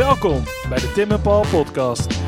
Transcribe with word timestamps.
Welkom 0.00 0.42
bij 0.68 0.78
de 0.78 0.92
Tim 0.92 1.10
en 1.10 1.20
Paul 1.20 1.44
podcast. 1.50 2.20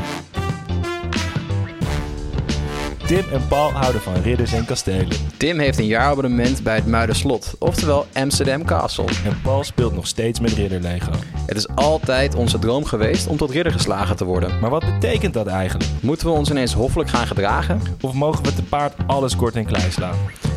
Tim 3.07 3.25
en 3.33 3.49
Paul 3.49 3.71
houden 3.71 4.01
van 4.01 4.15
ridders 4.15 4.53
en 4.53 4.65
kastelen. 4.65 5.17
Tim 5.37 5.59
heeft 5.59 5.79
een 5.79 5.87
jaarabonnement 5.87 6.63
bij 6.63 6.75
het 6.75 6.87
Muiderslot, 6.87 7.55
oftewel 7.59 8.07
Amsterdam 8.15 8.65
Castle. 8.65 9.05
En 9.05 9.41
Paul 9.43 9.65
speelt 9.65 9.95
nog 9.95 10.07
steeds 10.07 10.41
met 10.41 10.53
ridderlego. 10.53 11.11
Het 11.47 11.57
is 11.57 11.69
altijd 11.69 12.35
onze 12.35 12.59
droom 12.59 12.85
geweest 12.85 13.27
om 13.27 13.37
tot 13.37 13.51
ridder 13.51 13.73
geslagen 13.73 14.17
te 14.17 14.25
worden. 14.25 14.61
Maar 14.61 14.71
wat 14.71 14.85
betekent 14.85 15.35
dat 15.35 15.47
eigenlijk? 15.47 15.91
Moeten 16.03 16.27
we 16.27 16.33
ons 16.33 16.51
ineens 16.51 16.73
hoffelijk 16.73 17.11
gaan 17.11 17.27
gedragen? 17.27 17.81
Of 18.01 18.13
mogen 18.13 18.45
we 18.45 18.55
te 18.55 18.63
paard 18.63 18.95
alles 19.07 19.37
kort 19.37 19.57
en 19.57 19.67
klein 19.67 19.93
slaan? 19.93 20.17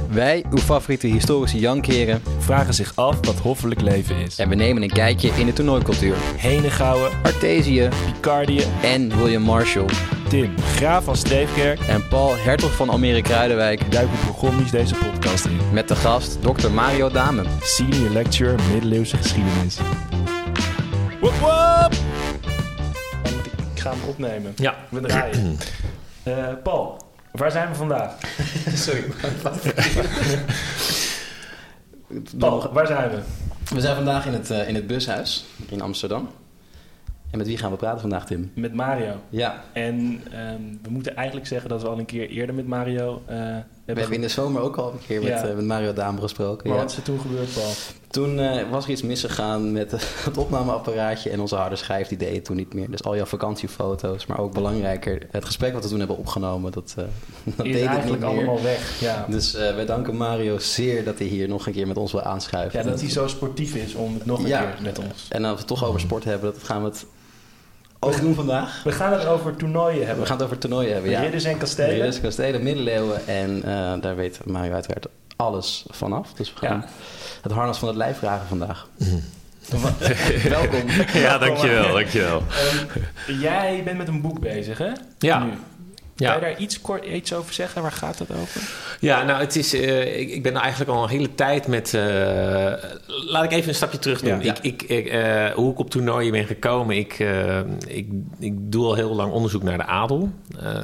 Wij, 0.10 0.44
uw 0.50 0.58
favoriete 0.58 1.08
historische 1.08 1.60
jankheren, 1.60 2.22
Vragen 2.40 2.74
zich 2.74 2.92
af 2.96 3.16
wat 3.22 3.36
hoffelijk 3.40 3.82
leven 3.82 4.16
is. 4.16 4.38
en 4.40 4.50
we 4.50 4.56
nemen 4.56 4.84
een 4.84 4.92
kijkje 4.92 5.30
in 5.38 5.46
de 5.46 5.54
toernooicultuur. 5.54 6.16
Henegouwen, 6.38 7.12
Artesië 7.24 7.90
Picardië, 8.14 8.64
en 8.84 9.18
William 9.18 9.42
Marshall. 9.42 9.86
Tim, 10.30 10.54
graaf 10.76 11.04
van 11.04 11.16
Streefkerk... 11.16 11.80
En 11.80 12.08
Paul, 12.08 12.36
hertog 12.38 12.76
van 12.76 12.90
Almere 12.90 13.22
Kruidenwijk, 13.22 13.92
duiken 13.92 14.18
Bourgondisch 14.26 14.72
deze 14.72 14.96
podcast 14.96 15.46
in. 15.46 15.60
met 15.74 15.88
de 15.88 15.96
gast 15.96 16.38
Dr. 16.42 16.70
Mario 16.72 17.10
Dame. 17.10 17.44
Senior 17.62 18.10
Lecturer 18.10 18.60
Middeleeuwse 18.72 19.18
Geschiedenis. 19.18 19.78
Wop 21.22 21.34
wop! 21.40 21.92
Ik 23.76 23.82
ga 23.82 23.90
hem 23.90 24.00
opnemen. 24.10 24.54
Ja. 24.56 24.76
We 24.90 25.00
draaien. 25.02 25.58
Eh, 26.24 26.34
Paul, 26.64 26.98
waar 27.36 27.52
zijn 27.52 27.70
we 27.70 27.76
vandaag? 27.76 28.18
Sorry. 28.86 29.04
Paul, 32.40 32.74
waar 32.74 32.88
zijn 32.88 33.10
we? 33.10 33.20
We 33.74 33.82
zijn 33.82 33.96
vandaag 33.96 34.26
in 34.26 34.34
het, 34.34 34.52
eh, 34.52 34.68
in 34.68 34.76
het 34.76 34.88
bushuis 34.88 35.46
in 35.70 35.82
Amsterdam. 35.82 36.30
En 37.32 37.38
met 37.38 37.48
wie 37.48 37.58
gaan 37.58 37.72
we 37.72 37.78
praten 37.78 38.00
vandaag, 38.00 38.26
Tim? 38.26 38.52
Met 38.56 38.74
Mario. 38.74 39.22
Ja, 39.30 39.64
En 39.74 40.22
ehm, 40.32 40.62
we 40.82 40.90
moeten 40.90 41.16
eigenlijk 41.16 41.48
zeggen 41.48 41.70
dat 41.70 41.82
we 41.82 41.88
al 41.88 42.00
een 42.00 42.06
keer 42.06 42.30
eerder 42.30 42.56
met 42.56 42.68
Mario 42.68 43.24
eh, 43.26 43.58
we 43.86 44.00
hebben 44.00 44.16
in 44.16 44.22
de 44.22 44.28
zomer 44.28 44.62
ook 44.62 44.76
al 44.76 44.92
een 44.92 45.00
keer 45.08 45.20
met, 45.20 45.30
Ja. 45.30 45.44
eh, 45.48 45.56
met 45.56 45.66
Mario 45.66 45.94
Dame 45.94 46.22
gesproken. 46.22 46.68
Maar 46.68 46.78
ja. 46.78 46.84
wat 46.84 46.92
is 46.92 46.98
er 46.98 47.04
toen 47.04 47.20
gebeurd, 47.20 47.54
Paul? 47.54 47.72
Toen 48.08 48.40
eh, 48.40 48.70
was 48.70 48.86
er 48.86 48.92
iets 48.92 49.02
misgegaan 49.02 49.72
met 49.72 49.94
eh, 49.94 50.00
het 50.26 50.38
opnameapparaatje 50.38 51.30
en 51.30 51.40
onze 51.40 51.56
harde 51.56 51.76
schijf, 51.76 52.08
die 52.08 52.18
deed 52.18 52.36
het 52.36 52.46
toen 52.46 52.56
niet 52.56 52.74
meer. 52.74 52.92
Dus 52.92 53.04
al 53.04 53.16
jouw 53.16 53.26
vakantiefoto's, 53.26 54.26
maar 54.26 54.40
ook 54.40 54.54
belangrijker, 54.54 55.22
het 55.32 55.46
gesprek 55.46 55.74
wat 55.74 55.84
we 55.84 55.90
toen 55.90 56.00
hebben 56.00 56.18
opgenomen, 56.18 56.72
dat, 56.72 56.94
eh 56.98 57.04
dat 57.56 57.66
deed 57.66 57.74
het 57.76 57.86
eigenlijk 57.86 58.22
niet 58.24 58.32
meer. 58.32 58.40
allemaal 58.48 58.62
weg. 58.64 59.00
Ja. 59.00 59.26
Dus 59.30 59.52
wij 59.52 59.86
danken 59.86 60.16
Mario 60.18 60.58
zeer 60.60 61.04
dat 61.04 61.18
hij 61.20 61.28
hier 61.28 61.48
nog 61.48 61.68
een 61.68 61.74
keer 61.74 61.88
met 61.88 61.98
ons 61.98 62.12
wil 62.12 62.22
aanschuiven. 62.22 62.80
ja, 62.84 62.90
dat 62.90 63.00
hij 63.02 63.10
zo 63.10 63.28
sportief 63.28 63.76
is 63.76 63.94
om 63.94 64.14
het 64.14 64.26
nog 64.26 64.40
een 64.40 64.46
keer 64.46 64.76
met 64.82 65.00
ons. 65.00 65.26
En 65.30 65.44
als 65.44 65.52
we 65.54 65.58
het 65.60 65.68
toch 65.68 65.86
over 65.86 66.00
sport 66.00 66.24
hebben, 66.24 66.54
dat 66.54 66.64
gaan 66.64 66.82
we 66.82 66.88
het 66.88 67.06
ook 68.06 68.20
doen 68.22 68.36
vandaag. 68.36 68.84
We 68.84 68.92
gaan 68.92 69.12
het 69.14 69.26
over 69.26 69.56
toernooien 69.56 70.06
hebben. 70.06 70.20
We 70.24 70.26
gaan 70.30 70.36
het 70.38 70.46
over 70.46 70.58
toernooien 70.58 70.94
hebben, 70.94 71.12
ja. 71.12 71.22
Ridders 71.22 71.44
en 71.44 71.58
kastelen. 71.58 71.90
Ridders, 71.90 72.22
kastelen, 72.22 72.64
middeleeuwen 72.64 73.28
en 73.28 73.64
eh, 73.64 73.94
daar 74.02 74.16
weet 74.16 74.40
Mario 74.46 74.74
uiteraard 74.74 75.06
alles 75.36 75.86
vanaf. 75.90 76.34
Dus 76.34 76.54
we 76.54 76.66
gaan 76.68 76.78
Ja. 76.80 76.88
het 77.42 77.52
harnas 77.52 77.78
van 77.78 77.88
het 77.88 77.98
lijf 77.98 78.18
vragen 78.18 78.48
vandaag. 78.48 78.88
Welkom. 80.50 80.82
Ja, 81.14 81.38
dankjewel, 81.38 81.94
dankjewel. 81.94 82.44
Ehm, 83.28 83.40
jij 83.40 83.82
bent 83.86 83.98
met 83.98 84.08
een 84.08 84.22
boek 84.22 84.40
bezig, 84.40 84.78
hè? 84.78 84.92
Ja. 85.20 85.44
Nu. 85.44 85.52
Ja. 86.18 86.32
Kan 86.32 86.40
je 86.40 86.54
daar 86.54 86.62
iets 86.62 86.82
kort 86.82 87.06
iets 87.06 87.34
over 87.34 87.54
zeggen? 87.54 87.82
Waar 87.82 87.92
gaat 87.92 88.20
het 88.20 88.32
over? 88.32 88.62
Ja, 89.00 89.24
nou, 89.24 89.40
het 89.40 89.56
is, 89.56 89.74
eh, 89.74 90.20
ik, 90.20 90.30
ik 90.30 90.44
ben 90.44 90.56
eigenlijk 90.56 90.92
al 90.92 91.04
een 91.04 91.10
hele 91.10 91.36
tijd 91.36 91.68
met... 91.68 91.94
eh, 91.94 92.74
laat 93.08 93.44
ik 93.44 93.52
even 93.52 93.70
een 93.70 93.76
stapje 93.76 94.00
terug 94.00 94.22
doen. 94.22 94.42
Ja. 94.42 94.54
Ik, 94.54 94.60
ik, 94.62 94.84
ik, 94.84 95.08
eh, 95.08 95.50
hoe 95.50 95.72
ik 95.72 95.80
op 95.80 95.90
toernooien 95.90 96.32
ben 96.32 96.46
gekomen... 96.46 96.98
Ik, 96.98 97.20
ik, 97.88 98.08
ik 98.40 98.72
doe 98.72 98.86
al 98.86 98.96
heel 98.96 99.16
lang 99.16 99.32
onderzoek 99.32 99.64
naar 99.64 99.78
de 99.78 99.86
adel. 99.86 100.30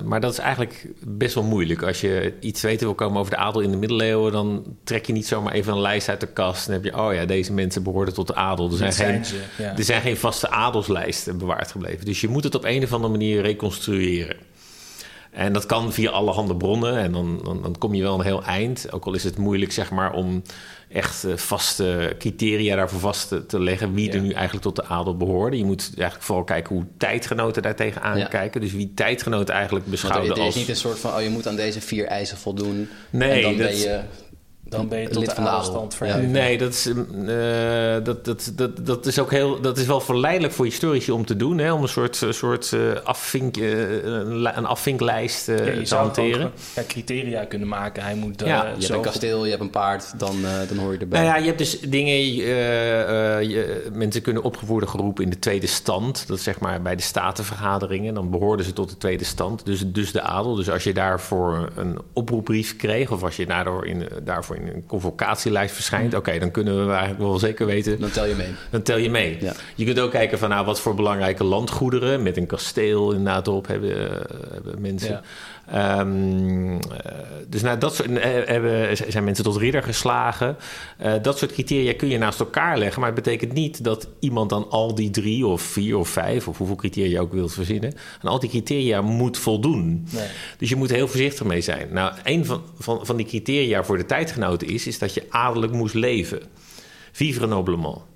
Maar 0.06 0.20
dat 0.20 0.32
is 0.32 0.40
eigenlijk 0.40 0.88
best 1.06 1.34
wel 1.36 1.44
moeilijk. 1.44 1.84
Als 1.84 2.02
je 2.02 2.34
iets 2.40 2.62
weten 2.62 2.86
wil 2.86 2.96
komen 2.96 3.20
over 3.20 3.31
de 3.31 3.38
adel 3.38 3.62
in 3.62 3.72
de 3.72 3.78
middeleeuwen... 3.78 4.31
dan 4.31 4.64
trek 4.84 5.06
je 5.06 5.14
niet 5.14 5.28
zomaar 5.28 5.53
even 5.53 5.74
een 5.74 5.81
lijst 5.81 6.09
uit 6.09 6.20
de 6.20 6.28
kast... 6.28 6.68
en 6.68 6.74
heb 6.74 6.84
je, 6.84 6.97
oh 6.97 7.14
ja, 7.14 7.25
deze 7.25 7.53
mensen 7.53 7.84
behoorden 7.84 8.14
tot 8.14 8.28
de 8.28 8.36
adel. 8.36 8.72
Er 8.72 8.78
zijn, 8.78 8.94
geen, 8.94 9.06
zijn 9.08 9.25
ze, 9.25 9.36
ja. 9.58 9.78
er 9.78 9.84
zijn 9.84 10.02
geen 10.02 10.18
vaste 10.18 10.50
adelslijsten 10.50 11.38
bewaard 11.38 11.72
gebleven. 11.72 12.06
Dus 12.06 12.22
je 12.22 12.28
moet 12.28 12.44
het 12.44 12.56
op 12.56 12.64
een 12.64 12.84
of 12.84 12.94
andere 12.94 13.12
manier 13.12 13.41
reconstrueren. 13.41 14.36
En 15.31 15.53
dat 15.53 15.66
kan 15.66 15.94
via 15.94 16.09
allerhande 16.09 16.56
bronnen. 16.56 16.97
En 16.97 17.12
dan, 17.12 17.40
dan, 17.44 17.62
dan 17.62 17.78
kom 17.78 17.94
je 17.94 18.02
wel 18.02 18.19
een 18.19 18.25
heel 18.25 18.44
eind. 18.44 18.92
Ook 18.92 19.06
al 19.06 19.14
is 19.14 19.24
het 19.24 19.38
moeilijk, 19.38 19.72
zeg 19.72 19.92
maar, 19.92 20.14
om 20.14 20.42
echt 20.90 21.24
eh, 21.24 21.36
vaste 21.38 22.16
criteria 22.19 22.75
daarvoor 22.75 23.00
vast 23.00 23.28
te, 23.28 23.46
te 23.46 23.59
leggen. 23.59 23.94
Wie 23.94 24.08
Ja. 24.08 24.14
er 24.14 24.22
nu 24.22 24.31
eigenlijk 24.31 24.64
tot 24.64 24.75
de 24.75 24.86
adel 24.86 25.18
behoorde. 25.18 25.58
Je 25.58 25.66
moet 25.66 25.91
eigenlijk 25.96 26.24
vooral 26.25 26.44
kijken 26.44 26.75
hoe 26.75 26.86
tijdgenoten 26.97 27.62
daar 27.62 27.75
tegenaan 27.75 28.18
Ja. 28.18 28.47
Dus 28.59 28.72
wie 28.72 28.91
tijdgenoten 28.96 29.53
eigenlijk 29.56 29.86
beschouwden 29.86 30.31
er 30.31 30.38
is 30.38 30.44
als... 30.44 30.56
niet 30.56 30.70
een 30.70 30.75
soort 30.75 31.00
van, 31.00 31.14
oh 31.14 31.22
je 31.22 31.30
moet 31.30 31.47
aan 31.47 31.56
deze 31.56 31.81
vier 31.81 32.06
eisen 32.06 32.38
voldoen. 32.38 32.90
Nee, 33.09 33.31
en 33.31 33.41
dan 33.41 33.58
dat- 33.58 33.68
ben 33.68 33.78
je, 33.78 34.00
Dan 34.72 34.88
ben 34.88 35.00
je 35.00 35.08
tot 35.08 35.22
lid 35.22 35.34
van 35.34 35.44
de 35.44 35.50
adel. 35.50 35.59
adelstand 35.62 35.96
verheven. 35.96 36.32
Nee, 36.32 36.58
dat 36.58 36.74
is, 36.74 36.86
eh, 36.88 36.94
dat, 38.04 38.26
dat, 38.26 38.52
dat, 38.56 38.86
dat 38.86 39.06
is 39.06 39.20
ook 39.20 39.32
heel. 39.32 39.62
Dat 39.62 39.78
is 39.78 39.86
wel 39.86 40.00
verleidelijk 40.02 40.54
voor 40.54 40.66
historici 40.66 41.12
om 41.12 41.26
te 41.26 41.36
doen. 41.36 41.58
Hè? 41.58 41.72
Om 41.74 41.82
een 41.82 41.88
soort, 41.88 42.22
eh, 42.22 42.32
soort 42.32 42.74
eh, 42.74 42.80
afvink, 43.04 43.58
eh, 43.58 44.04
een, 44.04 44.36
li- 44.42 44.52
een 44.56 44.66
afvinklijst 44.66 45.48
Ja, 45.48 45.54
je 45.54 45.82
te 45.82 45.96
hanteren. 45.96 46.52
gewoon, 46.74 46.88
criteria 46.88 47.46
kunnen 47.46 47.68
maken. 47.68 48.04
Hij 48.04 48.16
moet 48.16 48.40
Ja, 48.46 48.64
je 48.64 48.70
hebt 48.70 48.90
een 48.90 49.02
kasteel, 49.02 49.44
je 49.44 49.50
hebt 49.50 49.62
een 49.64 49.70
paard, 49.70 50.20
dan, 50.20 50.46
eh, 50.46 50.52
dan 50.68 50.78
hoor 50.78 50.94
je 50.94 50.98
erbij. 51.00 51.20
Nou 51.22 51.32
ja, 51.32 51.40
je 51.40 51.46
hebt 51.46 51.58
dus 51.58 51.80
dingen. 51.80 52.14
eh, 52.14 53.38
eh, 53.38 53.50
je- 53.50 53.90
mensen 53.94 54.22
kunnen 54.22 54.44
opgevoerd 54.44 54.70
worden 54.72 54.90
geroepen 54.90 55.24
in 55.24 55.30
de 55.30 55.40
tweede 55.40 55.68
stand. 55.68 56.28
Dat 56.28 56.38
is 56.38 56.44
zeg 56.44 56.59
maar 56.59 56.82
bij 56.82 56.96
de 56.96 57.02
statenvergaderingen. 57.02 58.14
Dan 58.14 58.30
behoorden 58.30 58.66
ze 58.66 58.74
tot 58.74 58.90
de 58.90 58.98
tweede 58.98 59.24
stand. 59.24 59.66
Dus, 59.66 59.84
dus 59.86 60.12
de 60.12 60.22
adel. 60.22 60.56
Dus 60.56 60.70
als 60.70 60.84
je 60.84 60.94
daarvoor 60.94 61.70
een 61.76 61.98
oproepbrief 62.14 62.76
kreeg. 62.76 63.12
of 63.12 63.24
als 63.24 63.36
je 63.36 63.46
daardoor 63.46 63.86
in, 63.86 64.08
daarvoor 64.24 64.56
in 64.56 64.60
een 64.67 64.83
convocatielijst 64.88 65.73
verschijnt. 65.73 66.13
oké, 66.13 66.39
dan 66.39 66.51
kunnen 66.51 66.85
we 66.85 66.91
eigenlijk 66.91 67.22
wel 67.22 67.39
zeker 67.39 67.66
weten. 67.66 67.99
Dan 67.99 68.11
tel 68.11 68.25
je 68.25 68.35
mee. 68.35 68.53
Dan 68.69 68.81
tel 68.81 68.97
je 68.97 69.09
mee. 69.09 69.38
Ja. 69.39 69.53
Je 69.75 69.85
kunt 69.85 69.99
ook 69.99 70.11
kijken 70.11 70.39
van 70.39 70.49
nou, 70.49 70.66
wat 70.66 70.79
voor 70.79 70.95
belangrijke 70.95 71.44
landgoederen 71.44 72.23
met 72.23 72.38
een 72.38 72.45
kasteel 72.45 73.11
inderdaad 73.11 73.47
op 73.47 73.67
hebben, 73.67 74.09
eh, 74.09 74.16
hebben 74.53 74.81
mensen. 74.81 75.22
Ehm, 75.67 76.73
eh, 76.73 76.79
dus 77.47 77.61
nou, 77.61 77.77
dat 77.77 77.95
soort, 77.95 78.17
eh, 78.17 78.31
hebben, 78.45 78.97
zijn 78.97 79.23
mensen 79.23 79.44
tot 79.44 79.57
ridder 79.57 79.83
geslagen. 79.83 80.55
Eh, 80.97 81.13
dat 81.22 81.38
soort 81.38 81.51
criteria 81.51 81.94
kun 81.94 82.07
je 82.07 82.17
naast 82.17 82.39
elkaar 82.39 82.77
leggen. 82.77 82.99
Maar 83.01 83.11
het 83.11 83.23
betekent 83.23 83.53
niet 83.53 83.83
dat 83.83 84.07
iemand 84.19 84.49
dan 84.49 84.69
al 84.69 84.95
die 84.95 85.09
drie 85.09 85.47
of 85.47 85.61
vier 85.61 85.97
of 85.97 86.09
vijf... 86.09 86.47
of 86.47 86.57
hoeveel 86.57 86.75
criteria 86.75 87.09
je 87.09 87.19
ook 87.19 87.33
wilt 87.33 87.53
verzinnen... 87.53 87.94
aan 88.22 88.31
al 88.31 88.39
die 88.39 88.49
criteria 88.49 89.01
moet 89.01 89.38
voldoen. 89.38 90.07
Nee. 90.11 90.27
Dus 90.57 90.69
je 90.69 90.75
moet 90.75 90.89
er 90.89 90.95
heel 90.95 91.07
voorzichtig 91.07 91.45
mee 91.45 91.61
zijn. 91.61 91.88
Nou, 91.91 92.13
een 92.23 92.45
van, 92.45 92.63
van, 92.79 93.05
van 93.05 93.16
die 93.16 93.25
criteria 93.25 93.83
voor 93.83 93.97
de 93.97 94.05
tijdgenoten 94.05 94.67
is... 94.67 94.88
is 94.88 94.99
dat 94.99 95.13
je 95.13 95.25
adellijk 95.29 95.73
moest 95.73 95.93
leven. 95.93 96.41
Vivre 97.11 97.47
noblement. 97.47 98.10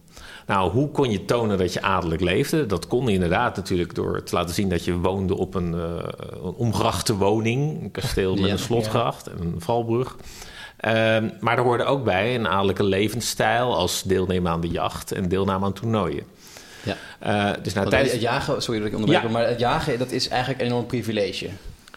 Nou, 0.45 0.72
hoe 0.72 0.91
kon 0.91 1.11
je 1.11 1.25
tonen 1.25 1.57
dat 1.57 1.73
je 1.73 1.81
adellijk 1.81 2.22
leefde? 2.22 2.66
Dat 2.66 2.88
kon 2.88 3.09
inderdaad 3.09 3.56
natuurlijk 3.56 3.95
door 3.95 4.23
te 4.23 4.35
laten 4.35 4.56
zien 4.56 4.69
dat 4.69 4.85
je 4.85 4.97
woonde 4.97 5.38
op 5.38 5.56
een, 5.56 5.73
eh, 5.73 6.07
een 6.44 6.53
omgrachte 6.53 7.16
woning. 7.16 7.81
Een 7.81 7.91
kasteel 7.91 8.35
met 8.35 8.45
Ja, 8.45 8.51
een 8.51 8.59
slotgracht 8.59 9.28
en 9.28 9.38
een 9.41 9.56
valbrug. 9.61 10.16
Ehm, 10.78 11.29
maar 11.39 11.57
er 11.57 11.63
hoorde 11.63 11.83
ook 11.83 12.03
bij 12.03 12.35
een 12.35 12.47
adellijke 12.47 12.83
levensstijl 12.83 13.75
als 13.75 14.03
deelnemen 14.03 14.51
aan 14.51 14.61
de 14.61 14.67
jacht 14.69 15.11
en 15.11 15.29
deelname 15.29 15.66
aan 15.66 15.73
toernooien. 15.73 16.23
Ja. 16.83 16.95
Eh, 17.19 17.63
dus 17.63 17.73
nou, 17.73 17.89
tijdens... 17.89 18.12
het 18.12 18.22
jagen, 18.22 18.62
sorry 18.62 18.79
dat 18.79 18.89
ik 18.89 18.95
onderbreek, 18.95 19.23
Ja. 19.23 19.29
maar 19.29 19.47
het 19.47 19.59
jagen 19.59 20.00
dat 20.00 20.12
is 20.12 20.27
eigenlijk 20.27 20.62
een 20.62 20.67
enorm 20.67 20.85
privilege. 20.85 21.50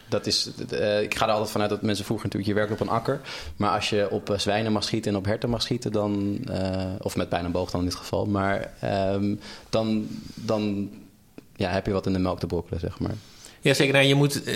Dat 0.09 0.27
is, 0.27 0.51
eh, 0.71 1.03
ik 1.03 1.15
ga 1.15 1.27
er 1.27 1.33
altijd 1.33 1.51
vanuit 1.51 1.71
dat 1.71 1.83
mensen 1.83 2.05
vroeger 2.05 2.27
natuurlijk, 2.27 2.55
je 2.55 2.67
werkt 2.67 2.81
op 2.81 2.87
een 2.87 2.95
akker. 2.95 3.21
Maar 3.57 3.71
als 3.71 3.91
je 3.91 4.11
op 4.11 4.31
eh, 4.31 4.39
zwijnen 4.39 4.73
mag 4.73 4.85
schieten 4.85 5.13
en 5.13 5.19
op 5.19 5.25
herten 5.25 5.51
mag 5.51 5.63
schieten, 5.63 5.93
dan, 5.93 6.39
eh, 6.51 6.93
of 6.99 7.17
met 7.17 7.29
pijn 7.29 7.45
en 7.45 7.53
boog 7.53 7.71
dan 7.71 7.81
in 7.81 7.87
dit 7.87 7.95
geval, 7.95 8.27
maar 8.27 8.73
ehm, 8.81 9.35
dan, 9.71 10.07
dan 10.35 10.91
ja, 11.57 11.71
heb 11.71 11.87
je 11.87 11.93
wat 11.93 12.07
in 12.07 12.13
de 12.13 12.19
melk 12.19 12.39
te 12.39 12.47
brokkelen, 12.47 12.81
zeg 12.81 12.99
maar. 12.99 13.15
Ja, 13.61 13.75
zeker. 13.75 13.95
Nou, 13.95 14.07
je 14.07 14.15
moet 14.15 14.45
eh, 14.45 14.55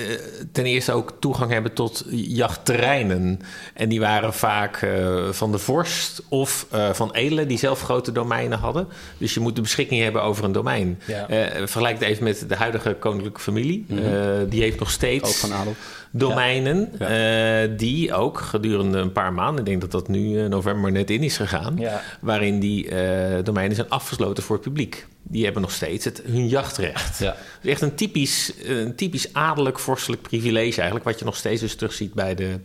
ten 0.53 0.65
eerste 0.65 0.93
ook 0.93 1.13
toegang 1.21 1.51
hebben 1.51 1.73
tot 1.73 2.05
jachtterreinen. 2.11 3.41
En 3.75 3.89
die 3.89 4.01
waren 4.01 4.35
vaak 4.35 4.77
eh, 4.77 5.29
van 5.31 5.53
de 5.53 5.59
vorst 5.59 6.23
of 6.29 6.67
eh, 6.71 6.93
van 6.93 7.13
edelen 7.13 7.49
die 7.49 7.59
zelf 7.59 7.83
grote 7.83 8.13
domeinen 8.13 8.59
hadden. 8.59 8.89
Dus 9.19 9.35
je 9.35 9.41
moet 9.41 9.57
de 9.57 9.63
beschikking 9.63 10.03
hebben 10.03 10.23
over 10.23 10.45
een 10.45 10.53
domein. 10.53 11.01
Ja. 11.07 11.27
Vergelijk 11.55 11.99
het 11.99 12.09
even 12.09 12.25
met 12.25 12.45
de 12.49 12.57
huidige 12.57 12.97
koninklijke 12.99 13.41
familie. 13.41 13.85
Mhm. 13.89 14.49
Die 14.49 14.63
heeft 14.63 14.79
nog 14.79 14.91
steeds 14.91 15.29
Ook 15.29 15.35
van 15.35 15.53
adel. 15.53 15.75
Domeinen 16.13 16.93
Ja. 16.99 17.63
eh, 17.63 17.71
die 17.79 18.15
ook 18.15 18.39
gedurende 18.41 18.99
een 18.99 19.13
paar 19.13 19.33
maanden, 19.33 19.59
ik 19.59 19.67
denk 19.67 19.81
dat 19.81 19.91
dat 19.91 20.09
nu 20.09 20.41
eh, 20.41 20.47
november 20.49 20.93
net 20.93 21.11
in 21.11 21.23
is 21.23 21.37
gegaan, 21.37 21.77
Ja. 21.79 22.03
waarin 22.21 22.61
die 22.61 22.89
eh, 22.89 23.45
domeinen 23.45 23.77
zijn 23.77 23.89
afgesloten 23.89 24.43
voor 24.43 24.57
het 24.57 24.65
publiek. 24.65 25.07
Die 25.23 25.45
hebben 25.45 25.63
nog 25.63 25.71
steeds 25.71 26.05
het, 26.05 26.23
hun 26.27 26.49
jachtrecht. 26.49 27.19
Ja. 27.19 27.37
Dus 27.61 27.71
echt 27.73 27.81
een 27.83 27.95
typisch, 27.95 28.53
een 28.65 28.95
typisch 28.95 29.33
adellijk 29.35 29.79
vorstelijk 29.79 30.23
privilege 30.23 30.75
eigenlijk, 30.77 31.05
wat 31.05 31.19
je 31.19 31.25
nog 31.25 31.37
steeds 31.37 31.61
dus 31.61 31.75
terugziet 31.75 32.15
bij, 32.15 32.35
de, 32.35 32.57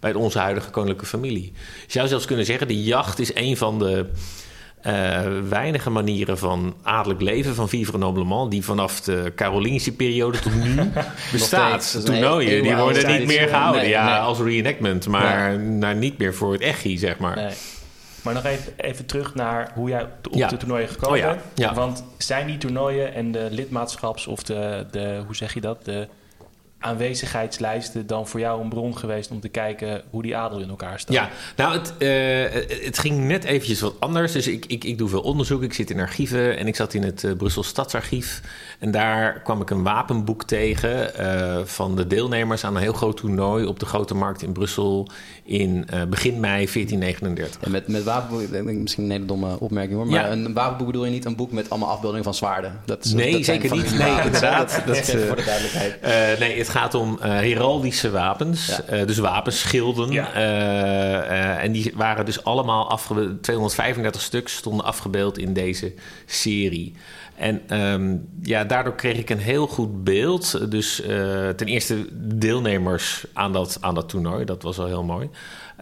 bij 0.00 0.14
onze 0.14 0.38
huidige 0.38 0.70
koninklijke 0.70 1.06
familie. 1.06 1.52
Je 1.86 1.92
zou 1.92 2.08
zelfs 2.08 2.24
kunnen 2.24 2.44
zeggen, 2.46 2.68
de 2.68 2.82
jacht 2.82 3.18
is 3.18 3.34
een 3.34 3.56
van 3.56 3.78
de 3.78 4.06
weinige 5.48 5.90
manieren 5.90 6.38
van 6.38 6.74
adellijk 6.82 7.20
leven 7.20 7.54
van 7.54 7.68
vivre 7.68 7.98
noblement... 7.98 8.50
die 8.50 8.64
vanaf 8.64 9.00
de 9.00 9.32
Carolingische 9.36 9.92
periode 9.92 10.38
tot 10.38 10.54
nu 10.54 10.74
bestaat. 11.32 12.00
Toernooien, 12.04 12.62
die 12.62 12.76
worden 12.76 13.18
niet 13.18 13.26
meer 13.26 13.48
gehouden. 13.48 13.80
Nee, 13.82 13.90
ja, 13.90 14.04
nee. 14.04 14.14
als 14.18 14.38
reenactment, 14.38 15.06
maar 15.08 15.58
naar, 15.60 15.94
niet 15.94 16.18
meer 16.18 16.34
voor 16.34 16.52
het 16.52 16.60
echi, 16.60 16.98
zeg 16.98 17.18
maar. 17.18 17.52
Maar 18.22 18.34
nog 18.34 18.44
even, 18.44 18.72
even 18.76 19.06
terug 19.06 19.34
naar 19.34 19.70
hoe 19.74 19.88
jij 19.88 20.02
op 20.02 20.10
Ja. 20.30 20.48
de 20.48 20.56
toernooien 20.56 20.88
gekomen 20.88 21.18
Oh 21.18 21.24
ja, 21.24 21.30
bent. 21.30 21.42
ja. 21.54 21.74
Want 21.74 22.04
zijn 22.18 22.46
die 22.46 22.58
toernooien 22.58 23.14
en 23.14 23.32
de 23.32 23.48
lidmaatschaps 23.50 24.26
of 24.26 24.42
de, 24.42 24.86
de, 24.90 25.22
hoe 25.26 25.36
zeg 25.36 25.54
je 25.54 25.60
dat, 25.60 25.84
de 25.84 26.08
aanwezigheidslijsten 26.82 28.06
dan 28.06 28.26
voor 28.28 28.40
jou 28.40 28.62
een 28.62 28.68
bron 28.68 28.98
geweest 28.98 29.30
om 29.30 29.40
te 29.40 29.48
kijken 29.48 30.02
hoe 30.10 30.22
die 30.22 30.36
adel 30.36 30.58
in 30.60 30.68
elkaar 30.68 30.98
staat? 31.00 31.14
Ja, 31.14 31.28
nou, 31.56 31.78
het, 31.78 31.92
eh, 31.98 32.84
het 32.84 32.98
ging 32.98 33.18
net 33.26 33.44
eventjes 33.44 33.80
wat 33.80 33.94
anders. 33.98 34.32
Dus 34.32 34.46
ik, 34.46 34.64
ik, 34.66 34.84
ik 34.84 34.98
doe 34.98 35.08
veel 35.08 35.20
onderzoek. 35.22 35.62
Ik 35.62 35.72
zit 35.72 35.90
in 35.90 36.00
archieven 36.00 36.58
en 36.58 36.66
ik 36.66 36.76
zat 36.76 36.94
in 36.94 37.02
het 37.02 37.24
eh, 37.24 37.32
Brussel 37.36 37.62
Stadsarchief. 37.62 38.40
En 38.78 38.90
daar 38.90 39.40
kwam 39.40 39.60
ik 39.60 39.70
een 39.70 39.82
wapenboek 39.82 40.44
tegen 40.44 41.14
eh, 41.16 41.58
van 41.64 41.96
de 41.96 42.06
deelnemers 42.06 42.64
aan 42.64 42.76
een 42.76 42.82
heel 42.82 42.92
groot 42.92 43.16
toernooi 43.16 43.64
op 43.66 43.78
de 43.80 43.86
Grote 43.86 44.14
Markt 44.14 44.42
in 44.42 44.52
Brussel 44.52 45.08
in 45.44 45.84
eh, 45.88 46.02
begin 46.04 46.40
mei 46.40 46.66
1439. 46.72 47.60
En 47.62 47.70
met, 47.70 47.88
met 47.88 48.02
wapenboek, 48.02 48.40
ik 48.40 48.50
denk 48.50 48.66
misschien 48.78 49.04
een 49.04 49.10
hele 49.10 49.24
domme 49.24 49.60
opmerking 49.60 49.96
hoor. 49.96 50.06
Maar 50.06 50.20
Ja. 50.26 50.30
een 50.32 50.52
wapenboek 50.52 50.86
bedoel 50.86 51.04
je 51.04 51.10
niet 51.10 51.24
een 51.24 51.36
boek 51.36 51.52
met 51.52 51.70
allemaal 51.70 51.88
afbeeldingen 51.88 52.24
van 52.24 52.34
zwaarden? 52.34 52.80
Dat 52.84 53.04
is, 53.04 53.12
Nee, 53.12 53.32
dat 53.32 53.44
zeker 53.44 53.72
niet. 53.72 53.98
Nee, 53.98 54.20
inderdaad. 54.24 54.70
Dat, 54.86 54.98
voor 54.98 55.36
de 55.36 55.44
duidelijkheid. 55.44 56.00
Eh, 56.00 56.38
nee, 56.40 56.58
het 56.58 56.68
gaat 56.72 56.94
om 56.94 57.18
eh, 57.20 57.30
heraldische 57.30 58.10
wapens. 58.10 58.66
Ja. 58.66 58.82
Eh, 58.82 59.06
dus 59.06 59.18
wapenschilden. 59.18 60.10
Ja. 60.10 60.32
Eh, 60.32 61.64
en 61.64 61.72
die 61.72 61.92
waren 61.94 62.24
dus 62.24 62.44
allemaal 62.44 62.90
afgebeeld. 62.90 63.42
235 63.42 64.20
stuks 64.20 64.56
stonden 64.56 64.84
afgebeeld 64.84 65.38
in 65.38 65.52
deze 65.52 65.94
serie. 66.26 66.94
En 67.36 67.60
ehm, 67.68 68.16
ja, 68.42 68.64
daardoor 68.64 68.94
kreeg 68.94 69.18
ik 69.18 69.30
een 69.30 69.38
heel 69.38 69.66
goed 69.66 70.04
beeld. 70.04 70.70
Dus 70.70 71.02
ten 71.56 71.66
eerste 71.66 72.06
deelnemers 72.12 73.24
aan 73.32 73.52
dat, 73.52 73.78
aan 73.80 73.94
dat 73.94 74.08
toernooi. 74.08 74.44
Dat 74.44 74.62
was 74.62 74.76
wel 74.76 74.86
heel 74.86 75.04
mooi. 75.04 75.30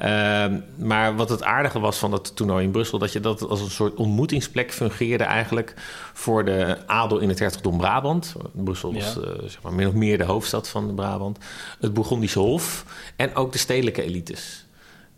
Ehm, 0.00 0.60
maar 0.76 1.16
wat 1.16 1.28
het 1.28 1.42
aardige 1.42 1.78
was 1.78 1.98
van 1.98 2.10
dat 2.10 2.36
toernooi 2.36 2.64
in 2.64 2.70
Brussel... 2.70 2.98
dat 2.98 3.12
je 3.12 3.20
dat 3.20 3.48
als 3.48 3.60
een 3.60 3.70
soort 3.70 3.94
ontmoetingsplek 3.94 4.72
fungeerde 4.72 5.24
eigenlijk... 5.24 5.74
voor 6.12 6.44
de 6.44 6.78
adel 6.86 7.18
in 7.18 7.28
het 7.28 7.38
hertogdom 7.38 7.78
Brabant. 7.78 8.34
Brussel 8.52 8.92
was 8.94 9.14
Ja. 9.14 9.20
eh, 9.20 9.42
zeg 9.42 9.62
maar 9.62 9.72
min 9.72 9.86
of 9.86 9.94
meer 9.94 10.18
de 10.18 10.24
hoofdstad 10.24 10.68
van 10.68 10.86
de 10.86 10.92
Brabant. 10.94 11.38
Het 11.80 11.94
Bourgondische 11.94 12.38
Hof 12.38 12.84
en 13.16 13.34
ook 13.34 13.52
de 13.52 13.58
stedelijke 13.58 14.02
elites. 14.02 14.64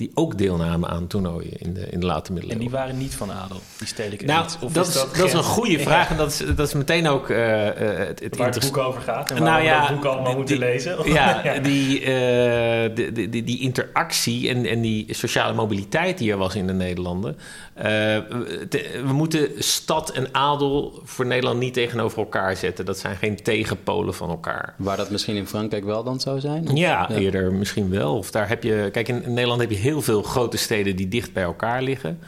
Die 0.02 0.10
ook 0.14 0.38
deelnamen 0.38 0.88
aan 0.88 1.06
toernooien 1.06 1.52
in 1.58 1.74
de, 1.74 1.86
in 1.90 2.00
de 2.00 2.06
late 2.06 2.28
En 2.28 2.32
middeleeuwen. 2.34 2.66
die 2.68 2.78
waren 2.78 2.98
niet 2.98 3.14
van 3.14 3.32
adel, 3.32 3.60
die 3.78 3.86
stedelijke 3.86 4.24
Nou? 4.24 4.46
Of 4.60 4.72
dat 4.72 4.86
is, 4.86 4.92
dat 4.92 5.16
is 5.26 5.32
een 5.32 5.42
goede 5.42 5.78
vraag. 5.78 6.10
En 6.10 6.16
dat 6.16 6.30
is, 6.30 6.36
dat 6.56 6.66
is 6.66 6.74
meteen 6.74 7.06
ook 7.08 7.28
eh, 7.30 7.68
eh, 7.68 8.06
het, 8.08 8.20
het 8.20 8.36
Waar 8.36 8.50
het 8.50 8.60
boek 8.60 8.76
over 8.78 9.00
gaat 9.02 9.30
en 9.30 9.36
Nou 9.36 9.46
waar 9.48 9.58
we 9.60 9.64
ja, 9.66 9.80
dat 9.86 9.94
boek 9.96 10.04
allemaal 10.04 10.24
die- 10.24 10.34
moeten 10.36 10.56
die- 10.58 10.64
lezen. 10.64 10.96
Ja, 11.18 11.58
die, 11.58 12.00
eh, 12.00 12.06
de, 12.94 13.10
de, 13.12 13.28
die, 13.28 13.44
die 13.44 13.60
interactie 13.60 14.48
en, 14.48 14.66
en 14.66 14.80
die 14.80 15.14
sociale 15.14 15.52
mobiliteit 15.54 16.18
die 16.18 16.30
er 16.30 16.36
was 16.38 16.54
in 16.54 16.66
de 16.66 16.72
Nederlanden. 16.72 17.36
Eh, 17.74 17.84
te- 18.68 19.00
we 19.06 19.12
moeten 19.12 19.48
stad 19.58 20.10
en 20.10 20.34
adel 20.34 21.00
voor 21.04 21.26
Nederland 21.26 21.58
niet 21.58 21.74
tegenover 21.74 22.18
elkaar 22.18 22.56
zetten. 22.56 22.84
Dat 22.84 22.98
zijn 22.98 23.16
geen 23.16 23.42
tegenpolen 23.42 24.14
van 24.14 24.30
elkaar. 24.30 24.74
Waar 24.78 24.96
dat 24.96 25.10
misschien 25.10 25.36
in 25.36 25.46
Frankrijk 25.46 25.84
wel 25.84 26.04
dan 26.04 26.20
zou 26.20 26.40
zijn? 26.40 26.68
Of- 26.70 26.76
Ja, 26.78 27.10
eerder 27.10 27.52
misschien 27.52 27.90
wel. 27.90 28.16
Of 28.16 28.30
daar 28.30 28.48
heb 28.48 28.62
je, 28.62 28.88
kijk, 28.92 29.08
in 29.08 29.22
Nederland 29.26 29.60
heb 29.60 29.70
je 29.70 29.76
heel 29.76 30.02
veel 30.02 30.22
grote 30.22 30.56
steden 30.56 30.96
die 30.96 31.08
dicht 31.08 31.32
bij 31.32 31.42
elkaar 31.42 31.82
liggen. 31.82 32.18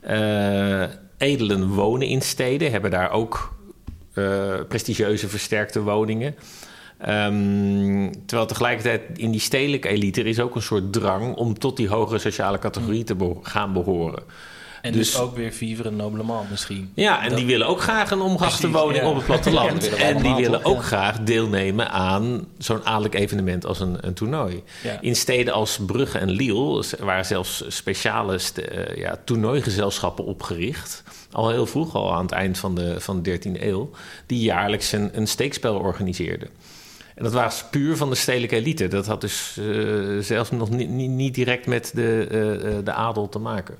Eh, 0.00 0.82
edelen 1.18 1.68
wonen 1.68 2.08
in 2.08 2.22
steden, 2.22 2.70
hebben 2.70 2.90
daar 2.90 3.10
ook 3.10 3.54
eh, 4.14 4.24
prestigieuze 4.68 5.28
versterkte 5.28 5.82
woningen. 5.82 6.34
Ehm, 6.98 8.12
terwijl 8.26 8.48
tegelijkertijd 8.48 9.02
in 9.18 9.30
die 9.30 9.40
stedelijke 9.40 9.88
elite 9.88 10.20
er 10.20 10.26
is 10.26 10.40
ook 10.40 10.54
een 10.54 10.62
soort 10.62 10.92
drang 10.92 11.34
om 11.34 11.58
tot 11.58 11.76
die 11.76 11.88
hogere 11.88 12.18
sociale 12.18 12.58
categorie 12.58 13.04
te 13.04 13.34
gaan 13.42 13.72
behoren. 13.72 14.22
En 14.82 14.92
dus, 14.92 15.10
Dus- 15.10 15.20
ook 15.20 15.36
weer 15.36 15.52
vivre 15.52 15.90
noblement 15.90 16.50
misschien. 16.50 16.92
Ja, 16.94 17.22
en 17.22 17.28
Dat- 17.28 17.38
die 17.38 17.46
willen 17.46 17.66
ook 17.66 17.80
graag 17.80 18.10
een 18.10 18.20
omgrachte 18.20 18.60
Precies, 18.68 18.80
woning 18.80 19.02
ja. 19.02 19.08
op 19.08 19.16
het 19.16 19.24
platteland. 19.24 19.88
en 19.94 20.22
die 20.22 20.34
willen 20.34 20.64
ook 20.64 20.76
Ja. 20.76 20.82
graag 20.82 21.20
deelnemen 21.20 21.90
aan 21.90 22.46
zo'n 22.58 22.84
adellijk 22.84 23.14
evenement 23.14 23.66
als 23.66 23.80
een, 23.80 23.96
een 24.00 24.14
toernooi. 24.14 24.62
In 25.00 25.16
steden 25.16 25.52
als 25.54 25.78
Brugge 25.86 26.18
en 26.18 26.30
Lille 26.30 26.84
waren 26.98 27.24
zelfs 27.24 27.64
speciale 27.68 28.38
eh, 28.54 28.96
ja, 28.96 29.18
toernooigezelschappen 29.24 30.24
opgericht. 30.24 31.02
Al 31.32 31.50
heel 31.50 31.66
vroeg, 31.66 31.94
al 31.94 32.12
aan 32.14 32.22
het 32.22 32.32
eind 32.32 32.58
van 32.58 32.74
de, 32.74 33.00
van 33.00 33.22
de 33.22 33.38
13e 33.38 33.62
eeuw. 33.62 33.90
Die 34.26 34.40
jaarlijks 34.42 34.92
een, 34.92 35.10
een 35.12 35.26
steekspel 35.26 35.74
organiseerden. 35.74 36.48
En 37.14 37.24
dat 37.24 37.32
was 37.32 37.64
puur 37.70 37.96
van 37.96 38.10
de 38.10 38.16
stedelijke 38.16 38.56
elite. 38.56 38.88
Dat 38.88 39.06
had 39.06 39.20
dus 39.20 39.56
eh, 39.58 40.18
zelfs 40.20 40.50
nog 40.50 40.70
niet, 40.70 40.88
niet, 40.88 41.10
niet 41.10 41.34
direct 41.34 41.66
met 41.66 41.90
de, 41.94 42.26
eh, 42.30 42.84
de 42.84 42.92
adel 42.92 43.28
te 43.28 43.38
maken. 43.38 43.76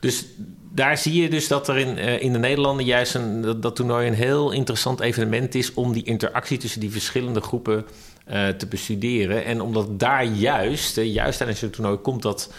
Dus 0.00 0.24
daar 0.72 0.98
zie 0.98 1.22
je 1.22 1.30
dus 1.30 1.48
dat 1.48 1.68
er 1.68 1.78
in, 1.78 1.98
eh, 1.98 2.22
in 2.22 2.32
de 2.32 2.38
Nederlanden 2.38 2.84
juist 2.84 3.14
een, 3.14 3.40
dat, 3.40 3.62
dat 3.62 3.76
toernooi 3.76 4.06
een 4.06 4.14
heel 4.14 4.50
interessant 4.50 5.00
evenement 5.00 5.54
is 5.54 5.74
om 5.74 5.92
die 5.92 6.04
interactie 6.04 6.58
tussen 6.58 6.80
die 6.80 6.90
verschillende 6.90 7.40
groepen 7.40 7.86
eh, 8.24 8.48
te 8.48 8.66
bestuderen. 8.66 9.44
En 9.44 9.60
omdat 9.60 9.98
daar 9.98 10.24
juist, 10.24 10.98
eh, 10.98 11.12
juist 11.12 11.38
tijdens 11.38 11.58
zo'n 11.58 11.70
toernooi, 11.70 11.96
komt 11.96 12.22
dat. 12.22 12.52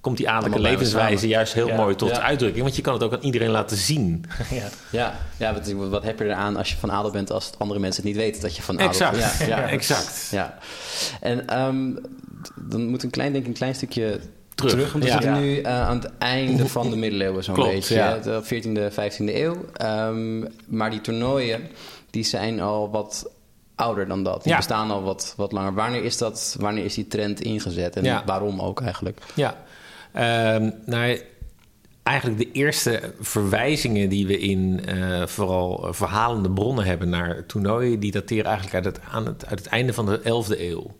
Komt 0.00 0.18
die 0.18 0.28
adellijke 0.30 0.62
levenswijze 0.62 1.16
samen. 1.16 1.28
juist 1.28 1.52
heel 1.52 1.66
Ja, 1.66 1.76
mooi 1.76 1.94
tot 1.94 2.08
ja. 2.08 2.20
uitdrukking. 2.20 2.62
Want 2.62 2.76
je 2.76 2.82
kan 2.82 2.92
het 2.92 3.02
ook 3.02 3.12
aan 3.12 3.22
iedereen 3.22 3.50
laten 3.50 3.76
zien. 3.76 4.24
ja. 4.50 4.68
Ja, 4.90 5.18
ja 5.36 5.52
wat, 5.52 5.72
wat 5.72 6.02
heb 6.02 6.18
je 6.18 6.24
eraan 6.24 6.56
als 6.56 6.70
je 6.70 6.76
van 6.76 6.92
adel 6.92 7.10
bent 7.10 7.30
als 7.30 7.50
andere 7.58 7.80
mensen 7.80 8.02
het 8.02 8.12
niet 8.12 8.22
weten 8.22 8.42
dat 8.42 8.56
je 8.56 8.62
van 8.62 8.74
adel 8.74 8.88
Exact. 8.88 9.18
bent? 9.18 9.48
Ja, 9.48 9.58
ja. 9.58 9.68
Exact. 9.78 10.28
ja. 10.30 10.58
En 11.20 11.46
ehm, 11.46 11.92
dan 12.54 12.86
moet 12.88 13.02
een 13.02 13.10
klein, 13.10 13.32
denk 13.32 13.44
ik, 13.44 13.50
een 13.50 13.56
klein 13.56 13.74
stukje 13.74 14.20
Terug. 14.56 14.70
terug. 14.72 14.92
want 14.92 15.04
we 15.04 15.10
Ja. 15.10 15.20
zitten 15.22 15.40
nu 15.40 15.60
eh, 15.60 15.80
aan 15.88 15.96
het 15.96 16.10
einde 16.18 16.68
van 16.68 16.90
de 16.90 16.96
middeleeuwen 16.96 17.44
zo'n 17.44 17.54
beetje. 17.54 18.18
De 18.22 18.40
14e, 18.42 18.90
15e 18.90 19.34
eeuw. 19.36 19.64
Ehm, 19.72 20.44
maar 20.66 20.90
die 20.90 21.00
toernooien, 21.00 21.60
die 22.10 22.24
zijn 22.24 22.60
al 22.60 22.90
wat 22.90 23.30
ouder 23.74 24.08
dan 24.08 24.22
dat. 24.22 24.42
Die 24.42 24.50
Ja. 24.52 24.56
bestaan 24.56 24.90
al 24.90 25.02
wat, 25.02 25.34
wat 25.36 25.52
langer. 25.52 25.74
Wanneer 25.74 26.04
is, 26.04 26.18
dat, 26.18 26.56
wanneer 26.60 26.84
is 26.84 26.94
die 26.94 27.06
trend 27.08 27.40
ingezet? 27.40 27.96
En 27.96 28.04
Ja. 28.04 28.22
waarom 28.26 28.60
ook 28.60 28.80
eigenlijk? 28.80 29.18
Ja, 29.34 29.56
Ehm, 30.12 30.70
nou, 30.86 31.20
eigenlijk 32.02 32.38
de 32.38 32.52
eerste 32.52 33.00
verwijzingen 33.20 34.08
die 34.08 34.26
we 34.26 34.38
in 34.38 34.80
eh, 34.86 35.26
vooral 35.26 35.88
verhalende 35.90 36.50
bronnen 36.50 36.84
hebben 36.84 37.08
naar 37.08 37.46
toernooien, 37.46 38.00
die 38.00 38.12
dateren 38.12 38.44
eigenlijk 38.44 38.74
uit 38.74 38.84
het, 38.84 39.00
aan 39.10 39.26
het, 39.26 39.46
uit 39.46 39.58
het 39.58 39.68
einde 39.68 39.92
van 39.92 40.06
de 40.06 40.20
11e 40.24 40.60
eeuw. 40.60 40.94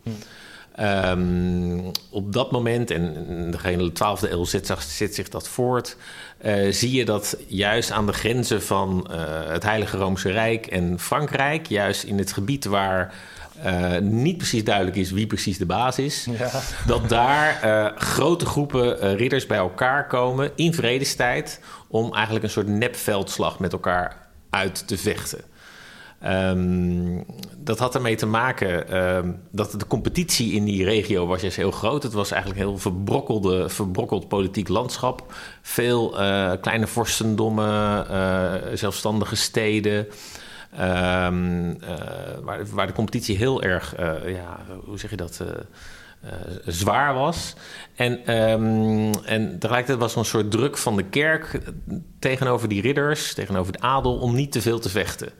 Ehm, 0.77 1.79
op 2.11 2.33
dat 2.33 2.51
moment, 2.51 2.91
en 2.91 3.27
in 3.29 3.51
de 3.51 3.59
hele 3.63 3.93
12e 3.93 4.31
eeuw 4.31 4.45
zet, 4.45 4.67
zich- 4.67 4.83
zet 4.83 5.15
zich 5.15 5.29
dat 5.29 5.49
voort, 5.49 5.97
eh, 6.39 6.73
zie 6.73 6.93
je 6.93 7.05
dat 7.05 7.37
juist 7.47 7.91
aan 7.91 8.07
de 8.07 8.13
grenzen 8.13 8.63
van 8.63 9.07
eh, 9.11 9.19
het 9.53 9.63
Heilige 9.63 9.97
Roomse 9.97 10.31
Rijk 10.31 10.67
en 10.67 10.99
Frankrijk, 11.01 11.67
juist 11.67 12.03
in 12.03 12.19
het 12.19 12.33
gebied 12.33 12.65
waar 12.65 13.15
eh, 13.63 13.99
niet 13.99 14.37
precies 14.37 14.65
duidelijk 14.65 14.97
is 14.97 15.11
wie 15.11 15.27
precies 15.27 15.59
de 15.59 15.67
baas 15.67 15.99
is, 15.99 16.27
Ja. 16.39 16.51
dat 16.87 17.09
daar 17.09 17.93
grote 17.97 18.47
groepen 18.47 19.17
ridders 19.17 19.47
bij 19.47 19.59
elkaar 19.59 20.07
komen 20.07 20.51
in 20.55 20.75
vredestijd 20.75 21.61
om 21.89 22.15
eigenlijk 22.15 22.45
een 22.45 22.51
soort 22.51 22.67
nepveldslag 22.69 23.59
met 23.59 23.73
elkaar 23.73 24.17
uit 24.51 24.87
te 24.89 24.99
vechten. 24.99 25.41
Ehm, 26.27 27.23
dat 27.59 27.79
had 27.79 27.95
ermee 27.95 28.17
te 28.17 28.27
maken 28.27 28.89
ehm, 28.89 29.33
dat 29.51 29.73
de 29.73 29.87
competitie 29.87 30.53
in 30.53 30.65
die 30.65 30.85
regio 30.85 31.27
was 31.27 31.41
juist 31.41 31.57
heel 31.57 31.71
groot. 31.71 32.03
Het 32.03 32.13
was 32.13 32.31
eigenlijk 32.31 32.61
een 32.63 32.69
heel 32.69 32.79
verbrokkelde, 32.79 33.69
verbrokkeld 33.69 34.29
politiek 34.29 34.69
landschap. 34.69 35.35
Veel 35.63 36.21
eh, 36.21 36.53
kleine 36.61 36.87
vorstendommen, 36.87 38.09
eh, 38.09 38.53
zelfstandige 38.75 39.37
steden. 39.37 40.07
Ehm, 40.77 41.71
eh, 41.81 41.95
waar, 42.43 42.67
waar 42.67 42.87
de 42.87 42.93
competitie 42.93 43.37
heel 43.37 43.63
erg, 43.63 43.95
ja, 44.27 44.61
hoe 44.85 44.99
zeg 44.99 45.11
je 45.11 45.17
dat, 45.17 45.45
zwaar 46.67 47.15
was. 47.15 47.55
En, 47.95 48.27
ehm, 48.27 49.13
en 49.25 49.59
tegelijkertijd 49.59 49.99
was 49.99 50.13
er 50.13 50.19
een 50.19 50.25
soort 50.25 50.51
druk 50.51 50.79
van 50.79 50.97
de 50.97 51.05
kerk 51.05 51.61
tegenover 52.19 52.69
die 52.69 52.83
ridders, 52.83 53.35
tegenover 53.35 53.73
de 53.73 53.81
adel, 53.81 54.19
om 54.19 54.35
niet 54.35 54.53
te 54.53 54.63
veel 54.63 54.79
te 54.79 54.89
vechten. 54.89 55.33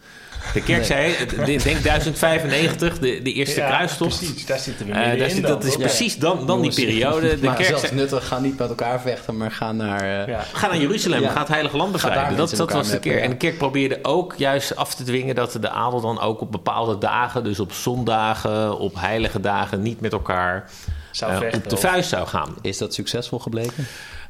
De 0.53 0.63
kerk 0.63 0.85
zei, 0.85 1.13
ik 1.13 1.45
denk 1.47 1.83
1095, 1.83 2.99
de, 2.99 3.21
de 3.23 3.33
eerste 3.33 3.61
Ja, 3.61 3.67
kruistocht. 3.69 4.17
Precies, 4.19 4.47
daar 4.47 4.59
zitten 4.59 4.87
we 4.87 4.93
Eh, 4.93 5.29
zit, 5.31 5.43
dan, 5.43 5.51
dat 5.51 5.65
is 5.65 5.77
precies 5.77 6.19
dan, 6.19 6.47
dan 6.47 6.61
die 6.63 6.75
periode. 6.75 7.39
De 7.41 7.47
maar 7.47 7.55
kerk 7.55 7.69
zelfs 7.69 7.83
zei, 7.83 7.95
nuttig, 7.95 8.27
ga 8.29 8.39
niet 8.39 8.59
met 8.59 8.69
elkaar 8.69 9.01
vechten, 9.01 9.37
maar 9.37 9.51
ga 9.51 9.73
naar... 9.73 10.01
eh, 10.01 10.27
Ja. 10.27 10.41
Ga 10.53 10.67
naar 10.67 10.79
Jeruzalem, 10.79 11.29
ga 11.29 11.39
het 11.39 11.49
Heilige 11.49 11.77
Land 11.77 11.93
bevrijden. 11.93 12.37
Dat, 12.37 12.51
dat 12.57 12.73
was 12.73 12.91
de 12.91 12.99
keer. 12.99 13.23
En 13.23 13.31
de 13.31 13.37
kerk 13.37 13.59
probeerde 13.59 13.99
ook 14.03 14.35
juist 14.37 14.77
af 14.77 14.95
te 14.95 15.05
dwingen 15.05 15.35
dat 15.35 15.57
de 15.61 15.71
adel 15.71 16.01
dan 16.01 16.21
ook 16.21 16.41
op 16.41 16.53
bepaalde 16.53 16.99
dagen, 16.99 17.45
dus 17.45 17.61
op 17.61 17.73
zondagen, 17.73 18.79
op 18.79 18.95
heilige 19.01 19.41
dagen, 19.41 19.83
niet 19.83 20.01
met 20.01 20.13
elkaar 20.13 20.71
Zou 21.11 21.37
vechten, 21.39 21.63
op 21.63 21.69
de 21.69 21.77
vuist 21.77 22.09
zou 22.09 22.27
gaan. 22.27 22.55
Is 22.63 22.79
dat 22.79 22.95
succesvol 22.95 23.39
gebleken? 23.39 23.87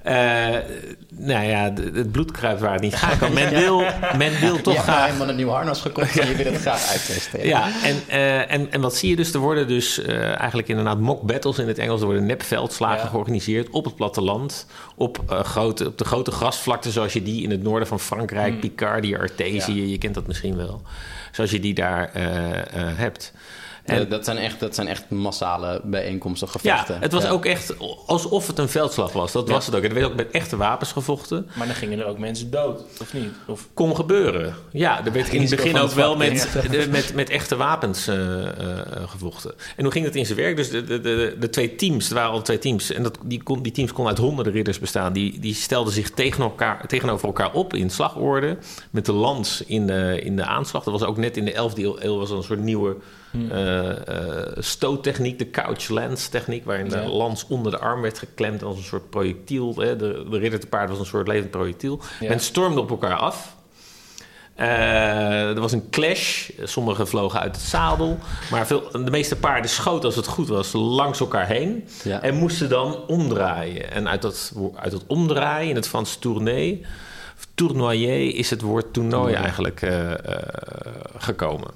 Eh, 0.06 0.56
nou 1.10 1.46
ja, 1.46 1.72
het 1.74 2.12
bloed 2.12 2.30
kruipt 2.30 2.60
waar 2.60 2.72
het 2.72 2.80
niet 2.80 2.98
kan. 3.18 3.32
Men 3.42 3.50
wil, 3.50 3.82
men 4.16 4.40
wil 4.40 4.40
toch 4.40 4.40
je 4.40 4.50
hebt 4.50 4.62
nou 4.62 4.76
graag... 4.76 5.04
helemaal 5.04 5.28
een 5.28 5.36
nieuw 5.36 5.48
harnas 5.48 5.80
gekocht 5.80 6.18
en 6.18 6.28
je 6.28 6.34
wil 6.34 6.52
het 6.52 6.60
graag 6.60 6.90
uittesten. 6.90 7.46
Ja, 7.46 7.68
en, 7.82 8.02
eh, 8.08 8.52
en, 8.52 8.72
en 8.72 8.80
wat 8.80 8.96
zie 8.96 9.10
je 9.10 9.16
dus? 9.16 9.32
Er 9.32 9.40
worden 9.40 9.68
dus 9.68 10.02
eh, 10.02 10.38
eigenlijk 10.38 10.68
inderdaad 10.68 11.00
mock 11.00 11.22
battles 11.22 11.58
in 11.58 11.68
het 11.68 11.78
Engels. 11.78 12.00
Er 12.00 12.06
worden 12.06 12.26
nepveldslagen 12.26 13.02
Ja. 13.02 13.08
georganiseerd 13.08 13.70
op 13.70 13.84
het 13.84 13.96
platteland. 13.96 14.66
Op, 14.94 15.20
grote, 15.28 15.86
op 15.86 15.98
de 15.98 16.04
grote 16.04 16.30
grasvlakten 16.30 16.90
zoals 16.90 17.12
je 17.12 17.22
die 17.22 17.42
in 17.42 17.50
het 17.50 17.62
noorden 17.62 17.88
van 17.88 18.00
Frankrijk... 18.00 18.50
Hmm. 18.50 18.60
Picardie, 18.60 19.18
Artesië, 19.18 19.90
je 19.90 19.98
kent 19.98 20.14
dat 20.14 20.26
misschien 20.26 20.56
wel. 20.56 20.82
Zoals 21.32 21.50
je 21.50 21.60
die 21.60 21.74
daar 21.74 22.10
hebt. 22.96 23.32
En- 23.86 24.00
Eh, 24.04 24.10
dat, 24.10 24.24
zijn 24.24 24.36
echt, 24.36 24.60
dat 24.60 24.74
zijn 24.74 24.86
echt 24.88 25.10
massale 25.10 25.80
bijeenkomsten, 25.84 26.48
ja, 26.62 26.76
gevechten. 26.76 27.00
het 27.00 27.12
was 27.12 27.22
Ja. 27.22 27.28
ook 27.30 27.44
echt 27.44 27.74
alsof 28.06 28.46
het 28.46 28.58
een 28.58 28.68
veldslag 28.68 29.12
was. 29.12 29.32
Dat 29.32 29.48
Ja. 29.48 29.52
was 29.54 29.66
het 29.66 29.74
ook. 29.74 29.82
Er 29.84 29.94
werd 29.94 30.06
ook 30.06 30.14
met 30.14 30.30
echte 30.30 30.56
wapens 30.56 30.92
gevochten. 30.92 31.48
Maar 31.54 31.66
dan 31.66 31.76
gingen 31.76 31.98
er 31.98 32.04
ook 32.06 32.18
mensen 32.18 32.50
dood, 32.50 32.82
of 33.00 33.12
niet? 33.12 33.30
Of, 33.46 33.68
kon 33.74 33.96
gebeuren. 33.96 34.54
Ja, 34.70 35.04
er 35.04 35.12
werd 35.12 35.32
in 35.32 35.40
het 35.40 35.50
begin 35.50 35.78
ook 35.78 35.90
wel 35.90 36.16
met, 36.16 36.48
met, 36.90 37.14
met 37.14 37.30
echte 37.30 37.56
wapens 37.56 38.06
eh, 38.08 38.46
eh, 38.46 38.78
gevochten. 39.06 39.54
En 39.76 39.82
hoe 39.84 39.92
ging 39.92 40.04
het 40.04 40.16
in 40.16 40.26
zijn 40.26 40.38
werk? 40.38 40.56
Dus 40.56 40.70
de, 40.70 40.84
de, 40.84 41.00
de, 41.00 41.36
de 41.40 41.50
twee 41.50 41.74
teams, 41.74 42.08
er 42.08 42.14
waren 42.14 42.30
al 42.30 42.42
twee 42.42 42.58
teams... 42.58 42.92
en 42.92 43.02
dat, 43.02 43.18
die, 43.22 43.42
kon, 43.42 43.62
die 43.62 43.72
teams 43.72 43.92
konden 43.92 44.12
uit 44.14 44.22
honderden 44.22 44.52
ridders 44.52 44.78
bestaan... 44.78 45.12
die, 45.12 45.38
die 45.40 45.54
stelden 45.54 45.92
zich 45.92 46.10
tegen 46.10 46.42
elkaar, 46.42 46.86
tegenover 46.86 47.26
elkaar 47.26 47.52
op 47.52 47.74
in 47.74 47.90
slagorde... 47.90 48.56
met 48.90 49.06
de 49.06 49.12
lans 49.12 49.62
in 49.66 49.86
de, 49.86 50.20
in 50.22 50.36
de 50.36 50.44
aanslag. 50.44 50.84
Dat 50.84 50.92
was 51.00 51.08
ook 51.08 51.16
net 51.16 51.36
in 51.36 51.44
de 51.44 51.52
11e 51.52 52.02
eeuw, 52.02 52.18
was 52.18 52.30
een 52.30 52.42
soort 52.42 52.60
nieuwe... 52.62 52.96
eh, 53.50 53.90
eh, 53.90 54.52
stoottechniek, 54.58 55.38
de 55.38 55.50
couch 55.50 55.88
lance 55.88 56.30
techniek, 56.30 56.64
waarin 56.64 56.88
de 56.88 56.96
Ja. 56.96 57.08
lans 57.08 57.46
onder 57.48 57.72
de 57.72 57.78
arm 57.78 58.00
werd 58.00 58.18
geklemd 58.18 58.62
als 58.62 58.76
een 58.76 58.82
soort 58.82 59.10
projectiel. 59.10 59.74
Hè. 59.76 59.96
De, 59.96 60.26
de 60.30 60.38
ridder 60.38 60.60
te 60.60 60.66
paard 60.66 60.88
was 60.90 60.98
een 60.98 61.06
soort 61.06 61.28
levend 61.28 61.50
projectiel. 61.50 62.00
Ja. 62.20 62.28
Men 62.28 62.40
stormde 62.40 62.80
op 62.80 62.90
elkaar 62.90 63.16
af. 63.16 63.54
Eh, 64.54 65.48
er 65.48 65.60
was 65.60 65.72
een 65.72 65.90
clash. 65.90 66.50
Sommigen 66.62 67.08
vlogen 67.08 67.40
uit 67.40 67.56
het 67.56 67.64
zadel. 67.64 68.18
Maar 68.50 68.66
veel, 68.66 68.90
de 68.92 69.10
meeste 69.10 69.36
paarden 69.36 69.70
schoten, 69.70 70.04
als 70.04 70.16
het 70.16 70.26
goed 70.26 70.48
was, 70.48 70.72
langs 70.72 71.20
elkaar 71.20 71.46
heen. 71.46 71.88
Ja. 72.04 72.22
En 72.22 72.34
moesten 72.34 72.68
dan 72.68 73.06
omdraaien. 73.06 73.90
En 73.92 74.08
uit 74.08 74.22
dat, 74.22 74.52
uit 74.74 74.90
dat 74.92 75.04
omdraaien, 75.06 75.68
in 75.70 75.76
het 75.76 75.88
Frans 75.88 76.16
tournee... 76.16 76.84
of 77.36 77.46
tournoyer, 77.54 78.34
is 78.34 78.50
het 78.50 78.60
woord 78.60 78.92
toernooi 78.92 79.34
eigenlijk 79.34 79.82
eh, 79.82 80.12
eh, 80.12 80.18
gekomen. 81.18 81.70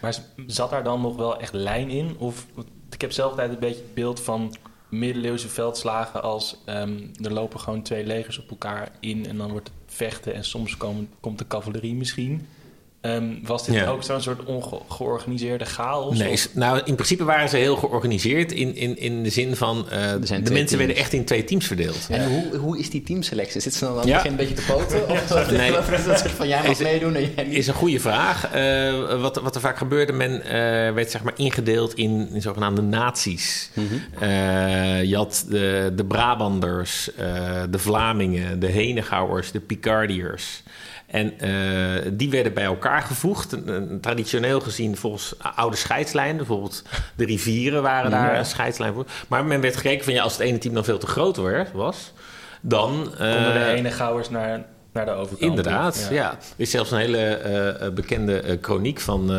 Maar 0.00 0.16
zat 0.46 0.70
daar 0.70 0.84
dan 0.84 1.00
nog 1.00 1.16
wel 1.16 1.40
echt 1.40 1.52
lijn 1.52 1.90
in? 1.90 2.16
Of, 2.18 2.46
ik 2.90 3.00
heb 3.00 3.12
zelf 3.12 3.30
altijd 3.30 3.50
een 3.50 3.58
beetje 3.58 3.82
het 3.82 3.94
beeld 3.94 4.20
van 4.20 4.54
middeleeuwse 4.88 5.48
veldslagen 5.48 6.22
als... 6.22 6.56
ehm, 6.64 6.98
er 7.22 7.32
lopen 7.32 7.60
gewoon 7.60 7.82
twee 7.82 8.06
legers 8.06 8.38
op 8.38 8.50
elkaar 8.50 8.90
in 9.00 9.26
en 9.26 9.36
dan 9.36 9.50
wordt 9.50 9.68
het 9.68 9.94
vechten... 9.94 10.34
en 10.34 10.44
soms 10.44 10.76
komen, 10.76 11.10
komt 11.20 11.38
de 11.38 11.46
cavalerie 11.46 11.94
misschien... 11.94 12.46
Ehm, 13.00 13.24
was 13.42 13.66
dit 13.66 13.74
Ja. 13.74 13.86
ook 13.86 14.02
zo'n 14.02 14.20
soort 14.20 14.44
ongeorganiseerde 14.44 15.64
chaos? 15.64 16.18
Nee, 16.18 16.32
Of- 16.32 16.48
nou, 16.54 16.80
in 16.84 16.94
principe 16.94 17.24
waren 17.24 17.48
ze 17.48 17.56
heel 17.56 17.76
georganiseerd 17.76 18.52
in, 18.52 18.76
in, 18.76 18.98
in 18.98 19.22
de 19.22 19.30
zin 19.30 19.56
van... 19.56 19.78
eh, 19.90 19.90
de 19.90 20.26
zijn 20.26 20.40
mensen 20.42 20.52
teams. 20.54 20.70
werden 20.74 20.96
echt 20.96 21.12
in 21.12 21.24
twee 21.24 21.44
teams 21.44 21.66
verdeeld. 21.66 22.06
En 22.10 22.28
hoe, 22.28 22.56
hoe 22.56 22.78
is 22.78 22.90
die 22.90 23.02
teamselectie? 23.02 23.60
Zit 23.60 23.74
ze 23.74 23.84
dan 23.84 23.92
aan 23.92 23.98
het 23.98 24.06
Ja. 24.08 24.14
begin 24.14 24.30
een 24.30 24.36
beetje 24.36 24.54
te 24.54 24.62
poten? 24.62 25.08
Of 25.10 25.50
Nee. 25.50 25.70
dat 25.72 26.18
soort 26.18 26.30
van 26.30 26.48
jij 26.48 26.58
mag 26.62 26.70
Is- 26.70 26.78
meedoen 26.78 27.14
en 27.14 27.32
jij 27.34 27.44
niet? 27.44 27.56
Is 27.56 27.66
een 27.66 27.74
goede 27.74 28.00
vraag. 28.00 28.50
Eh, 28.52 29.20
wat, 29.20 29.36
wat 29.36 29.54
er 29.54 29.60
vaak 29.60 29.78
gebeurde, 29.78 30.12
men 30.12 30.42
eh, 30.42 30.50
werd 30.94 31.10
zeg 31.10 31.22
maar 31.22 31.34
ingedeeld 31.36 31.94
in, 31.94 32.28
in 32.32 32.42
zogenaamde 32.42 32.82
naties. 32.82 33.70
Eh, 34.20 35.02
je 35.02 35.16
had 35.16 35.44
de, 35.48 35.92
de 35.96 36.04
Brabanders, 36.04 37.14
eh, 37.14 37.62
de 37.70 37.78
Vlamingen, 37.78 38.60
de 38.60 38.66
Henegouwers, 38.66 39.50
de 39.52 39.60
Picardiërs. 39.60 40.62
En 41.08 41.38
eh, 41.38 41.50
die 42.12 42.30
werden 42.30 42.54
bij 42.54 42.64
elkaar 42.64 43.02
gevoegd. 43.02 43.56
Traditioneel 44.00 44.60
gezien 44.60 44.96
volgens 44.96 45.34
oude 45.54 45.76
scheidslijnen. 45.76 46.36
Bijvoorbeeld 46.36 46.82
de 47.16 47.24
rivieren 47.24 47.82
waren 47.82 48.10
daar 48.10 48.32
Ja. 48.32 48.38
een 48.38 48.44
scheidslijn 48.46 48.92
voor. 48.94 49.06
Maar 49.28 49.44
men 49.44 49.60
werd 49.60 49.76
gekeken 49.76 50.04
van 50.04 50.12
ja, 50.14 50.22
als 50.22 50.32
het 50.32 50.40
ene 50.42 50.58
team 50.58 50.74
dan 50.74 50.84
veel 50.84 50.98
te 50.98 51.06
groot 51.06 51.36
werd- 51.36 51.72
was... 51.72 52.12
Dan, 52.60 52.90
konden 53.18 53.52
de 53.52 53.72
ene 53.74 53.90
gouwers 53.90 54.30
naar, 54.30 54.64
naar 54.92 55.04
de 55.04 55.10
overkant? 55.10 55.40
Inderdaad, 55.50 56.08
ja. 56.10 56.30
Er 56.30 56.38
is 56.56 56.70
zelfs 56.70 56.90
een 56.90 56.98
hele 56.98 57.18
eh, 57.26 57.90
bekende 57.90 58.56
kroniek 58.60 59.00
van 59.00 59.30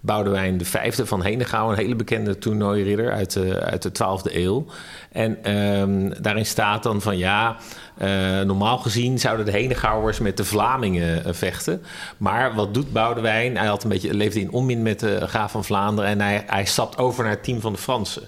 Boudewijn 0.00 0.64
V 0.64 1.06
van 1.06 1.22
Henegouw. 1.22 1.70
Een 1.70 1.76
hele 1.76 1.96
bekende 1.96 2.38
toernooiridder 2.38 3.12
uit 3.12 3.32
de, 3.32 3.60
uit 3.60 3.82
de 3.82 3.90
12e 3.90 4.34
eeuw. 4.34 4.66
En 5.12 5.44
ehm, 5.44 6.22
daarin 6.22 6.46
staat 6.46 6.82
dan 6.82 7.00
van 7.02 7.18
ja... 7.18 7.56
eh, 7.96 8.40
normaal 8.40 8.78
gezien 8.78 9.18
zouden 9.18 9.46
de 9.46 9.52
Henegouwers 9.52 10.18
met 10.18 10.36
de 10.36 10.44
Vlamingen 10.44 11.24
eh, 11.24 11.32
vechten. 11.32 11.82
Maar 12.16 12.54
wat 12.54 12.74
doet 12.74 12.92
Boudewijn? 12.92 13.56
Hij 13.56 13.66
had 13.66 13.82
een 13.82 13.88
beetje, 13.88 14.14
leefde 14.14 14.40
in 14.40 14.52
onmin 14.52 14.82
met 14.82 15.00
de 15.00 15.26
graaf 15.26 15.50
van 15.50 15.64
Vlaanderen... 15.64 16.10
en 16.10 16.20
hij, 16.20 16.44
hij 16.46 16.64
stapt 16.64 16.98
over 16.98 17.22
naar 17.22 17.32
het 17.32 17.44
team 17.44 17.60
van 17.60 17.72
de 17.72 17.78
Fransen. 17.78 18.22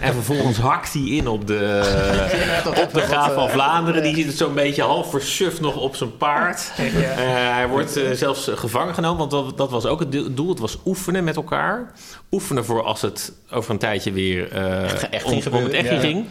En 0.00 0.12
vervolgens 0.12 0.58
hakt 0.58 0.92
hij 0.92 1.02
in 1.02 1.28
op 1.28 1.46
de, 1.46 1.82
op 2.84 2.92
de 2.92 3.00
graaf 3.00 3.34
van 3.34 3.50
Vlaanderen. 3.50 4.02
Die 4.02 4.14
zit 4.14 4.26
het 4.26 4.36
zo'n 4.36 4.54
beetje 4.54 4.82
half 4.82 5.10
versuft 5.10 5.60
nog 5.60 5.76
op 5.76 5.96
zijn 5.96 6.16
paard. 6.16 6.72
Eh, 7.10 7.26
hij 7.54 7.68
wordt 7.68 8.00
zelfs 8.12 8.50
gevangen 8.54 8.94
genomen, 8.94 9.18
want 9.18 9.30
dat, 9.30 9.56
dat 9.56 9.70
was 9.70 9.86
ook 9.86 10.00
het 10.00 10.12
do- 10.12 10.34
doel. 10.34 10.48
Het 10.48 10.58
was 10.58 10.78
oefenen 10.84 11.24
met 11.24 11.36
elkaar. 11.36 11.92
Oefenen 12.30 12.64
voor 12.64 12.82
als 12.82 13.02
het 13.02 13.32
over 13.50 13.70
een 13.70 13.78
tijdje 13.78 14.12
weer 14.12 14.52
eh, 14.52 15.12
echt 15.12 15.24
om, 15.24 15.40
om 15.52 15.62
het 15.62 15.72
echt 15.72 15.88
ja. 15.88 15.98
ging. 15.98 16.26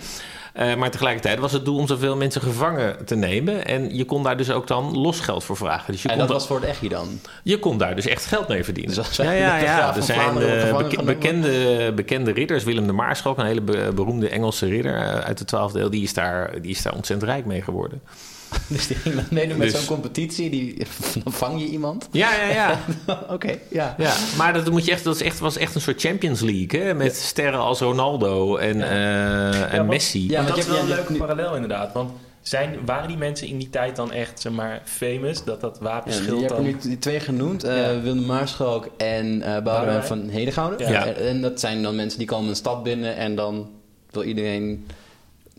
Eh, 0.53 0.75
maar 0.75 0.91
tegelijkertijd 0.91 1.39
was 1.39 1.51
het 1.51 1.65
doel 1.65 1.77
om 1.77 1.87
zoveel 1.87 2.15
mensen 2.15 2.41
gevangen 2.41 3.05
te 3.05 3.15
nemen. 3.15 3.65
En 3.65 3.95
je 3.95 4.05
kon 4.05 4.23
daar 4.23 4.37
dus 4.37 4.51
ook 4.51 4.67
dan 4.67 4.97
losgeld 4.97 5.43
voor 5.43 5.57
vragen. 5.57 5.91
Dus 5.91 6.01
je, 6.01 6.07
En 6.09 6.17
kon, 6.17 6.19
dat 6.19 6.27
da- 6.27 6.33
was 6.39 6.47
voor 6.47 6.59
het 6.59 6.69
echi 6.69 6.87
dan. 6.89 7.07
je 7.43 7.59
kon 7.59 7.77
daar 7.77 7.95
dus 7.95 8.05
echt 8.07 8.25
geld 8.25 8.47
mee 8.47 8.63
verdienen. 8.63 8.95
Dus 8.95 9.15
ja, 9.15 9.31
ja, 9.31 9.57
ja. 9.57 9.95
Er 9.95 10.03
zijn 10.03 10.37
eh, 10.41 10.77
beke- 10.77 11.03
bekende, 11.03 11.91
bekende 11.95 12.31
ridders. 12.31 12.63
Willem 12.63 12.87
de 12.87 12.93
Maarschalk, 12.93 13.37
een 13.37 13.45
hele 13.45 13.61
be- 13.61 13.91
beroemde 13.95 14.29
Engelse 14.29 14.65
ridder 14.67 14.95
eh, 14.95 15.19
uit 15.19 15.37
de 15.37 15.45
12e 15.45 15.79
eeuw. 15.79 15.89
Die 15.89 16.03
is, 16.03 16.13
daar, 16.13 16.61
die 16.61 16.71
is 16.71 16.81
daar 16.81 16.93
ontzettend 16.93 17.29
rijk 17.31 17.45
mee 17.45 17.61
geworden. 17.61 18.01
Dus 18.67 18.87
die 18.87 18.95
ging 18.95 19.15
dan 19.15 19.23
meedoen 19.29 19.57
met 19.57 19.71
Dus- 19.71 19.77
zo'n 19.77 19.87
competitie. 19.95 20.49
Die, 20.49 20.77
dan 21.23 21.33
vang 21.33 21.59
je 21.61 21.67
iemand. 21.67 22.07
Ja, 22.11 22.33
ja, 22.35 22.47
ja. 22.49 22.79
Oké, 23.35 23.57
ja. 23.69 23.95
Ja, 23.97 24.13
maar 24.37 24.53
dat, 24.53 24.69
moet 24.69 24.85
je 24.85 24.91
echt, 24.91 25.03
dat 25.03 25.15
is 25.15 25.21
echt, 25.21 25.39
was 25.39 25.57
echt 25.57 25.75
een 25.75 25.81
soort 25.81 26.01
Champions 26.01 26.41
League. 26.41 26.81
Hè? 26.81 26.93
Met 26.93 27.15
sterren 27.15 27.59
als 27.59 27.79
Ronaldo 27.79 28.57
en, 28.57 28.81
eh, 28.81 29.61
en 29.73 29.77
want- 29.77 29.89
Messi. 29.89 30.29
Ja, 30.29 30.43
dat 30.43 30.55
je 30.55 30.59
is 30.61 30.65
hebt- 30.67 30.77
wel 30.79 30.79
een 30.89 30.95
leuke 30.95 31.11
nu- 31.11 31.17
parallel 31.17 31.53
inderdaad. 31.55 31.93
Want 31.93 32.11
zijn, 32.41 32.75
waren 32.85 33.07
die 33.07 33.17
mensen 33.17 33.47
in 33.47 33.57
die 33.57 33.69
tijd 33.69 33.95
dan 33.95 34.11
echt, 34.11 34.39
zeg 34.41 34.51
maar, 34.51 34.81
famous? 34.85 35.43
Dat 35.43 35.61
dat 35.61 35.77
Ja, 35.81 35.87
je 35.87 35.93
wapenschild 35.93 36.39
hebt 36.41 36.51
er 36.53 36.61
nu 36.61 36.77
die 36.81 36.97
twee 36.99 37.19
genoemd, 37.19 37.63
eh 37.63 37.77
Ja. 37.77 38.01
Willem 38.01 38.25
Maarschalk 38.25 38.87
en 38.97 39.25
eh 39.25 39.39
Boudewijn 39.41 39.63
Boudewijn. 39.63 40.03
van 40.03 40.29
Hedegouden. 40.29 40.91
Ja. 40.91 41.05
En, 41.05 41.15
en 41.27 41.41
dat 41.41 41.59
zijn 41.59 41.83
dan 41.83 41.95
mensen 41.95 42.19
die 42.19 42.27
komen 42.27 42.49
een 42.49 42.55
stad 42.55 42.83
binnen 42.83 43.15
en 43.15 43.35
dan 43.35 43.69
wil 44.11 44.23
iedereen... 44.23 44.85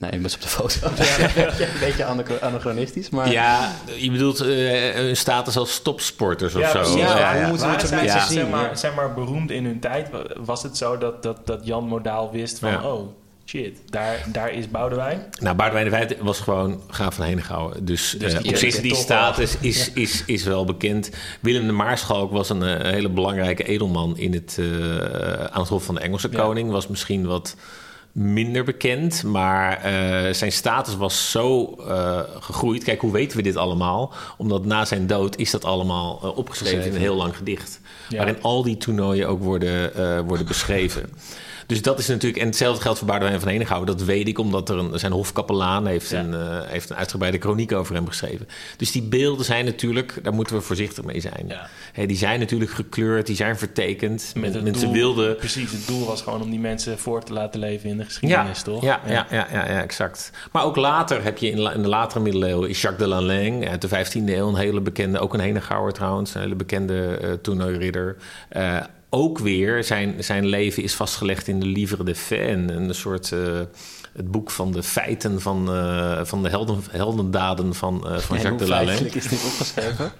Nee, 0.00 0.10
ik 0.10 0.22
was 0.22 0.34
op 0.34 0.40
de 0.40 0.48
foto. 0.48 0.86
een 0.86 1.68
beetje 1.80 2.04
anachro- 2.04 2.38
anachronistisch, 2.40 3.10
maar... 3.10 3.30
Ja, 3.30 3.72
je 3.96 4.10
bedoelt 4.10 4.40
eh, 4.40 5.08
een 5.08 5.16
status 5.16 5.56
als 5.56 5.82
topsporters 5.82 6.54
of 6.54 6.60
Ja, 6.60 6.70
zo. 6.70 6.78
precies. 6.78 6.94
Ja, 7.00 7.18
Ja, 7.18 7.32
hoe 7.32 7.40
ja. 7.40 7.48
moeten 7.48 7.66
we 7.66 7.72
mensen 7.94 8.10
zeg, 8.10 8.22
zien? 8.22 8.50
maar, 8.50 8.62
ja. 8.64 8.74
zeg 8.74 8.94
maar 8.94 9.14
beroemd 9.14 9.50
in 9.50 9.64
hun 9.64 9.80
tijd? 9.80 10.08
Was 10.36 10.62
het 10.62 10.76
zo 10.76 10.98
dat, 10.98 11.22
dat, 11.22 11.46
dat 11.46 11.60
Jan 11.66 11.84
Modaal 11.84 12.30
wist 12.32 12.58
van... 12.58 12.70
Ja. 12.70 12.82
oh, 12.92 13.08
shit, 13.46 13.78
daar, 13.86 14.24
daar 14.32 14.52
is 14.52 14.70
Boudewijn? 14.70 15.24
Nou, 15.40 15.56
Boudewijn 15.56 15.84
de 15.84 15.90
Wijt 15.90 16.16
was 16.20 16.40
gewoon 16.40 16.82
graaf 16.88 17.14
van 17.14 17.24
Henegouwen. 17.24 17.84
Dus, 17.84 18.14
Dus 18.18 18.32
eh, 18.32 18.40
die 18.42 18.50
op 18.50 18.56
zich 18.56 18.70
kent 18.70 18.82
die 18.82 18.92
toch 18.92 19.00
status 19.00 19.56
is, 19.60 19.92
is, 19.92 20.22
is 20.26 20.44
wel 20.44 20.64
bekend. 20.64 21.10
Willem 21.40 21.66
de 21.66 21.72
Maarschalk 21.72 22.32
was 22.32 22.48
een 22.50 22.62
eh, 22.62 22.90
hele 22.92 23.08
belangrijke 23.08 23.64
edelman 23.64 24.16
in 24.18 24.32
het, 24.32 24.56
eh, 24.58 24.66
aan 25.44 25.60
het 25.60 25.68
hof 25.68 25.84
van 25.84 25.94
de 25.94 26.00
Engelse 26.00 26.28
Ja. 26.30 26.42
koning. 26.42 26.70
Was 26.70 26.86
misschien 26.88 27.26
wat 27.26 27.56
minder 28.20 28.64
bekend, 28.64 29.22
maar 29.22 29.82
eh, 29.82 30.32
zijn 30.32 30.52
status 30.52 30.96
was 30.96 31.30
zo 31.30 31.74
eh, 31.88 32.20
gegroeid. 32.40 32.84
Kijk, 32.84 33.00
hoe 33.00 33.12
weten 33.12 33.36
we 33.36 33.42
dit 33.42 33.56
allemaal? 33.56 34.12
Omdat 34.36 34.64
na 34.64 34.84
zijn 34.84 35.06
dood 35.06 35.36
is 35.36 35.50
dat 35.50 35.64
allemaal 35.64 36.20
eh, 36.22 36.36
opgeschreven 36.36 36.84
in 36.84 36.94
een 36.94 37.00
heel 37.00 37.16
lang 37.16 37.36
gedicht. 37.36 37.80
Ja. 38.08 38.16
Waarin 38.16 38.42
al 38.42 38.62
die 38.62 38.76
toernooien 38.76 39.28
ook 39.28 39.42
worden, 39.42 40.26
worden 40.26 40.46
beschreven. 40.46 41.10
Dus 41.70 41.82
dat 41.82 41.98
is 41.98 42.06
natuurlijk, 42.06 42.40
en 42.42 42.46
hetzelfde 42.48 42.82
geldt 42.82 42.98
voor 42.98 43.06
Boudewijn 43.06 43.40
van 43.40 43.48
Henegouwen. 43.48 43.86
Dat 43.86 44.02
weet 44.02 44.28
ik, 44.28 44.38
omdat 44.38 44.68
er 44.68 44.78
een, 44.78 44.98
zijn 44.98 45.12
hofkapelaan 45.12 45.86
heeft, 45.86 46.10
Ja. 46.10 46.18
een, 46.20 46.34
eh, 46.34 46.60
heeft 46.66 46.90
een 46.90 46.96
uitgebreide 46.96 47.38
kroniek 47.38 47.72
over 47.72 47.94
hem 47.94 48.06
geschreven. 48.06 48.48
Dus 48.76 48.92
die 48.92 49.02
beelden 49.02 49.44
zijn 49.44 49.64
natuurlijk, 49.64 50.18
daar 50.22 50.32
moeten 50.34 50.56
we 50.56 50.60
voorzichtig 50.62 51.04
mee 51.04 51.20
zijn. 51.20 51.44
Ja. 51.94 52.06
Die 52.06 52.16
zijn 52.16 52.38
natuurlijk 52.38 52.70
gekleurd, 52.70 53.26
die 53.26 53.36
zijn 53.36 53.58
vertekend. 53.58 54.32
Met 54.36 54.54
het 54.54 54.62
Mensen 54.64 54.84
doel- 54.84 54.92
wilden 54.92 55.36
Precies, 55.36 55.72
het 55.72 55.86
doel 55.86 56.06
was 56.06 56.22
gewoon 56.22 56.42
om 56.42 56.50
die 56.50 56.58
mensen 56.60 56.98
voor 56.98 57.22
te 57.24 57.32
laten 57.32 57.60
leven 57.60 57.90
in 57.90 57.96
de 57.96 58.04
geschiedenis, 58.04 58.62
toch? 58.62 58.82
Ja, 58.82 59.00
ja. 59.06 59.26
Ja, 59.30 59.46
ja, 59.52 59.66
ja, 59.70 59.82
exact. 59.82 60.30
Maar 60.52 60.64
ook 60.64 60.76
later 60.76 61.22
heb 61.22 61.38
je 61.38 61.50
in, 61.50 61.56
de 61.82 61.88
latere 61.88 62.20
middeleeuwen... 62.20 62.68
is 62.68 62.80
Jacques 62.80 63.08
de 63.08 63.14
Lalaing 63.14 63.68
uit 63.68 63.80
de 63.82 63.88
15e 63.88 64.32
eeuw 64.36 64.48
een 64.48 64.54
hele 64.56 64.80
bekende... 64.80 65.18
ook 65.18 65.34
een 65.34 65.40
Henegouwer 65.40 65.92
trouwens, 65.92 66.34
een 66.34 66.40
hele 66.40 66.54
bekende 66.54 67.16
eh 67.22 67.32
toernooiridder... 67.32 68.16
Eh, 68.48 68.76
ook 69.10 69.38
weer, 69.38 69.84
zijn, 69.84 70.24
zijn 70.24 70.46
leven 70.46 70.82
is 70.82 70.94
vastgelegd 70.94 71.48
in 71.48 71.60
de 71.60 71.66
Livre 71.66 72.04
de 72.04 72.14
Fait... 72.14 72.48
een, 72.48 72.68
een 72.68 72.94
soort 72.94 73.32
eh, 73.32 73.60
het 74.12 74.30
boek 74.30 74.50
van 74.50 74.72
de 74.72 74.82
feiten 74.82 75.40
van, 75.40 75.72
eh, 75.72 76.20
van 76.24 76.42
de 76.42 76.48
helden, 76.48 76.82
heldendaden 76.90 77.74
van, 77.74 77.94
uh, 78.06 78.18
van 78.18 78.36
Jacques 78.36 78.48
hoe 78.48 78.58
de 78.58 78.68
Lalaing. 78.68 78.88
feitelijk 78.88 79.14
is 79.14 79.28
dit 79.28 79.44
opgeschreven? 79.44 80.12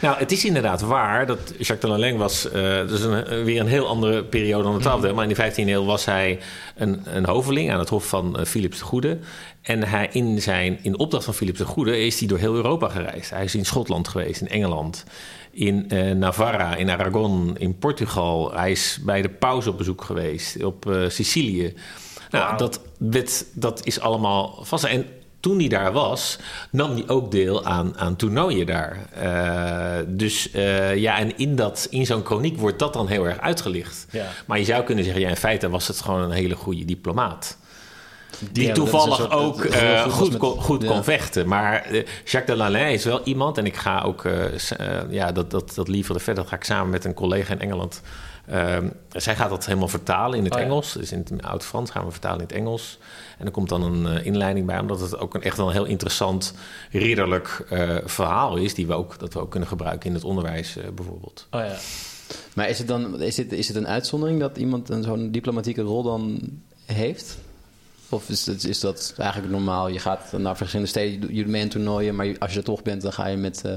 Nou, 0.00 0.18
het 0.18 0.32
is 0.32 0.44
inderdaad 0.44 0.80
waar 0.80 1.26
dat 1.26 1.38
Jacques 1.48 1.80
de 1.80 1.88
Lalaing 1.88 2.18
was... 2.18 2.50
eh 2.50 2.88
dus 2.88 3.00
een, 3.00 3.44
weer 3.44 3.60
een 3.60 3.66
heel 3.66 3.88
andere 3.88 4.24
periode 4.24 4.62
dan 4.62 4.78
de 4.78 4.84
12e 4.84 5.08
eeuw. 5.08 5.14
Maar 5.14 5.28
in 5.28 5.34
de 5.34 5.50
15e 5.52 5.68
eeuw 5.68 5.84
was 5.84 6.04
hij 6.04 6.38
een, 6.76 7.00
een 7.04 7.26
hoveling 7.26 7.72
aan 7.72 7.78
het 7.78 7.88
hof 7.88 8.06
van 8.06 8.38
eh, 8.38 8.44
Philips 8.44 8.78
de 8.78 8.84
Goede. 8.84 9.18
En 9.62 9.82
hij 9.82 10.08
in, 10.12 10.42
zijn, 10.42 10.78
in 10.82 10.98
opdracht 10.98 11.24
van 11.24 11.34
Philips 11.34 11.58
de 11.58 11.64
Goede 11.64 11.98
is 11.98 12.18
hij 12.18 12.28
door 12.28 12.38
heel 12.38 12.54
Europa 12.54 12.88
gereisd. 12.88 13.30
Hij 13.30 13.44
is 13.44 13.54
in 13.54 13.64
Schotland 13.64 14.08
geweest, 14.08 14.40
in 14.40 14.48
Engeland, 14.48 15.04
in 15.52 15.90
eh, 15.90 16.10
Navarra, 16.10 16.74
in 16.76 16.90
Aragon, 16.90 17.56
in 17.58 17.78
Portugal. 17.78 18.52
Hij 18.54 18.70
is 18.70 18.98
bij 19.04 19.22
de 19.22 19.28
paus 19.28 19.66
op 19.66 19.78
bezoek 19.78 20.04
geweest, 20.04 20.64
op 20.64 20.90
eh, 20.90 21.08
Sicilië. 21.08 21.74
Nou, 22.30 22.56
dat, 22.56 22.80
dat, 22.98 23.44
dat 23.52 23.86
is 23.86 24.00
allemaal 24.00 24.58
vast. 24.62 24.84
En 24.84 25.06
toen 25.40 25.58
hij 25.58 25.68
daar 25.68 25.92
was, 25.92 26.38
nam 26.70 26.90
hij 26.90 27.08
ook 27.08 27.30
deel 27.30 27.64
aan, 27.64 27.98
aan 27.98 28.16
toernooien 28.16 28.66
daar. 28.66 29.08
Eh, 29.12 30.06
dus 30.08 30.48
ja, 30.94 31.18
en 31.18 31.38
in, 31.38 31.56
dat, 31.56 31.86
in 31.90 32.06
zo'n 32.06 32.24
chroniek 32.24 32.58
wordt 32.58 32.78
dat 32.78 32.92
dan 32.92 33.08
heel 33.08 33.26
erg 33.26 33.38
uitgelicht. 33.38 34.06
Ja. 34.10 34.26
Maar 34.46 34.58
je 34.58 34.64
zou 34.64 34.84
kunnen 34.84 35.04
zeggen, 35.04 35.22
ja, 35.22 35.28
in 35.28 35.36
feite 35.36 35.68
was 35.68 35.88
het 35.88 36.00
gewoon 36.00 36.20
een 36.20 36.30
hele 36.30 36.56
goede 36.56 36.84
diplomaat. 36.84 37.58
Die 38.52 38.66
Ja, 38.66 38.74
toevallig 38.74 39.16
soort- 39.16 39.30
ook 39.30 39.64
eh, 39.64 40.02
goed 40.02 40.04
was 40.04 40.14
goed, 40.14 40.30
met- 40.30 40.38
kon, 40.38 40.60
goed 40.60 40.82
ja. 40.82 40.88
kon 40.88 41.04
vechten. 41.04 41.48
Maar 41.48 41.82
eh, 41.82 41.92
Jacques 42.24 42.46
de 42.46 42.56
Lalain 42.56 42.92
is 42.92 43.04
wel 43.04 43.20
iemand, 43.24 43.58
en 43.58 43.66
ik 43.66 43.76
ga 43.76 44.02
ook, 44.02 44.24
eh, 44.24 45.10
ja, 45.10 45.32
dat, 45.32 45.50
dat, 45.50 45.74
dat 45.74 45.88
liever 45.88 46.20
verder, 46.20 46.42
dat 46.42 46.52
ga 46.52 46.56
ik 46.58 46.64
samen 46.64 46.90
met 46.90 47.04
een 47.04 47.14
collega 47.14 47.52
in 47.52 47.60
Engeland. 47.60 48.00
Ehm, 48.46 48.88
zij 49.12 49.36
gaat 49.36 49.50
dat 49.50 49.66
helemaal 49.66 49.88
vertalen 49.88 50.38
in 50.38 50.44
het 50.44 50.52
Oh 50.54 50.58
ja. 50.58 50.64
Engels. 50.64 50.92
Dus 50.92 51.12
in 51.12 51.18
het 51.28 51.42
Oud-Frans 51.42 51.90
gaan 51.90 52.04
we 52.04 52.10
vertalen 52.10 52.38
in 52.38 52.46
het 52.46 52.52
Engels. 52.52 52.98
En 53.38 53.46
er 53.46 53.52
komt 53.52 53.68
dan 53.68 53.82
een 53.82 54.06
eh, 54.18 54.26
inleiding 54.26 54.66
bij, 54.66 54.78
omdat 54.78 55.00
het 55.00 55.18
ook 55.18 55.34
een, 55.34 55.42
echt 55.42 55.56
wel 55.56 55.66
een 55.66 55.72
heel 55.72 55.84
interessant 55.84 56.54
ridderlijk 56.90 57.64
eh, 57.70 57.96
verhaal 58.04 58.56
is, 58.56 58.74
die 58.74 58.86
we 58.86 58.92
ook, 58.94 59.18
dat 59.18 59.34
we 59.34 59.40
ook 59.40 59.50
kunnen 59.50 59.68
gebruiken 59.68 60.08
in 60.08 60.14
het 60.14 60.24
onderwijs 60.24 60.76
eh, 60.76 60.84
bijvoorbeeld. 60.94 61.46
Oh 61.50 61.60
ja. 61.60 61.76
Maar 62.54 62.68
is 62.68 62.78
het 62.78 62.88
dan 62.88 63.20
is 63.20 63.36
het, 63.36 63.52
is 63.52 63.68
het 63.68 63.76
een 63.76 63.88
uitzondering 63.88 64.40
dat 64.40 64.56
iemand 64.56 64.88
een 64.88 65.02
zo'n 65.02 65.30
diplomatieke 65.30 65.82
rol 65.82 66.02
dan 66.02 66.40
heeft? 66.86 67.38
Of 68.12 68.28
is, 68.28 68.46
het, 68.46 68.64
is 68.64 68.80
dat 68.80 69.14
eigenlijk 69.16 69.52
normaal? 69.52 69.88
Je 69.88 69.98
gaat 69.98 70.32
naar 70.32 70.56
verschillende 70.56 70.90
steden, 70.90 71.20
doet 71.20 71.46
mee 71.46 71.68
toernooien, 71.68 72.14
maar 72.14 72.38
als 72.38 72.52
je 72.52 72.58
er 72.58 72.64
toch 72.64 72.82
bent, 72.82 73.02
dan 73.02 73.12
ga 73.12 73.26
je 73.26 73.36
met 73.36 73.56
eh, 73.56 73.72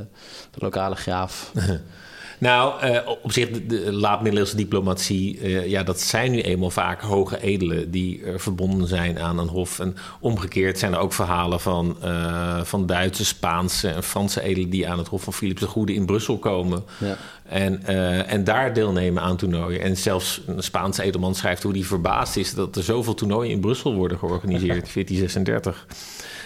de 0.51 0.59
lokale 0.59 0.95
graaf. 0.95 1.51
Nou, 2.39 2.81
eh, 2.81 2.99
op 3.21 3.31
zich, 3.31 3.51
de, 3.51 3.65
de 3.65 3.93
laat-middeleeuwse 3.93 4.55
diplomatie, 4.55 5.39
eh, 5.39 5.67
ja, 5.67 5.83
dat 5.83 6.01
zijn 6.01 6.31
nu 6.31 6.41
eenmaal 6.41 6.69
vaak 6.69 7.01
hoge 7.01 7.41
edelen 7.41 7.91
die 7.91 8.23
verbonden 8.35 8.87
zijn 8.87 9.19
aan 9.19 9.39
een 9.39 9.47
hof. 9.47 9.79
En 9.79 9.95
omgekeerd 10.19 10.79
zijn 10.79 10.93
er 10.93 10.99
ook 10.99 11.13
verhalen 11.13 11.59
van, 11.59 11.97
eh, 12.01 12.61
van 12.63 12.85
Duitse, 12.85 13.25
Spaanse 13.25 13.89
en 13.89 14.03
Franse 14.03 14.41
edelen 14.41 14.69
die 14.69 14.89
aan 14.89 14.97
het 14.97 15.07
hof 15.07 15.23
van 15.23 15.33
Philips 15.33 15.59
de 15.59 15.67
Goede 15.67 15.93
in 15.93 16.05
Brussel 16.05 16.37
komen. 16.37 16.83
Ja. 16.97 17.17
En, 17.49 17.85
en 18.27 18.43
daar 18.43 18.73
deelnemen 18.73 19.23
aan 19.23 19.37
toernooien. 19.37 19.81
En 19.81 19.97
zelfs 19.97 20.41
een 20.47 20.63
Spaanse 20.63 21.03
edelman 21.03 21.35
schrijft 21.35 21.63
hoe 21.63 21.71
hij 21.71 21.83
verbaasd 21.83 22.37
is 22.37 22.53
dat 22.53 22.75
er 22.75 22.83
zoveel 22.83 23.13
toernooien 23.13 23.51
in 23.51 23.59
Brussel 23.59 23.93
worden 23.93 24.17
georganiseerd, 24.17 24.89
1436. 24.93 25.85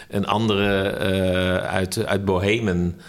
Een 0.09 0.25
andere 0.27 0.91
uit, 1.61 2.05
uit 2.05 2.25
Bohemen. 2.25 2.99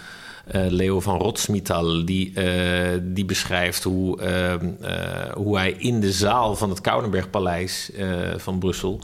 Eh, 0.45 0.61
Leo 0.67 0.99
van 0.99 1.17
Rotsmital, 1.17 2.05
die, 2.05 2.33
eh, 2.35 2.99
die 3.01 3.25
beschrijft 3.25 3.83
hoe, 3.83 4.21
ehm, 4.21 4.69
eh, 4.81 5.33
hoe 5.33 5.57
hij 5.57 5.75
in 5.77 5.99
de 5.99 6.11
zaal 6.11 6.55
van 6.55 6.69
het 6.69 6.81
Koudenbergpaleis 6.81 7.91
van 8.37 8.59
Brussel 8.59 8.99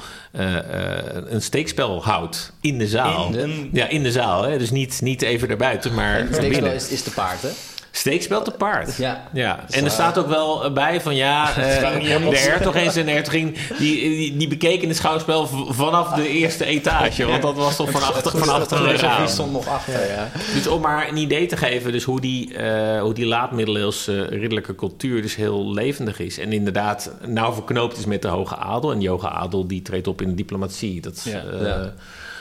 een 1.27 1.41
steekspel 1.41 2.03
houdt. 2.03 2.53
In 2.61 2.77
de 2.77 2.87
zaal. 2.87 3.35
In 3.35 3.69
Ja, 3.73 3.87
in 3.87 4.03
de 4.03 4.11
zaal. 4.11 4.43
Hè? 4.43 4.57
Dus 4.57 4.71
niet, 4.71 5.01
niet 5.01 5.21
even 5.21 5.47
daarbuiten, 5.47 5.93
maar 5.93 6.15
Het 6.17 6.25
steekspel 6.25 6.49
binnen. 6.49 6.73
is, 6.73 6.89
is 6.89 7.01
te 7.01 7.11
paard, 7.11 7.41
hè? 7.41 7.49
Steekspel 7.97 8.41
te 8.41 8.51
paard. 8.51 8.95
Ja. 8.95 9.23
ja. 9.33 9.59
En 9.69 9.83
er 9.85 9.91
staat 9.91 10.17
ook 10.17 10.27
wel 10.27 10.71
bij 10.73 11.01
van 11.01 11.15
ja, 11.15 11.55
eh, 11.55 11.89
helemaal 11.89 12.29
de 12.29 12.37
hertogin 12.37 12.89
en 12.89 13.05
de 13.05 13.11
hertogin 13.11 13.55
die, 13.77 13.99
die, 14.09 14.37
die 14.37 14.47
bekeken 14.47 14.87
het 14.87 14.97
schouwspel 14.97 15.47
vanaf 15.69 16.13
de 16.13 16.29
eerste 16.29 16.65
etage. 16.65 17.25
Want 17.25 17.41
dat 17.41 17.55
was 17.55 17.75
toch 17.75 17.91
van 17.91 18.01
achter, 18.01 18.37
van 18.37 18.49
achter 18.49 18.97
De 18.97 19.07
aan. 19.07 19.29
stond 19.29 19.51
nog 19.51 19.67
achter, 19.67 20.07
ja. 20.07 20.29
Dus 20.53 20.67
om 20.67 20.81
maar 20.81 21.07
een 21.07 21.17
idee 21.17 21.45
te 21.45 21.57
geven, 21.57 21.91
dus 21.91 22.03
hoe 22.03 22.21
die, 22.21 22.57
eh, 22.57 23.01
hoe 23.01 23.13
die 23.13 23.25
laat-middeleeuwse 23.25 24.21
ridderlijke 24.25 24.75
cultuur 24.75 25.21
dus 25.21 25.35
heel 25.35 25.73
levendig 25.73 26.19
is. 26.19 26.39
En 26.39 26.53
inderdaad 26.53 27.11
nauw 27.25 27.53
verknoopt 27.53 27.97
is 27.97 28.05
met 28.05 28.21
de 28.21 28.27
hoge 28.27 28.55
adel. 28.55 28.91
En 28.91 28.99
die 28.99 29.09
hoge 29.09 29.29
adel 29.29 29.67
die 29.67 29.81
treedt 29.81 30.07
op 30.07 30.21
in 30.21 30.29
de 30.29 30.35
diplomatie. 30.35 31.01
Dat, 31.01 31.23
eh, 31.25 31.61
Ja. 31.61 31.93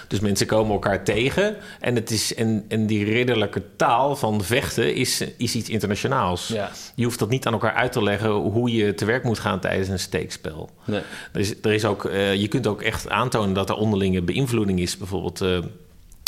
Dus 0.08 0.20
mensen 0.20 0.46
komen 0.46 0.72
elkaar 0.72 1.04
tegen. 1.04 1.56
En, 1.80 1.94
het 1.94 2.10
is, 2.10 2.34
en, 2.34 2.64
en 2.68 2.86
die 2.86 3.04
ridderlijke 3.04 3.62
taal 3.76 4.16
van 4.16 4.42
vechten 4.42 4.94
is, 4.94 5.24
is 5.36 5.54
iets 5.54 5.68
internationaals. 5.68 6.48
Ja. 6.48 6.70
Je 6.94 7.04
hoeft 7.04 7.18
dat 7.18 7.28
niet 7.28 7.46
aan 7.46 7.52
elkaar 7.52 7.74
uit 7.74 7.92
te 7.92 8.02
leggen 8.02 8.30
hoe 8.30 8.70
je 8.70 8.94
te 8.94 9.04
werk 9.04 9.24
moet 9.24 9.38
gaan 9.38 9.60
tijdens 9.60 9.88
een 9.88 9.98
steekspel. 9.98 10.70
Nee. 10.84 11.00
Er 11.32 11.40
is, 11.40 11.54
er 11.62 11.72
is 11.72 11.84
ook, 11.84 12.04
eh, 12.04 12.34
je 12.34 12.48
kunt 12.48 12.66
ook 12.66 12.82
echt 12.82 13.08
aantonen 13.08 13.54
dat 13.54 13.68
er 13.68 13.76
onderlinge 13.76 14.22
beïnvloeding 14.22 14.80
is. 14.80 14.96
Bijvoorbeeld, 14.96 15.40
eh, 15.40 15.58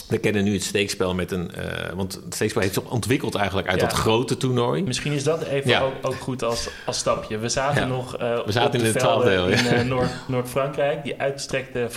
we 0.09 0.18
kennen 0.18 0.44
nu 0.44 0.53
het 0.53 0.62
steekspel 0.62 1.14
met 1.14 1.31
een... 1.31 1.55
eh, 1.55 1.92
want 1.94 2.14
het 2.25 2.35
steekspel 2.35 2.61
heeft 2.62 2.75
zich 2.75 2.90
ontwikkeld 2.90 3.35
eigenlijk 3.35 3.68
uit 3.68 3.81
Ja. 3.81 3.87
dat 3.87 3.97
grote 3.97 4.37
toernooi. 4.37 4.83
Misschien 4.83 5.12
is 5.12 5.25
dat 5.25 5.42
even 5.42 5.71
Ja. 5.71 5.81
ook, 5.81 5.92
ook 6.03 6.14
goed 6.14 6.42
als, 6.42 6.68
als 6.87 6.99
stapje. 6.99 7.38
We 7.38 7.49
zaten 7.49 7.81
Ja. 7.83 7.87
nog 7.88 8.16
eh, 8.16 8.44
We 8.44 8.53
zaten 8.53 8.68
op 8.68 8.75
in 8.75 8.85
de 8.85 8.92
de 8.92 8.99
velden 9.01 9.27
12e 9.33 9.37
eeuw, 9.37 9.49
ja. 9.49 9.57
in 9.57 9.77
eh, 9.79 9.85
Noord, 9.85 10.11
Noord-Frankrijk. 10.29 11.05
Die 11.05 11.21
uitgestrekte 11.21 11.88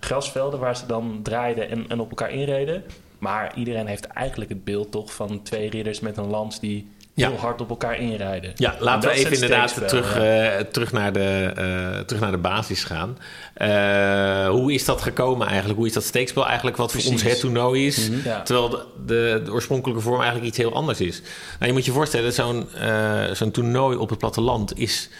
grasvelden 0.00 0.60
waar 0.60 0.76
ze 0.76 0.86
dan 0.86 1.20
draaiden 1.22 1.70
en, 1.70 1.84
en 1.88 2.00
op 2.00 2.08
elkaar 2.08 2.30
inreden. 2.30 2.84
Maar 3.18 3.52
iedereen 3.56 3.86
heeft 3.86 4.06
eigenlijk 4.06 4.50
het 4.50 4.64
beeld 4.64 4.90
toch 4.90 5.14
van 5.14 5.42
twee 5.42 5.70
ridders 5.70 6.00
met 6.00 6.16
een 6.16 6.26
lans 6.30 6.60
die 6.60 6.90
Ja. 7.18 7.28
heel 7.28 7.38
hard 7.38 7.60
op 7.60 7.68
elkaar 7.68 7.98
inrijden. 8.00 8.52
Ja, 8.56 8.74
En 8.76 8.82
laten 8.82 9.10
we 9.10 9.14
even 9.14 9.32
inderdaad 9.32 9.88
terug, 9.88 10.14
ja. 10.14 10.20
eh, 10.20 10.64
terug, 10.64 10.92
naar 10.92 11.12
de, 11.12 11.52
eh, 11.56 12.00
terug 12.00 12.22
naar 12.22 12.30
de 12.30 12.38
basis 12.38 12.84
gaan. 12.84 13.18
Eh, 13.54 14.48
hoe 14.48 14.72
is 14.72 14.84
dat 14.84 15.02
gekomen 15.02 15.46
eigenlijk? 15.46 15.78
Hoe 15.78 15.86
is 15.86 15.92
dat 15.92 16.04
steekspel 16.04 16.46
eigenlijk 16.46 16.76
wat 16.76 16.92
voor 16.92 17.12
ons 17.12 17.22
het 17.22 17.40
toernooi 17.40 17.86
is? 17.86 18.10
Ja. 18.24 18.42
Terwijl 18.42 18.68
de, 18.68 18.84
de, 19.06 19.42
de 19.44 19.52
oorspronkelijke 19.52 20.02
vorm 20.02 20.16
eigenlijk 20.16 20.46
iets 20.46 20.58
heel 20.58 20.74
anders 20.74 21.00
is. 21.00 21.20
Nou, 21.58 21.66
je 21.66 21.72
moet 21.72 21.84
je 21.84 21.92
voorstellen, 21.92 22.32
zo'n 22.32 22.66
eh, 22.74 23.24
zo'n 23.32 23.50
toernooi 23.50 23.96
op 23.96 24.08
het 24.08 24.18
platteland 24.18 24.78
is 24.78 25.10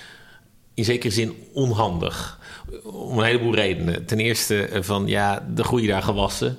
in 0.74 0.84
zekere 0.84 1.12
zin 1.12 1.34
onhandig. 1.52 2.38
Om 2.82 3.18
een 3.18 3.24
heleboel 3.24 3.54
redenen. 3.54 4.06
Ten 4.06 4.18
eerste 4.18 4.66
eh, 4.66 4.82
van, 4.82 5.06
ja, 5.06 5.46
de 5.54 5.64
groeien 5.64 5.88
daar 5.88 6.02
gewassen. 6.02 6.58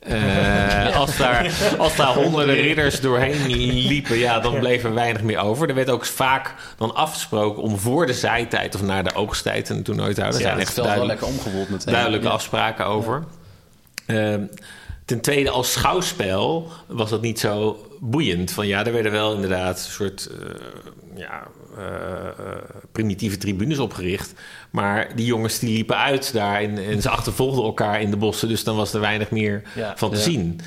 Eh, 0.00 0.96
als, 1.00 1.16
daar, 1.16 1.50
als 1.78 1.96
daar 1.96 2.14
honderden 2.14 2.54
ridders 2.68 3.00
doorheen 3.00 3.46
liepen, 3.86 4.18
ja, 4.18 4.40
dan 4.40 4.58
bleef 4.58 4.84
er 4.84 4.94
weinig 4.94 5.22
meer 5.22 5.38
over. 5.38 5.68
Er 5.68 5.74
werd 5.74 5.90
ook 5.90 6.04
vaak 6.04 6.54
dan 6.76 6.94
afgesproken 6.94 7.62
om 7.62 7.78
voor 7.78 8.06
de 8.06 8.14
zaaitijd 8.14 8.74
of 8.74 8.82
naar 8.82 9.04
de 9.04 9.14
oogsttijd 9.14 9.68
een 9.68 9.82
toernooi 9.82 10.14
te 10.14 10.20
houden. 10.20 10.40
Er 10.40 10.46
zijn 10.46 10.60
echt 10.60 10.76
wel 10.76 11.06
lekker 11.06 11.26
omgewoeld 11.26 11.68
meteen. 11.68 11.92
duidelijke 11.92 12.26
Ja. 12.26 12.32
afspraken 12.32 12.86
over. 12.86 13.24
Ehm, 14.06 14.42
ten 15.08 15.20
tweede, 15.20 15.50
als 15.50 15.72
schouwspel 15.72 16.70
was 16.86 17.10
dat 17.10 17.20
niet 17.22 17.38
zo 17.38 17.86
boeiend. 18.00 18.50
Van 18.50 18.66
ja, 18.66 18.86
er 18.86 18.92
werden 18.92 19.12
wel 19.12 19.34
inderdaad 19.34 19.78
een 19.78 19.90
soort 19.92 20.26
eh, 20.26 20.48
ja, 21.14 21.46
eh, 21.76 21.84
eh, 21.86 22.56
primitieve 22.92 23.36
tribunes 23.36 23.78
opgericht. 23.78 24.32
Maar 24.70 25.16
die 25.16 25.26
jongens 25.26 25.58
die 25.58 25.72
liepen 25.74 25.96
uit 25.96 26.32
daar 26.32 26.60
en, 26.60 26.78
en 26.84 27.02
ze 27.02 27.08
achtervolgden 27.10 27.64
elkaar 27.64 28.00
in 28.00 28.10
de 28.10 28.16
bossen. 28.16 28.48
Dus 28.48 28.64
dan 28.64 28.76
was 28.76 28.92
er 28.94 29.00
weinig 29.00 29.30
meer 29.30 29.62
Ja. 29.74 29.92
van 29.96 30.10
te 30.10 30.16
Ja. 30.16 30.22
zien. 30.22 30.60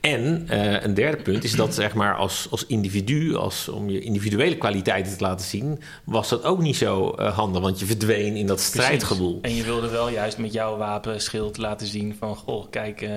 En 0.00 0.46
een 0.84 0.94
derde 0.94 1.22
punt 1.22 1.44
is 1.44 1.52
dat 1.56 1.74
zeg 1.74 1.94
maar, 1.94 2.14
als, 2.16 2.46
als 2.50 2.66
individu, 2.66 3.34
als, 3.36 3.68
om 3.68 3.90
je 3.90 4.00
individuele 4.00 4.56
kwaliteiten 4.56 5.16
te 5.16 5.24
laten 5.24 5.46
zien, 5.46 5.80
was 6.04 6.28
dat 6.28 6.44
ook 6.44 6.60
niet 6.60 6.76
zo 6.76 7.14
handig. 7.20 7.62
Want 7.62 7.78
je 7.80 7.86
verdween 7.86 8.36
in 8.36 8.46
dat 8.46 8.56
Precies. 8.56 8.72
strijdgewoel. 8.82 9.38
En 9.42 9.54
je 9.54 9.64
wilde 9.64 9.88
wel 9.88 10.08
juist 10.08 10.38
met 10.38 10.52
jouw 10.52 10.76
wapenschild 10.76 11.56
laten 11.58 11.86
zien 11.86 12.16
van... 12.18 12.36
Goh, 12.36 12.70
kijk, 12.70 13.08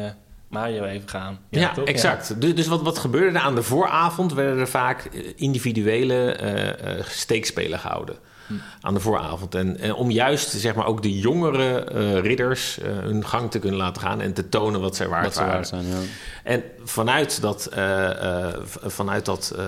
Mario 0.49 0.83
even 0.83 1.09
gaan. 1.09 1.39
Ja, 1.49 1.71
toch? 1.73 1.85
exact. 1.85 2.41
Dus, 2.41 2.55
dus 2.55 2.67
wat, 2.67 2.81
wat 2.81 2.97
gebeurde 2.97 3.37
er 3.37 3.43
aan 3.43 3.55
de 3.55 3.63
vooravond? 3.63 4.33
Werden 4.33 4.59
er 4.59 4.67
vaak 4.67 5.05
eh, 5.05 5.21
individuele 5.35 6.31
eh, 6.31 6.97
eh, 6.99 7.05
steekspelen 7.05 7.79
gehouden. 7.79 8.15
Hm. 8.47 8.53
Aan 8.81 8.93
de 8.93 8.99
vooravond. 8.99 9.55
En, 9.55 9.79
en 9.79 9.93
om 9.93 10.11
juist 10.11 10.49
zeg 10.49 10.75
maar, 10.75 10.85
ook 10.85 11.01
de 11.01 11.19
jongere 11.19 11.83
eh, 11.83 12.19
ridders 12.19 12.79
eh, 12.79 12.91
hun 12.91 13.25
gang 13.25 13.51
te 13.51 13.59
kunnen 13.59 13.79
laten 13.79 14.01
gaan 14.01 14.21
en 14.21 14.33
te 14.33 14.49
tonen 14.49 14.81
wat 14.81 14.95
zij 14.95 15.07
waard 15.07 15.23
Wat 15.23 15.33
ze 15.33 15.39
waren. 15.39 15.53
waard 15.55 15.67
zijn, 15.67 15.85
ja. 15.87 15.97
En 16.43 16.63
vanuit 16.83 17.41
dat, 17.41 17.65
eh, 17.65 18.47
eh, 18.47 18.53
vanuit 18.85 19.25
dat, 19.25 19.53
eh, 19.57 19.65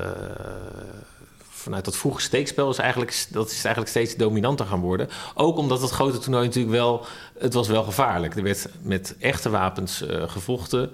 vanuit 1.62 1.86
dat 1.86 1.98
vroege 1.98 2.22
steekspel 2.22 2.70
is 2.70 2.78
eigenlijk, 2.78 3.26
dat 3.30 3.48
is 3.52 3.64
eigenlijk 3.64 3.88
steeds 3.88 4.16
dominanter 4.16 4.66
gaan 4.66 4.80
worden. 4.80 5.10
Ook 5.36 5.58
omdat 5.58 5.82
het 5.82 5.90
grote 5.92 6.18
toernooi 6.18 6.46
natuurlijk 6.46 6.74
wel, 6.76 7.06
het 7.40 7.54
was 7.54 7.68
wel 7.68 7.84
gevaarlijk. 7.84 8.36
Er 8.36 8.44
werd 8.44 8.68
met 8.82 9.16
echte 9.20 9.50
wapens 9.50 10.02
eh, 10.02 10.30
gevochten. 10.30 10.92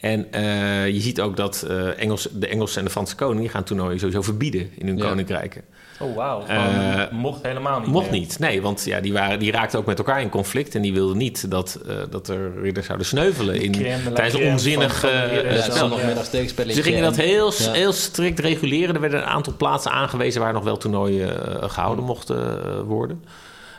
En 0.00 0.32
eh, 0.32 0.88
je 0.88 1.00
ziet 1.00 1.20
ook 1.20 1.36
dat 1.36 1.62
eh, 1.62 2.00
Engels, 2.00 2.28
de 2.32 2.46
Engelse 2.46 2.78
en 2.78 2.84
de 2.84 2.90
Franse 2.90 3.14
koning 3.14 3.40
die 3.40 3.48
gaan 3.48 3.64
toernooien 3.64 3.98
sowieso 3.98 4.22
verbieden 4.22 4.70
in 4.78 4.86
hun 4.86 4.96
Ja. 4.96 5.08
koninkrijken. 5.08 5.62
Oh, 6.00 6.16
wauw. 6.16 6.44
Eh, 6.46 6.62
Gewoon, 6.92 7.08
mocht 7.20 7.42
helemaal 7.42 7.78
niet 7.80 7.88
Mocht 7.88 8.10
meer. 8.10 8.20
niet, 8.20 8.38
nee, 8.38 8.62
want 8.62 8.84
ja, 8.84 9.00
die, 9.00 9.12
waren, 9.12 9.38
die 9.38 9.52
raakten 9.52 9.78
ook 9.78 9.86
met 9.86 9.98
elkaar 9.98 10.20
in 10.20 10.28
conflict 10.28 10.74
en 10.74 10.82
die 10.82 10.92
wilden 10.92 11.16
niet 11.16 11.50
dat, 11.50 11.78
eh, 11.88 11.94
dat 12.10 12.28
er 12.28 12.60
ridders 12.62 12.86
zouden 12.86 13.06
sneuvelen 13.06 13.60
in, 13.62 13.72
tijdens 14.14 14.34
een 14.34 14.50
onzinnig. 14.52 14.94
spel. 14.96 16.70
Ze 16.70 16.82
gingen 16.82 17.02
dat 17.02 17.16
heel, 17.16 17.52
Ja. 17.58 17.72
heel 17.72 17.92
strikt 17.92 18.38
reguleren. 18.38 18.94
Er 18.94 19.00
werden 19.00 19.18
een 19.18 19.26
aantal 19.26 19.52
plaatsen 19.56 19.90
aangewezen 19.92 20.40
waar 20.40 20.52
nog 20.52 20.64
wel 20.64 20.76
toernooien 20.76 21.60
eh, 21.62 21.70
gehouden 21.70 22.04
mochten 22.04 22.64
eh, 22.64 22.80
worden. 22.80 23.24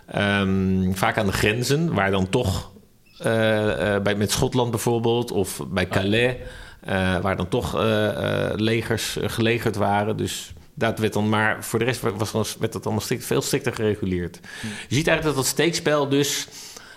Ehm, 0.08 0.92
vaak 0.94 1.18
aan 1.18 1.26
de 1.26 1.32
grenzen, 1.32 1.94
waar 1.94 2.12
dan 2.12 2.30
toch 2.30 2.72
eh, 3.18 3.96
eh, 3.96 4.02
bij, 4.02 4.16
met 4.16 4.32
Schotland 4.32 4.72
bijvoorbeeld 4.72 5.32
of 5.32 5.62
bij 5.68 5.88
Calais, 5.88 6.36
eh, 6.82 7.18
waar 7.20 7.36
dan 7.38 7.48
toch 7.48 7.76
eh, 7.80 8.08
eh, 8.08 8.52
legers 8.56 9.18
gelegerd 9.22 9.76
waren. 9.76 10.18
Dus 10.18 10.54
dat 10.76 11.00
werd 11.00 11.14
dan 11.14 11.30
maar 11.30 11.64
voor 11.64 11.80
de 11.80 11.86
rest 11.86 12.02
was, 12.02 12.32
was, 12.32 12.58
werd 12.60 12.74
dat 12.74 12.84
allemaal 12.84 13.04
strikt, 13.04 13.26
veel 13.26 13.42
strikter 13.42 13.74
gereguleerd. 13.74 14.40
Je 14.62 14.96
ziet 14.96 15.08
eigenlijk 15.08 15.24
dat 15.24 15.36
dat 15.36 15.46
steekspel 15.46 16.10
dus 16.10 16.48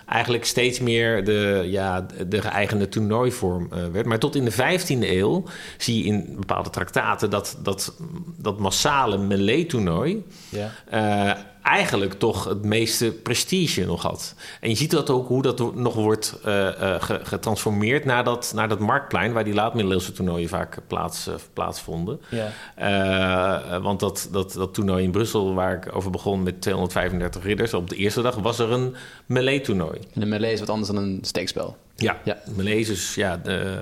eigenlijk 0.07 0.45
steeds 0.45 0.79
meer 0.79 1.23
de, 1.25 1.63
ja, 1.65 2.05
de 2.27 2.41
geëigende 2.41 2.89
toernooivorm 2.89 3.67
eh, 3.71 3.79
werd. 3.91 4.05
Maar 4.05 4.19
tot 4.19 4.35
in 4.35 4.45
de 4.45 4.51
15e 4.53 4.99
eeuw 4.99 5.43
zie 5.77 5.97
je 5.97 6.03
in 6.03 6.35
bepaalde 6.35 6.69
traktaten 6.69 7.29
dat 7.29 7.57
dat, 7.63 7.93
dat 8.37 8.59
massale 8.59 9.17
melee-toernooi 9.17 10.23
Ja. 10.49 10.71
eh, 10.89 11.37
eigenlijk 11.67 12.13
toch 12.13 12.45
het 12.45 12.63
meeste 12.65 13.11
prestige 13.11 13.85
nog 13.85 14.01
had. 14.01 14.33
En 14.61 14.69
je 14.69 14.75
ziet 14.75 14.91
dat 14.91 15.09
ook 15.09 15.27
hoe 15.27 15.41
dat 15.41 15.75
nog 15.75 15.93
wordt 15.95 16.39
eh, 16.45 16.67
eh, 16.95 17.01
ge- 17.01 17.19
getransformeerd 17.23 18.05
naar 18.05 18.23
dat, 18.23 18.51
naar 18.55 18.67
dat 18.69 18.79
marktplein... 18.79 19.33
waar 19.33 19.43
die 19.43 19.53
laat-middeleeuwse 19.53 20.11
toernooien 20.11 20.49
vaak 20.49 20.77
plaats, 20.87 21.27
eh, 21.27 21.33
plaatsvonden. 21.53 22.19
Ja. 22.29 22.51
Eh, 22.75 23.81
want 23.81 23.99
dat, 23.99 24.27
dat, 24.31 24.53
dat 24.53 24.73
toernooi 24.73 25.03
in 25.03 25.11
Brussel, 25.11 25.53
waar 25.53 25.73
ik 25.73 25.95
over 25.95 26.11
begon 26.11 26.43
met 26.43 26.61
235 26.61 27.43
ridders... 27.43 27.73
op 27.73 27.89
de 27.89 27.95
eerste 27.95 28.21
dag 28.21 28.35
was 28.35 28.59
er 28.59 28.71
een 28.71 28.95
melee-toernooi. 29.25 29.99
En 30.13 30.21
een 30.21 30.29
melee 30.29 30.53
is 30.53 30.59
wat 30.59 30.69
anders 30.69 30.87
dan 30.91 30.97
een 31.03 31.19
steekspel. 31.21 31.77
Ja, 31.95 32.17
Ja. 32.23 32.37
melee 32.55 32.79
is 32.79 32.87
dus, 32.87 33.15
ja... 33.15 33.37
De, 33.43 33.81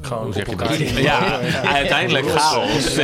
Gewoon 0.00 0.24
hoe 0.24 0.32
zeg 0.32 0.48
je 0.50 0.56
dat? 0.56 0.70
in. 0.70 1.02
Ja, 1.02 1.38
uiteindelijk 1.64 2.26
chaos. 2.30 2.96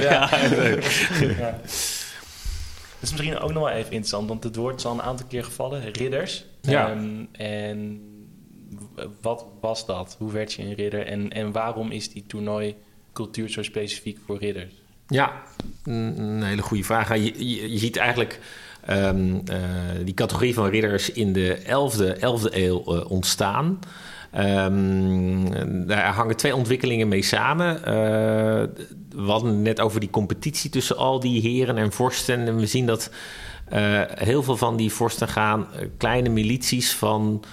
Is 3.02 3.10
misschien 3.10 3.38
ook 3.38 3.52
nog 3.52 3.62
wel 3.62 3.72
even 3.72 3.90
interessant, 3.90 4.28
want 4.28 4.44
het 4.44 4.56
woord 4.56 4.78
is 4.78 4.84
al 4.84 4.92
een 4.92 5.02
aantal 5.02 5.26
keer 5.26 5.44
gevallen, 5.44 5.92
ridders. 5.92 6.44
Ja. 6.60 6.90
Ehm, 6.90 7.24
en 7.32 8.00
wat 9.20 9.46
was 9.60 9.86
dat? 9.86 10.16
Hoe 10.18 10.32
werd 10.32 10.52
je 10.52 10.62
een 10.62 10.74
ridder? 10.74 11.06
En, 11.06 11.30
en 11.30 11.52
waarom 11.52 11.90
is 11.90 12.10
die 12.10 12.24
toernooicultuur 12.26 13.48
zo 13.48 13.62
specifiek 13.62 14.18
voor 14.26 14.38
ridders? 14.38 14.74
Ja, 15.06 15.32
een 15.84 16.42
hele 16.42 16.62
goede 16.62 16.84
vraag. 16.84 17.14
Je, 17.14 17.48
je, 17.48 17.72
je 17.72 17.78
ziet 17.78 17.96
eigenlijk 17.96 18.40
ehm, 18.86 19.38
eh, 19.46 19.58
die 20.04 20.14
categorie 20.14 20.54
van 20.54 20.68
ridders 20.68 21.10
in 21.10 21.32
de 21.32 21.58
11e, 21.62 22.16
11e 22.16 22.54
eeuw 22.54 22.84
eh, 22.84 23.10
ontstaan. 23.10 23.78
Ehm, 24.30 25.86
daar 25.86 26.12
hangen 26.12 26.36
twee 26.36 26.56
ontwikkelingen 26.56 27.08
mee 27.08 27.22
samen. 27.22 27.84
Eh, 27.84 28.62
we 29.14 29.30
hadden 29.30 29.50
het 29.50 29.58
net 29.58 29.80
over 29.80 30.00
die 30.00 30.10
competitie 30.10 30.70
tussen 30.70 30.96
al 30.96 31.20
die 31.20 31.40
heren 31.40 31.76
en 31.76 31.92
vorsten. 31.92 32.46
En 32.46 32.56
we 32.56 32.66
zien 32.66 32.86
dat 32.86 33.10
eh, 33.68 34.00
heel 34.14 34.42
veel 34.42 34.56
van 34.56 34.76
die 34.76 34.92
vorsten 34.92 35.28
gaan 35.28 35.66
eh, 35.72 35.86
kleine 35.96 36.28
milities 36.28 36.94
van 36.94 37.44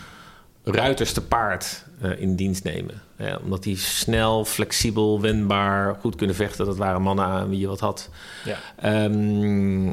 ruiters 0.64 1.14
te 1.14 1.22
paard 1.22 1.86
eh, 2.02 2.22
in 2.22 2.36
dienst 2.36 2.64
nemen. 2.64 3.02
Ja, 3.18 3.40
omdat 3.44 3.64
die 3.64 3.78
snel, 3.78 4.46
flexibel, 4.46 5.22
wendbaar, 5.22 5.96
goed 6.00 6.16
kunnen 6.16 6.36
vechten. 6.36 6.66
Dat 6.66 6.78
waren 6.78 7.02
mannen 7.02 7.26
aan 7.26 7.50
wie 7.50 7.60
je 7.60 7.68
wat 7.68 7.80
had. 7.80 8.10
Ja. 8.46 8.58
Ehm, 8.76 9.92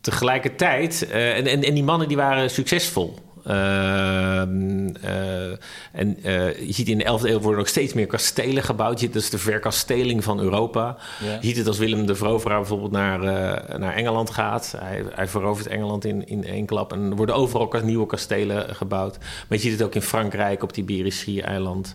tegelijkertijd, 0.00 1.08
en, 1.10 1.46
en, 1.46 1.62
en 1.62 1.74
die 1.74 1.84
mannen 1.84 2.08
die 2.08 2.16
waren 2.16 2.50
succesvol. 2.50 3.18
Ehm, 3.44 4.88
eh, 5.02 5.50
en 5.92 6.16
eh, 6.22 6.66
je 6.66 6.72
ziet 6.72 6.88
in 6.88 6.98
de 6.98 7.04
11e 7.04 7.28
eeuw 7.28 7.40
worden 7.40 7.60
ook 7.60 7.68
steeds 7.68 7.92
meer 7.92 8.06
kastelen 8.06 8.62
gebouwd. 8.62 9.00
Je- 9.00 9.08
Dat 9.10 9.22
is 9.22 9.30
de 9.30 9.38
verkasteling 9.38 10.24
van 10.24 10.40
Europa. 10.40 10.96
Ja. 11.24 11.32
Je 11.40 11.46
ziet 11.46 11.56
het 11.56 11.66
als 11.66 11.78
Willem 11.78 12.06
de 12.06 12.14
Veroveraar 12.14 12.58
bijvoorbeeld 12.58 12.90
naar, 12.92 13.22
eh, 13.22 13.78
naar 13.78 13.94
Engeland 13.94 14.30
gaat. 14.30 14.74
Hij, 14.78 15.04
hij 15.14 15.28
verovert 15.28 15.66
Engeland 15.66 16.04
in, 16.04 16.26
in 16.28 16.44
één 16.44 16.66
klap. 16.66 16.92
En 16.92 17.10
er 17.10 17.16
worden 17.16 17.34
overal 17.34 17.68
nieuwe 17.84 18.06
kastelen 18.06 18.74
gebouwd. 18.76 19.18
Maar 19.18 19.58
je 19.58 19.64
ziet 19.64 19.72
het 19.72 19.82
ook 19.82 19.94
in 19.94 20.02
Frankrijk 20.02 20.62
op 20.62 20.74
die 20.74 20.82
Iberisch 20.82 21.26
eiland 21.40 21.94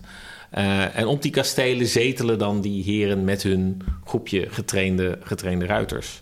Eh, 0.50 0.98
en 0.98 1.06
op 1.06 1.22
die 1.22 1.30
kastelen 1.30 1.86
zetelen 1.86 2.38
dan 2.38 2.60
die 2.60 2.82
heren 2.84 3.24
met 3.24 3.42
hun 3.42 3.82
groepje 4.04 4.46
getrainde, 4.50 5.18
getrainde 5.22 5.66
ruiters. 5.66 6.20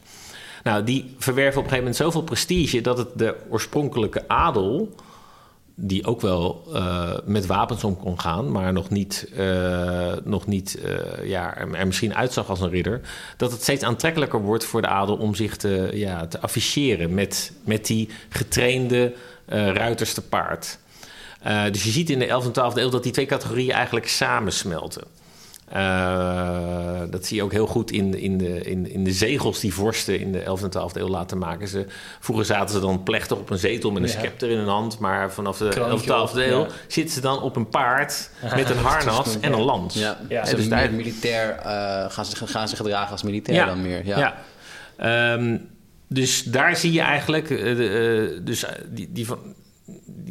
Nou, 0.62 0.84
die 0.84 1.14
verwerven 1.18 1.58
op 1.58 1.64
een 1.64 1.70
gegeven 1.70 1.76
moment 1.92 1.96
zoveel 1.96 2.22
prestige 2.22 2.80
dat 2.80 2.98
het 2.98 3.08
de 3.16 3.34
oorspronkelijke 3.50 4.28
adel, 4.28 4.94
die 5.76 6.06
ook 6.06 6.20
wel 6.20 6.64
eh, 6.74 7.10
met 7.24 7.46
wapens 7.46 7.84
om 7.84 7.96
kon 7.96 8.20
gaan, 8.20 8.52
maar 8.52 8.72
nog 8.72 8.90
niet, 8.90 9.28
eh, 9.36 10.12
nog 10.24 10.46
niet 10.46 10.78
eh, 10.80 11.28
ja, 11.28 11.56
er 11.56 11.86
misschien 11.86 12.14
uitzag 12.14 12.48
als 12.48 12.60
een 12.60 12.70
ridder, 12.70 13.00
dat 13.36 13.52
het 13.52 13.62
steeds 13.62 13.82
aantrekkelijker 13.82 14.40
wordt 14.40 14.64
voor 14.64 14.80
de 14.80 14.88
adel 14.88 15.16
om 15.16 15.34
zich 15.34 15.56
te, 15.56 15.90
ja, 15.92 16.26
te 16.26 16.40
afficheren 16.40 17.14
met, 17.14 17.52
met 17.64 17.86
die 17.86 18.08
getrainde 18.28 19.12
ruiters 19.46 20.14
te 20.14 20.22
paard. 20.22 20.78
Dus 21.70 21.84
je 21.84 21.90
ziet 21.90 22.10
in 22.10 22.18
de 22.18 22.26
11e 22.26 22.52
en 22.52 22.72
12e 22.72 22.74
eeuw 22.74 22.88
dat 22.88 23.02
die 23.02 23.12
twee 23.12 23.26
categorieën 23.26 23.72
eigenlijk 23.72 24.08
samensmelten. 24.08 25.02
Eh, 25.68 27.00
dat 27.10 27.26
zie 27.26 27.36
je 27.36 27.42
ook 27.42 27.52
heel 27.52 27.66
goed 27.66 27.90
in, 27.90 28.18
in, 28.20 28.38
de, 28.38 28.60
in, 28.60 28.90
in 28.90 29.04
de 29.04 29.12
zegels 29.12 29.60
die 29.60 29.74
vorsten 29.74 30.18
in 30.20 30.32
de 30.32 30.40
11e 30.40 30.62
en 30.62 30.70
12e 30.90 30.96
eeuw 31.00 31.08
laten 31.08 31.38
maken. 31.38 31.68
Ze, 31.68 31.86
vroeger 32.20 32.44
zaten 32.44 32.74
ze 32.74 32.80
dan 32.80 33.02
plechtig 33.02 33.36
op 33.38 33.50
een 33.50 33.58
zetel 33.58 33.90
met 33.90 34.02
een 34.02 34.08
Ja. 34.08 34.14
scepter 34.18 34.50
in 34.50 34.56
hun 34.58 34.68
hand. 34.68 34.98
Maar 34.98 35.32
vanaf 35.32 35.58
de 35.58 35.64
11e 35.64 35.68
Kroontje 35.68 36.12
en 36.14 36.28
12e 36.28 36.32
eeuw 36.50 36.60
ja. 36.60 36.66
zitten 36.88 37.14
ze 37.14 37.20
dan 37.20 37.42
op 37.42 37.56
een 37.56 37.68
paard 37.68 38.30
met 38.56 38.70
een 38.70 38.76
harnas 38.88 39.40
en 39.40 39.52
een 39.52 39.60
lans. 39.62 39.94
Ja, 39.94 40.18
Ja, 40.28 40.44
Ze 40.44 40.56
dus 40.56 40.66
meer 40.68 40.78
daar- 40.78 40.92
militair, 40.92 41.50
eh, 41.56 42.10
gaan, 42.10 42.24
ze, 42.24 42.46
gaan 42.46 42.68
ze 42.68 42.76
gedragen 42.76 43.10
als 43.10 43.22
militair 43.22 43.58
Ja. 43.58 43.66
dan 43.66 43.82
meer. 43.82 44.06
Ja. 44.06 44.18
Ja. 44.18 44.34
Ehm, 45.36 45.56
dus 46.08 46.42
daar 46.42 46.76
zie 46.76 46.92
je 46.92 47.00
eigenlijk, 47.00 47.50
eh, 47.50 47.58
de, 47.76 48.40
dus 48.44 48.64
die, 48.88 49.08
die, 49.12 49.26
van, 49.26 49.38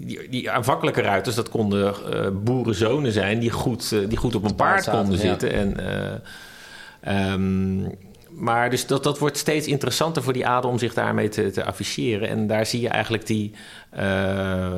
die, 0.05 0.29
die, 0.29 0.51
aanvakkelijke 0.51 1.01
ruiters, 1.01 1.35
dat 1.35 1.49
konden 1.49 1.93
eh, 2.11 2.27
boerenzonen 2.33 3.11
zijn 3.11 3.39
die 3.39 3.51
goed, 3.51 3.91
eh, 3.91 3.99
die 4.09 4.17
goed 4.17 4.35
op 4.35 4.43
een 4.43 4.55
paard 4.55 4.89
konden 4.89 5.15
ja. 5.15 5.19
zitten. 5.21 5.53
En, 5.53 5.77
eh, 5.79 7.31
ehm, 7.33 7.81
maar 8.29 8.69
dus 8.69 8.87
dat, 8.87 9.03
dat 9.03 9.19
wordt 9.19 9.37
steeds 9.37 9.67
interessanter 9.67 10.23
voor 10.23 10.33
die 10.33 10.47
adel 10.47 10.69
om 10.69 10.77
zich 10.77 10.93
daarmee 10.93 11.29
te, 11.29 11.51
te 11.51 11.63
afficheren. 11.63 12.29
En 12.29 12.47
daar 12.47 12.65
zie 12.65 12.81
je 12.81 12.87
eigenlijk 12.89 13.25
die, 13.27 13.51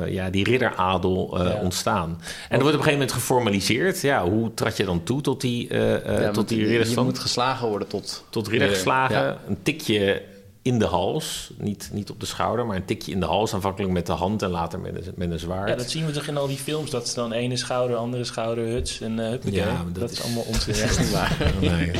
ja, 0.06 0.30
die 0.30 0.44
ridderadel 0.44 1.38
Ja. 1.44 1.54
ontstaan. 1.62 2.08
En 2.08 2.18
dat 2.18 2.20
wordt 2.48 2.56
op 2.58 2.64
een 2.64 2.72
gegeven 2.72 2.92
moment 2.92 3.12
geformaliseerd. 3.12 4.00
Ja, 4.00 4.28
hoe 4.28 4.54
trad 4.54 4.76
je 4.76 4.84
dan 4.84 5.02
toe 5.02 5.20
tot 5.20 5.40
die, 5.40 5.68
eh, 5.68 6.20
Ja, 6.20 6.30
tot 6.30 6.48
die 6.48 6.68
je- 6.68 7.00
moet 7.02 7.18
geslagen 7.18 7.68
worden 7.68 7.88
tot... 7.88 8.24
tot 8.30 8.48
ridder 8.48 8.68
ridder, 8.68 8.76
geslagen. 8.76 9.16
ja. 9.16 9.38
Een 9.48 9.58
tikje 9.62 10.22
in 10.66 10.78
de 10.78 10.84
hals. 10.84 11.50
Niet, 11.58 11.90
niet 11.92 12.10
op 12.10 12.20
de 12.20 12.26
schouder, 12.26 12.66
maar 12.66 12.76
een 12.76 12.84
tikje 12.84 13.12
in 13.12 13.20
de 13.20 13.26
hals. 13.26 13.54
Aanvankelijk 13.54 13.92
met 13.92 14.06
de 14.06 14.12
hand 14.12 14.42
en 14.42 14.50
later 14.50 14.80
met 14.80 15.06
een, 15.06 15.12
met 15.16 15.30
een 15.30 15.38
zwaard. 15.38 15.68
Ja, 15.68 15.74
dat 15.76 15.90
zien 15.90 16.06
we 16.06 16.12
toch 16.12 16.26
in 16.26 16.36
al 16.36 16.46
die 16.46 16.56
films, 16.56 16.90
dat 16.90 17.08
ze 17.08 17.14
dan 17.14 17.32
ene 17.32 17.56
schouder, 17.56 17.96
andere 17.96 18.24
schouder, 18.24 18.64
huts 18.66 19.00
en 19.00 19.18
uh, 19.18 19.28
huppakee. 19.28 19.54
Ja, 19.54 19.84
dat, 19.84 19.94
dat 19.94 20.10
is 20.10 20.18
is- 20.18 20.24
allemaal 20.24 20.44
onzin. 20.52 20.74
Dat 20.74 20.90
is 20.90 20.98
niet 20.98 21.10
waar. 21.12 21.36
Nee, 21.60 21.70
nee. 21.70 21.90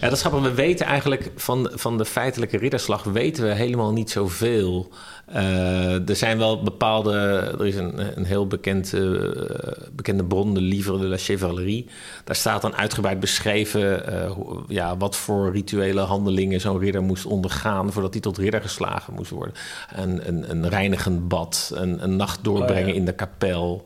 Ja, 0.00 0.08
dat 0.08 0.12
is 0.12 0.20
grappig. 0.20 0.42
We 0.42 0.54
weten 0.54 0.86
eigenlijk 0.86 1.30
van, 1.36 1.70
van 1.74 1.98
de 1.98 2.04
feitelijke 2.04 2.56
ridderslag 2.56 3.02
weten 3.02 3.44
we 3.44 3.52
helemaal 3.54 3.92
niet 3.92 4.10
zoveel. 4.10 4.88
Eh, 5.26 6.08
er 6.08 6.16
zijn 6.16 6.38
wel 6.38 6.62
bepaalde. 6.62 7.12
Er 7.58 7.66
is 7.66 7.76
een, 7.76 8.18
een 8.18 8.24
heel 8.24 8.46
bekend, 8.46 8.92
eh, 8.92 9.00
bekende 9.92 10.24
bron, 10.24 10.54
de 10.54 10.60
Livre 10.60 10.98
de 10.98 11.06
la 11.06 11.16
Chevalerie. 11.16 11.86
Daar 12.24 12.36
staat 12.36 12.62
dan 12.62 12.74
uitgebreid 12.76 13.20
beschreven 13.20 14.06
eh, 14.06 14.30
ja, 14.68 14.96
wat 14.96 15.16
voor 15.16 15.52
rituele 15.52 16.00
handelingen 16.00 16.60
zo'n 16.60 16.78
ridder 16.78 17.02
moest 17.02 17.26
ondergaan 17.26 17.73
voordat 17.82 18.12
hij 18.12 18.22
tot 18.22 18.38
ridder 18.38 18.60
geslagen 18.60 19.14
moest 19.14 19.30
worden. 19.30 19.54
Een, 19.94 20.28
een, 20.28 20.50
een 20.50 20.68
reinigend 20.68 21.28
bad, 21.28 21.70
een, 21.74 22.02
een 22.02 22.16
nacht 22.16 22.44
doorbrengen 22.44 22.82
Oh, 22.82 22.88
ja. 22.88 22.94
in 22.94 23.04
de 23.04 23.12
kapel. 23.14 23.84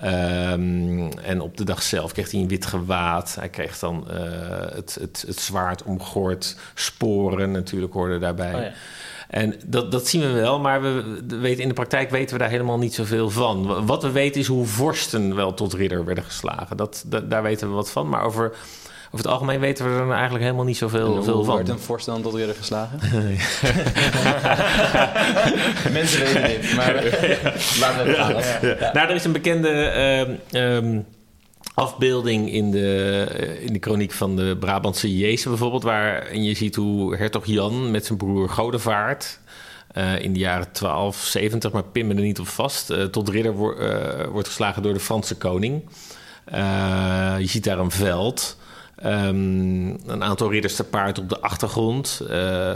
Ehm, 0.00 1.08
en 1.22 1.40
op 1.40 1.56
de 1.56 1.64
dag 1.64 1.82
zelf 1.82 2.12
kreeg 2.12 2.30
hij 2.30 2.40
een 2.40 2.48
wit 2.48 2.66
gewaad. 2.66 3.34
Hij 3.38 3.48
kreeg 3.48 3.78
dan 3.78 4.10
eh, 4.10 4.18
het, 4.74 4.96
het, 5.00 5.24
het 5.26 5.40
zwaard 5.40 5.82
omgord. 5.82 6.56
Sporen 6.74 7.50
natuurlijk 7.50 7.92
hoorden 7.92 8.20
daarbij. 8.20 8.54
Oh 8.54 8.60
ja. 8.60 8.72
En 9.28 9.54
dat, 9.66 9.92
dat 9.92 10.06
zien 10.08 10.20
we 10.20 10.30
wel, 10.32 10.60
maar 10.60 10.82
we, 10.82 11.20
we 11.26 11.36
weten, 11.36 11.62
in 11.62 11.68
de 11.68 11.74
praktijk 11.74 12.10
weten 12.10 12.32
we 12.36 12.38
daar 12.42 12.50
helemaal 12.50 12.78
niet 12.78 12.94
zoveel 12.94 13.30
van. 13.30 13.86
Wat 13.86 14.02
we 14.02 14.10
weten 14.10 14.40
is 14.40 14.46
hoe 14.46 14.66
vorsten 14.66 15.34
wel 15.34 15.54
tot 15.54 15.72
ridder 15.72 16.04
werden 16.04 16.24
geslagen. 16.24 16.76
Dat, 16.76 17.04
dat- 17.06 17.30
daar 17.30 17.42
weten 17.42 17.68
we 17.68 17.74
wat 17.74 17.90
van. 17.90 18.08
Maar 18.08 18.22
over, 18.22 18.52
over 19.10 19.24
het 19.24 19.26
algemeen 19.26 19.60
weten 19.60 19.84
we 19.84 19.90
er 20.00 20.10
eigenlijk 20.10 20.44
helemaal 20.44 20.64
niet 20.64 20.76
zoveel 20.76 21.16
En 21.16 21.24
veel 21.24 21.44
van. 21.44 21.54
wordt 21.54 21.68
een 21.68 21.78
vorst 21.78 22.06
dan 22.06 22.22
tot 22.22 22.34
ridder 22.34 22.54
geslagen? 22.54 22.98
Mensen 25.92 26.20
weten 26.20 26.44
dit, 26.44 26.76
maar 26.76 26.94
laten 27.80 28.04
we 28.04 28.10
het 28.10 28.16
gaan. 28.16 28.34
Ja. 28.68 28.92
Nou, 28.92 29.08
er 29.08 29.14
is 29.14 29.24
een 29.24 29.32
bekende 29.32 29.68
ehm, 29.68 30.34
ehm, 30.50 31.00
afbeelding 31.74 32.52
in 32.52 32.70
de, 32.70 33.26
eh, 33.38 33.64
in 33.64 33.72
de 33.72 33.78
kroniek 33.78 34.12
van 34.12 34.36
de 34.36 34.56
Brabantse 34.60 35.16
Jezus 35.16 35.44
bijvoorbeeld... 35.44 35.82
waarin 35.82 36.44
je 36.44 36.54
ziet 36.54 36.74
hoe 36.74 37.16
hertog 37.16 37.46
Jan 37.46 37.90
met 37.90 38.06
zijn 38.06 38.18
broer 38.18 38.48
Godevaart... 38.48 39.40
Uh, 39.96 40.20
in 40.20 40.32
de 40.32 40.38
jaren 40.38 40.66
1270, 40.72 41.72
maar 41.72 41.84
pin 41.84 42.06
me 42.06 42.14
er 42.14 42.20
niet 42.20 42.40
op 42.40 42.48
vast... 42.48 42.90
Uh, 42.90 43.04
tot 43.04 43.28
ridder 43.28 43.52
wo 43.52 43.72
uh, 43.72 44.26
wordt 44.26 44.48
geslagen 44.48 44.82
door 44.82 44.92
de 44.92 45.00
Franse 45.00 45.36
koning. 45.36 45.82
je 47.38 47.46
ziet 47.46 47.64
daar 47.64 47.78
een 47.78 47.90
veld... 47.90 48.57
Um, 49.04 49.88
een 50.06 50.22
aantal 50.22 50.50
ridders 50.50 50.76
te 50.76 50.84
paard 50.84 51.18
op 51.18 51.28
de 51.28 51.40
achtergrond. 51.40 52.22
Uh, 52.30 52.74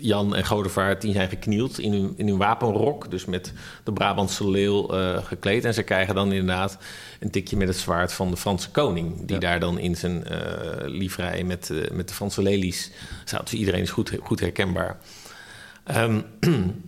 Jan 0.00 0.34
en 0.34 0.46
Godevaart 0.46 1.00
die 1.00 1.12
zijn 1.12 1.28
geknield 1.28 1.78
in 1.78 1.92
hun, 1.92 2.14
in 2.16 2.28
hun 2.28 2.36
wapenrok. 2.36 3.10
Dus 3.10 3.24
met 3.24 3.52
de 3.84 3.92
Brabantse 3.92 4.50
leeuw 4.50 4.94
uh, 4.94 5.24
gekleed. 5.24 5.64
En 5.64 5.74
ze 5.74 5.82
krijgen 5.82 6.14
dan 6.14 6.32
inderdaad 6.32 6.78
een 7.20 7.30
tikje 7.30 7.56
met 7.56 7.68
het 7.68 7.76
zwaard 7.76 8.12
van 8.12 8.30
de 8.30 8.36
Franse 8.36 8.70
koning. 8.70 9.26
Die 9.26 9.34
ja. 9.34 9.40
daar 9.40 9.60
dan 9.60 9.78
in 9.78 9.96
zijn 9.96 10.24
uh, 10.30 10.38
livrei 10.84 11.44
met, 11.44 11.72
met 11.92 12.08
de 12.08 12.14
Franse 12.14 12.42
lelies 12.42 12.90
staat. 13.24 13.50
Dus 13.50 13.58
iedereen 13.58 13.82
is 13.82 13.90
goed, 13.90 14.12
goed 14.22 14.40
herkenbaar. 14.40 14.96
Um, 15.96 16.24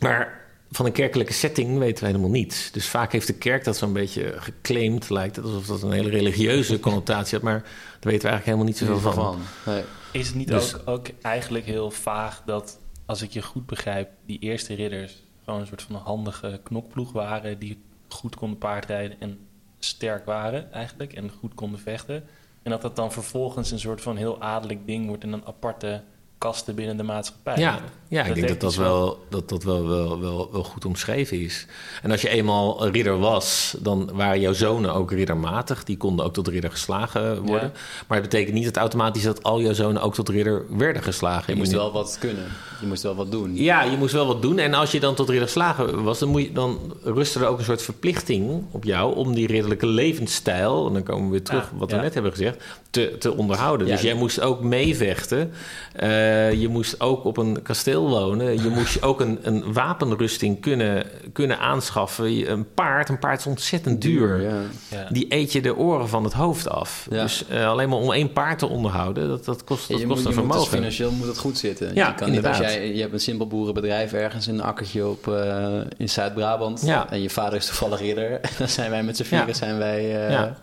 maar 0.00 0.41
van 0.72 0.86
een 0.86 0.92
kerkelijke 0.92 1.32
setting 1.32 1.78
weten 1.78 2.04
we 2.04 2.10
helemaal 2.10 2.30
niets. 2.30 2.70
Dus 2.70 2.88
vaak 2.88 3.12
heeft 3.12 3.26
de 3.26 3.34
kerk 3.34 3.64
dat 3.64 3.76
zo'n 3.76 3.92
beetje 3.92 4.34
geclaimd. 4.36 5.10
Lijkt 5.10 5.36
het 5.36 5.44
alsof 5.44 5.66
dat 5.66 5.82
een 5.82 5.92
hele 5.92 6.10
religieuze 6.10 6.80
connotatie 6.88 7.34
had. 7.34 7.42
Maar 7.42 7.60
daar 7.62 8.12
weten 8.12 8.22
we 8.22 8.28
eigenlijk 8.28 8.44
helemaal 8.44 8.66
niet 8.66 8.76
zoveel 8.76 8.98
van. 8.98 9.14
van. 9.14 9.40
Nee. 9.74 9.82
Is 10.12 10.26
het 10.26 10.36
niet 10.36 10.48
dus, 10.48 10.74
ook, 10.74 10.88
ook, 10.88 11.06
eigenlijk 11.22 11.64
heel 11.64 11.90
vaag 11.90 12.42
dat, 12.46 12.78
als 13.06 13.22
ik 13.22 13.30
je 13.30 13.42
goed 13.42 13.66
begrijp... 13.66 14.10
die 14.26 14.38
eerste 14.38 14.74
ridders 14.74 15.22
gewoon 15.44 15.60
een 15.60 15.66
soort 15.66 15.82
van 15.82 15.96
handige 15.96 16.60
knokploeg 16.62 17.12
waren... 17.12 17.58
die 17.58 17.82
goed 18.08 18.36
konden 18.36 18.58
paardrijden 18.58 19.20
en 19.20 19.38
sterk 19.78 20.24
waren 20.24 20.72
eigenlijk... 20.72 21.12
en 21.12 21.30
goed 21.30 21.54
konden 21.54 21.80
vechten... 21.80 22.24
en 22.62 22.70
dat 22.70 22.82
dat 22.82 22.96
dan 22.96 23.12
vervolgens 23.12 23.70
een 23.70 23.78
soort 23.78 24.00
van 24.00 24.16
heel 24.16 24.40
adellijk 24.40 24.86
ding 24.86 25.06
wordt... 25.06 25.22
en 25.22 25.32
een 25.32 25.46
aparte 25.46 26.02
kasten 26.42 26.74
binnen 26.74 26.96
de 26.96 27.02
maatschappij. 27.02 27.56
Ja, 27.56 27.80
ja 28.08 28.24
ik 28.24 28.34
denk 28.34 28.48
dat 28.48 28.60
dat, 28.60 28.74
wel, 28.74 29.24
dat, 29.28 29.48
dat 29.48 29.62
wel, 29.62 29.88
wel, 29.88 30.20
wel, 30.20 30.48
wel 30.52 30.64
goed 30.64 30.84
omschreven 30.84 31.40
is. 31.40 31.66
En 32.02 32.10
als 32.10 32.22
je 32.22 32.28
eenmaal 32.28 32.88
ridder 32.88 33.18
was, 33.18 33.76
dan 33.78 34.10
waren 34.14 34.40
jouw 34.40 34.52
zonen 34.52 34.94
ook 34.94 35.10
riddermatig. 35.10 35.84
Die 35.84 35.96
konden 35.96 36.24
ook 36.24 36.32
tot 36.32 36.48
ridder 36.48 36.70
geslagen 36.70 37.42
worden. 37.42 37.72
Ja. 37.74 37.80
Maar 38.06 38.20
het 38.20 38.30
betekent 38.30 38.54
niet 38.54 38.64
dat 38.64 38.76
automatisch 38.76 39.22
dat 39.22 39.42
al 39.42 39.60
jouw 39.60 39.72
zonen 39.72 40.02
ook 40.02 40.14
tot 40.14 40.28
ridder 40.28 40.64
werden 40.76 41.02
geslagen. 41.02 41.52
Je 41.52 41.58
moest 41.58 41.72
wel 41.72 41.92
wat 41.92 42.16
kunnen. 42.20 42.46
Je 42.80 42.86
moest 42.86 43.02
wel 43.02 43.14
wat 43.14 43.30
doen. 43.30 43.56
Ja, 43.56 43.82
je 43.82 43.96
moest 43.96 44.12
wel 44.12 44.26
wat 44.26 44.42
doen. 44.42 44.58
En 44.58 44.74
als 44.74 44.90
je 44.90 45.00
dan 45.00 45.14
tot 45.14 45.28
ridder 45.28 45.46
geslagen 45.46 46.02
was, 46.02 46.18
dan, 46.18 46.28
moet 46.28 46.42
je, 46.42 46.52
dan 46.52 46.94
rustte 47.02 47.38
er 47.38 47.46
ook 47.46 47.58
een 47.58 47.64
soort 47.64 47.82
verplichting 47.82 48.64
op 48.70 48.84
jou 48.84 49.16
om 49.16 49.34
die 49.34 49.46
ridderlijke 49.46 49.86
levensstijl, 49.86 50.86
en 50.86 50.92
dan 50.92 51.02
komen 51.02 51.24
we 51.24 51.30
weer 51.30 51.42
terug 51.42 51.68
ja, 51.72 51.78
wat 51.78 51.90
we 51.90 51.96
net 51.96 52.14
hebben 52.14 52.32
gezegd, 52.32 52.62
te, 52.90 53.16
te 53.18 53.36
onderhouden. 53.36 53.86
dus 53.86 54.00
jij 54.00 54.14
moest 54.14 54.40
ook 54.40 54.62
meevechten. 54.62 55.52
Uh, 56.02 56.31
uh, 56.32 56.52
je 56.60 56.68
moest 56.68 57.00
ook 57.00 57.24
op 57.24 57.36
een 57.36 57.62
kasteel 57.62 58.08
wonen. 58.08 58.62
Je 58.62 58.68
moest 58.78 59.02
ook 59.02 59.20
een, 59.20 59.38
een 59.42 59.72
wapenrusting 59.72 60.60
kunnen, 60.60 61.06
kunnen 61.32 61.58
aanschaffen. 61.58 62.50
Een 62.50 62.74
paard, 62.74 63.08
een 63.08 63.18
paard 63.18 63.38
is 63.38 63.46
ontzettend 63.46 64.00
duur. 64.00 64.40
Ja. 64.40 64.60
Ja. 64.88 65.06
Die 65.10 65.26
eet 65.28 65.52
je 65.52 65.62
de 65.62 65.76
oren 65.76 66.08
van 66.08 66.24
het 66.24 66.32
hoofd 66.32 66.68
af. 66.68 67.06
Ja. 67.10 67.22
Dus 67.22 67.44
uh, 67.50 67.68
alleen 67.68 67.88
maar 67.88 67.98
om 67.98 68.12
één 68.12 68.32
paard 68.32 68.58
te 68.58 68.66
onderhouden, 68.66 69.28
dat, 69.28 69.44
dat 69.44 69.64
kost, 69.64 69.88
dat 69.88 69.96
kost 69.96 70.08
moet, 70.08 70.24
een 70.24 70.32
vermogen. 70.32 70.60
Moet, 70.60 70.70
dus 70.70 70.78
financieel 70.78 71.10
moet 71.10 71.26
het 71.26 71.38
goed 71.38 71.58
zitten. 71.58 71.94
Ja, 71.94 72.08
je 72.08 72.14
kan 72.14 72.26
inderdaad. 72.26 72.62
Als 72.62 72.72
jij, 72.72 72.94
je 72.94 73.00
hebt 73.00 73.12
een 73.12 73.20
simpel 73.20 73.46
boerenbedrijf 73.46 74.12
ergens 74.12 74.48
in 74.48 74.54
een 74.54 74.62
akkertje 74.62 75.06
op, 75.06 75.26
uh, 75.26 75.80
in 75.96 76.08
Zuid-Brabant. 76.08 76.84
En 77.10 77.22
je 77.22 77.30
vader 77.30 77.58
is 77.58 77.66
toevallig 77.66 78.00
ridder. 78.00 78.30
En 78.30 78.50
dan 78.58 78.68
zijn 78.68 78.90
wij 78.90 79.02
met 79.02 79.16
z'n 79.16 79.22
vieren 79.22 79.54
zijn 79.54 79.78
wij... 79.78 80.54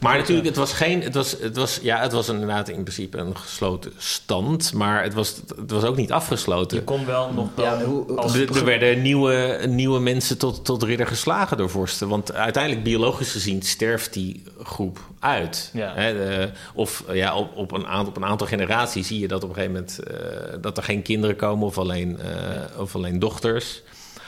Maar 0.00 0.18
natuurlijk, 0.18 0.46
het 0.46 0.56
was 0.56 0.72
geen. 0.72 1.02
Het 1.02 1.14
was, 1.14 1.36
het 1.40 1.56
was, 1.56 1.78
ja, 1.82 2.00
het 2.00 2.12
was 2.12 2.28
inderdaad 2.28 2.68
in 2.68 2.82
principe 2.82 3.18
een 3.18 3.36
gesloten 3.36 3.92
stand. 3.96 4.72
Maar 4.72 5.02
het 5.02 5.14
was, 5.14 5.36
het 5.56 5.70
was 5.70 5.82
ook 5.84 5.96
niet 5.96 6.12
afgesloten. 6.12 6.76
Je 6.78 6.84
kon 6.84 7.06
wel 7.06 7.32
nog. 7.32 7.48
Dan, 7.54 7.64
ja, 7.64 7.84
hoe, 7.84 8.16
als... 8.16 8.34
er, 8.34 8.56
er 8.56 8.64
werden 8.64 9.02
nieuwe, 9.02 9.64
nieuwe 9.68 10.00
mensen 10.00 10.38
tot, 10.38 10.64
tot 10.64 10.82
ridder 10.82 11.06
geslagen 11.06 11.56
door 11.56 11.70
vorsten. 11.70 12.08
Want 12.08 12.32
uiteindelijk, 12.32 12.84
biologisch 12.84 13.32
gezien, 13.32 13.62
sterft 13.62 14.12
die 14.12 14.42
groep 14.62 14.98
uit. 15.18 15.70
Ja. 15.72 15.92
Hè, 15.94 16.12
de, 16.12 16.50
of 16.74 17.04
ja, 17.12 17.36
op, 17.36 17.56
op, 17.56 17.72
een 17.72 17.86
aantal, 17.86 18.08
op 18.08 18.16
een 18.16 18.24
aantal 18.24 18.46
generaties 18.46 19.06
zie 19.06 19.20
je 19.20 19.28
dat 19.28 19.42
op 19.42 19.48
een 19.48 19.54
gegeven 19.54 19.74
moment. 19.74 20.00
Uh, 20.10 20.16
dat 20.60 20.76
er 20.76 20.82
geen 20.82 21.02
kinderen 21.02 21.36
komen 21.36 21.66
of 21.66 21.78
alleen, 21.78 22.18
uh, 22.20 22.80
of 22.80 22.94
alleen 22.94 23.18
dochters. 23.18 23.82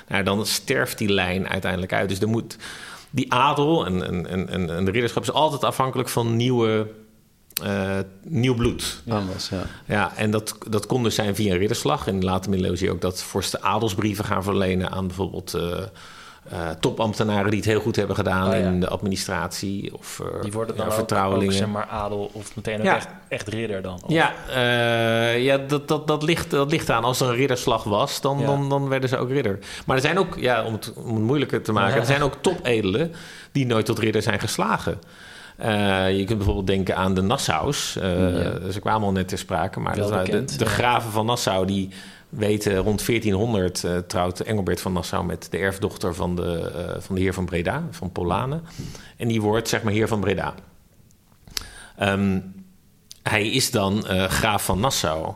Nou, 0.09 0.23
dan 0.23 0.47
sterft 0.47 0.99
die 0.99 1.13
lijn 1.13 1.49
uiteindelijk 1.49 1.93
uit. 1.93 2.09
Dus 2.09 2.21
er 2.21 2.29
moet 2.29 2.57
die 3.11 3.33
adel 3.33 3.87
en, 3.87 4.07
en, 4.07 4.49
en, 4.49 4.71
en 4.71 4.85
de 4.85 4.91
ridderschap 4.91 5.23
is 5.23 5.33
altijd 5.33 5.65
afhankelijk 5.65 6.09
van 6.09 6.37
nieuwe, 6.37 6.91
uh, 7.65 7.99
nieuw 8.23 8.55
bloed. 8.55 9.03
Was, 9.05 9.49
ja. 9.49 9.63
ja 9.87 10.17
en 10.17 10.31
dat, 10.31 10.57
dat 10.69 10.87
kon 10.87 11.03
dus 11.03 11.15
zijn 11.15 11.35
via 11.35 11.53
een 11.53 11.59
ridderslag. 11.59 12.07
In 12.07 12.21
de 12.21 12.27
late 12.27 12.49
middeleeuwen 12.49 12.79
zie 12.79 12.89
je 12.89 12.95
ook 12.95 13.01
dat 13.01 13.23
vorsten 13.23 13.63
adelsbrieven 13.63 14.25
gaan 14.25 14.43
verlenen 14.43 14.91
aan 14.91 15.07
bijvoorbeeld... 15.07 15.55
Uh, 15.55 15.79
uh, 16.53 16.71
topambtenaren 16.81 17.51
die 17.51 17.61
het 17.61 17.69
heel 17.69 17.81
goed 17.81 17.97
hebben 17.97 18.17
gedaan 18.17 18.47
Oh, 18.49 18.53
ja. 18.53 18.59
in 18.67 18.81
de 18.81 18.89
administratie 18.89 19.95
of 19.99 20.21
uh, 20.23 20.43
Die 20.43 20.53
worden 20.53 20.77
dan 20.77 20.87
ja, 20.87 20.93
vertrouwelingen. 20.93 21.53
ook 21.53 21.59
zeg 21.59 21.69
maar 21.69 21.87
adel 21.87 22.31
of 22.33 22.57
meteen 22.57 22.79
ook 22.79 22.85
Ja. 22.85 22.97
echt, 22.97 23.09
echt 23.29 23.49
ridder 23.49 23.83
dan. 23.83 24.01
Of- 24.05 24.11
Ja, 24.13 24.33
eh, 24.51 25.45
ja 25.45 25.57
dat, 25.59 25.89
dat, 25.89 26.07
dat, 26.07 26.23
ligt, 26.23 26.51
dat 26.51 26.71
ligt 26.71 26.91
aan. 26.91 27.05
Als 27.05 27.21
er 27.21 27.29
een 27.29 27.35
ridderslag 27.35 27.85
was, 27.85 28.21
dan, 28.21 28.43
dan, 28.45 28.69
dan 28.69 28.89
werden 28.89 29.09
ze 29.09 29.17
ook 29.17 29.31
ridder. 29.31 29.59
Maar 29.87 29.97
er 29.97 30.03
zijn 30.03 30.19
ook, 30.19 30.37
ja, 30.39 30.65
om, 30.65 30.73
het, 30.73 30.93
om 30.95 31.15
het 31.15 31.23
moeilijker 31.25 31.63
te 31.63 31.73
maken... 31.73 32.01
Er 32.01 32.07
zijn 32.07 32.23
ook 32.23 32.35
topedelen 32.43 33.13
die 33.53 33.67
nooit 33.67 33.87
tot 33.87 33.99
ridder 33.99 34.23
zijn 34.23 34.41
geslagen. 34.41 34.99
Eh, 35.57 36.19
je 36.19 36.25
kunt 36.25 36.37
bijvoorbeeld 36.39 36.67
denken 36.67 36.97
aan 36.97 37.15
de 37.15 37.23
Nassaus. 37.23 37.97
Eh, 37.97 38.43
Ja. 38.43 38.71
Ze 38.71 38.81
kwamen 38.81 39.07
al 39.07 39.13
net 39.13 39.29
ter 39.29 39.39
sprake, 39.39 39.81
maar 39.81 39.97
dat 39.97 40.27
de, 40.27 40.45
de 40.57 40.67
graven 40.67 41.11
van 41.11 41.27
Nassau... 41.27 41.67
die 41.67 41.89
weten 42.29 42.77
rond 42.77 43.07
1400 43.07 43.85
eh, 43.85 43.99
trouwt 43.99 44.41
Engelbert 44.41 44.81
van 44.81 44.93
Nassau... 44.93 45.25
met 45.25 45.47
de 45.51 45.59
erfdochter 45.59 46.15
van 46.15 46.37
de, 46.37 46.73
eh, 46.75 47.01
van 47.01 47.15
de 47.15 47.21
heer 47.21 47.35
van 47.35 47.45
Breda, 47.45 47.87
van 47.91 48.13
Polanen. 48.13 48.63
En 49.17 49.29
die 49.29 49.41
wordt, 49.41 49.69
zeg 49.69 49.83
maar, 49.83 49.93
heer 49.93 50.09
van 50.09 50.21
Breda. 50.21 50.55
Ehm, 51.97 52.41
hij 53.23 53.49
is 53.49 53.71
dan 53.71 54.07
eh, 54.07 54.25
graaf 54.25 54.65
van 54.65 54.81
Nassau. 54.81 55.33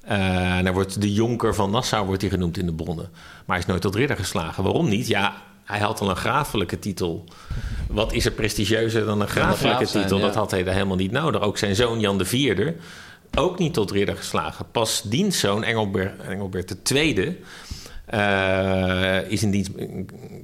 En 0.00 0.64
hij 0.64 0.72
wordt 0.72 1.00
de 1.00 1.12
jonker 1.12 1.54
van 1.54 1.70
Nassau 1.70 2.06
wordt 2.06 2.20
hij 2.20 2.30
genoemd 2.30 2.58
in 2.58 2.66
de 2.66 2.74
bronnen. 2.74 3.08
Maar 3.12 3.56
hij 3.56 3.58
is 3.58 3.66
nooit 3.66 3.80
tot 3.80 3.94
ridder 3.94 4.16
geslagen. 4.16 4.62
Waarom 4.62 4.88
niet? 4.88 5.06
Ja, 5.06 5.34
hij 5.64 5.78
had 5.78 6.00
al 6.00 6.10
een 6.10 6.16
grafelijke 6.16 6.78
titel. 6.78 7.24
Wat 7.88 8.12
is 8.12 8.24
er 8.24 8.32
prestigieuzer 8.32 9.04
dan 9.04 9.20
een 9.20 9.28
grafelijke 9.28 9.76
graaf 9.76 9.88
zijn, 9.88 10.02
titel? 10.02 10.18
ja. 10.18 10.24
Dat 10.24 10.34
had 10.34 10.50
hij 10.50 10.62
helemaal 10.62 10.96
niet 10.96 11.10
nodig. 11.10 11.40
Ook 11.40 11.58
zijn 11.58 11.74
zoon 11.74 12.00
Jan 12.00 12.20
IV, 12.20 12.72
ook 13.34 13.58
niet 13.58 13.74
tot 13.74 13.90
ridder 13.90 14.16
geslagen. 14.16 14.66
Pas 14.70 15.02
dienstzoon 15.02 15.64
Engelbert, 15.64 16.20
Engelbert 16.20 16.90
II... 16.90 17.42
eh, 18.06 19.30
is 19.30 19.42
in 19.42 19.50
dienst 19.50 19.70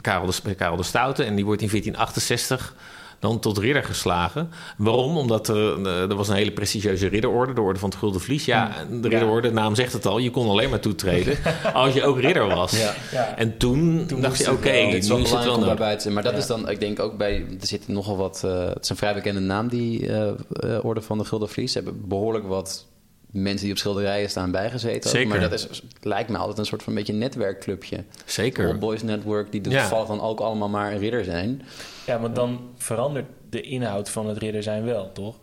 Karel 0.01 0.27
de, 0.27 0.55
Karel 0.55 0.77
de 0.77 0.83
Stoute 0.83 1.25
en 1.25 1.35
die 1.35 1.45
wordt 1.45 1.63
in 1.63 1.69
1468 1.69 2.75
dan 3.19 3.41
tot 3.41 3.59
ridder 3.59 3.85
geslagen. 3.85 4.51
Waarom? 4.77 5.17
Omdat 5.17 5.49
er, 5.49 5.87
eh, 5.87 6.01
er 6.11 6.15
was 6.15 6.29
een 6.29 6.35
hele 6.35 6.53
prestigieuze 6.53 7.09
ridderorde, 7.09 7.53
de 7.53 7.61
Orde 7.61 7.79
van 7.79 7.89
het 7.89 7.99
Gulden 7.99 8.21
Vlies. 8.21 8.45
Ja, 8.45 8.71
de 9.01 9.09
ridderorde, 9.09 9.49
de 9.49 9.55
naam 9.55 9.75
zegt 9.75 9.93
het 9.93 10.07
al, 10.07 10.19
je 10.19 10.31
kon 10.31 10.49
alleen 10.49 10.71
maar 10.71 10.81
toetreden 10.81 11.37
als 11.75 11.95
je 11.95 12.05
ook 12.05 12.21
ridder 12.21 12.47
was. 12.47 12.79
Ja. 12.81 12.95
Ja. 13.13 13.37
En 13.37 13.57
toen, 13.57 14.05
Toen 14.07 14.21
dacht 14.21 14.39
je, 14.39 14.51
oké, 14.53 14.63
wel. 14.73 14.87
nu 14.87 14.93
Het 14.95 15.05
is 15.05 15.09
het 15.09 15.31
wel 15.31 15.39
om 15.41 15.47
nodig. 15.47 15.67
daarbij 15.67 15.95
te 15.97 16.03
zijn. 16.03 16.15
Maar 16.15 16.23
dat 16.23 16.33
Ja. 16.33 16.39
is 16.39 16.47
dan, 16.47 16.69
ik 16.69 16.81
denk 16.81 17.01
ook 17.01 17.17
bij, 17.17 17.47
er 17.61 17.67
zitten 17.67 17.93
nogal 17.93 18.17
wat, 18.17 18.43
eh, 18.45 18.67
het 18.69 18.83
is 18.83 18.89
een 18.89 18.97
vrij 18.97 19.15
bekende 19.15 19.41
naam, 19.41 19.69
die 19.69 20.13
eh, 20.13 20.85
Orde 20.85 21.01
van 21.03 21.19
de 21.19 21.25
Gulden 21.25 21.49
Vlies. 21.49 21.73
Ze 21.73 21.79
hebben 21.83 22.09
behoorlijk 22.09 22.47
wat 22.47 22.87
mensen 23.37 23.63
die 23.65 23.73
op 23.73 23.79
schilderijen 23.79 24.31
staan 24.31 24.51
bijgezeten. 24.51 25.11
Zeker. 25.11 25.29
Maar 25.29 25.41
dat 25.41 25.53
is, 25.53 25.83
lijkt 26.03 26.31
me 26.31 26.37
altijd 26.37 26.59
een 26.59 26.67
soort 26.67 26.83
van 26.83 26.95
beetje 26.95 27.13
netwerkclubje. 27.13 28.05
Zeker. 28.25 28.69
Old 28.69 28.79
Boys 28.79 29.03
Network, 29.03 29.53
die 29.53 29.71
Ja. 29.71 29.81
toevallig 29.81 30.07
dan 30.09 30.21
ook 30.21 30.41
allemaal 30.41 30.69
maar 30.69 30.93
een 30.93 30.99
ridder 30.99 31.25
zijn. 31.25 31.63
Ja, 32.07 32.21
want 32.21 32.35
dan 32.37 32.61
verandert 32.77 33.27
de 33.51 33.61
inhoud 33.61 34.11
van 34.11 34.29
het 34.29 34.39
ridder 34.39 34.63
zijn 34.63 34.85
wel, 34.85 35.13
toch? 35.13 35.35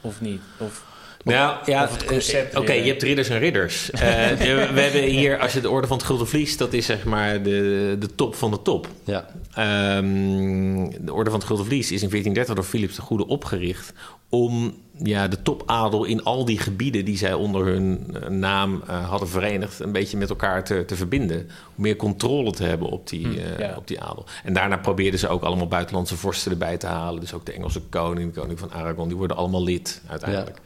Of 0.00 0.20
niet? 0.20 0.40
Of, 0.58 0.84
Nou 1.24 1.56
ja, 1.66 1.88
concept 2.06 2.52
eh, 2.54 2.60
oké, 2.60 2.72
je 2.72 2.88
hebt 2.90 3.02
ridders 3.02 3.28
en 3.28 3.38
ridders. 3.38 3.90
Eh, 3.90 4.00
we, 4.28 4.68
we 4.74 4.80
hebben 4.80 5.02
hier, 5.02 5.38
als 5.38 5.52
je 5.52 5.60
de 5.60 5.70
orde 5.70 5.86
van 5.86 5.96
het 5.96 6.06
Gulden 6.06 6.26
Vlies, 6.28 6.56
dat 6.56 6.72
is 6.72 6.86
zeg 6.86 7.04
maar 7.04 7.42
de, 7.42 7.96
de 7.98 8.14
top 8.14 8.34
van 8.34 8.50
de 8.50 8.62
top. 8.62 8.88
Ja, 9.04 9.26
Ehm, 9.54 10.90
de 11.00 11.12
Orde 11.12 11.30
van 11.30 11.38
het 11.38 11.48
Gulden 11.48 11.66
Vlies 11.66 11.92
is 11.92 12.02
in 12.02 12.08
1430 12.08 12.54
door 12.54 12.64
Philips 12.64 12.96
de 12.96 13.02
Goede 13.02 13.26
opgericht 13.26 13.92
om 14.28 14.74
ja, 15.02 15.28
de 15.28 15.42
topadel 15.42 16.04
in 16.04 16.24
al 16.24 16.44
die 16.44 16.58
gebieden 16.58 17.04
die 17.04 17.16
zij 17.16 17.32
onder 17.34 17.66
hun 17.66 18.16
eh, 18.22 18.28
naam 18.28 18.82
eh, 18.86 19.08
hadden 19.08 19.28
verenigd, 19.28 19.80
een 19.80 19.92
beetje 19.92 20.16
met 20.16 20.30
elkaar 20.30 20.64
te, 20.64 20.84
te 20.84 20.96
verbinden. 20.96 21.38
Om 21.76 21.82
meer 21.82 21.96
controle 21.96 22.50
te 22.52 22.64
hebben 22.64 22.88
op 22.88 23.08
die, 23.08 23.42
eh, 23.42 23.58
ja. 23.58 23.74
op 23.76 23.86
die 23.88 24.00
adel. 24.00 24.24
En 24.44 24.52
daarna 24.52 24.76
probeerden 24.76 25.20
ze 25.20 25.28
ook 25.28 25.42
allemaal 25.42 25.68
buitenlandse 25.68 26.16
vorsten 26.16 26.50
erbij 26.52 26.76
te 26.76 26.86
halen. 26.86 27.20
Dus 27.20 27.32
ook 27.34 27.46
de 27.46 27.52
Engelse 27.52 27.80
koning, 27.80 28.32
de 28.34 28.40
koning 28.40 28.58
van 28.58 28.72
Aragon, 28.72 29.08
die 29.08 29.16
worden 29.16 29.36
allemaal 29.36 29.62
lid 29.62 30.02
uiteindelijk. 30.06 30.60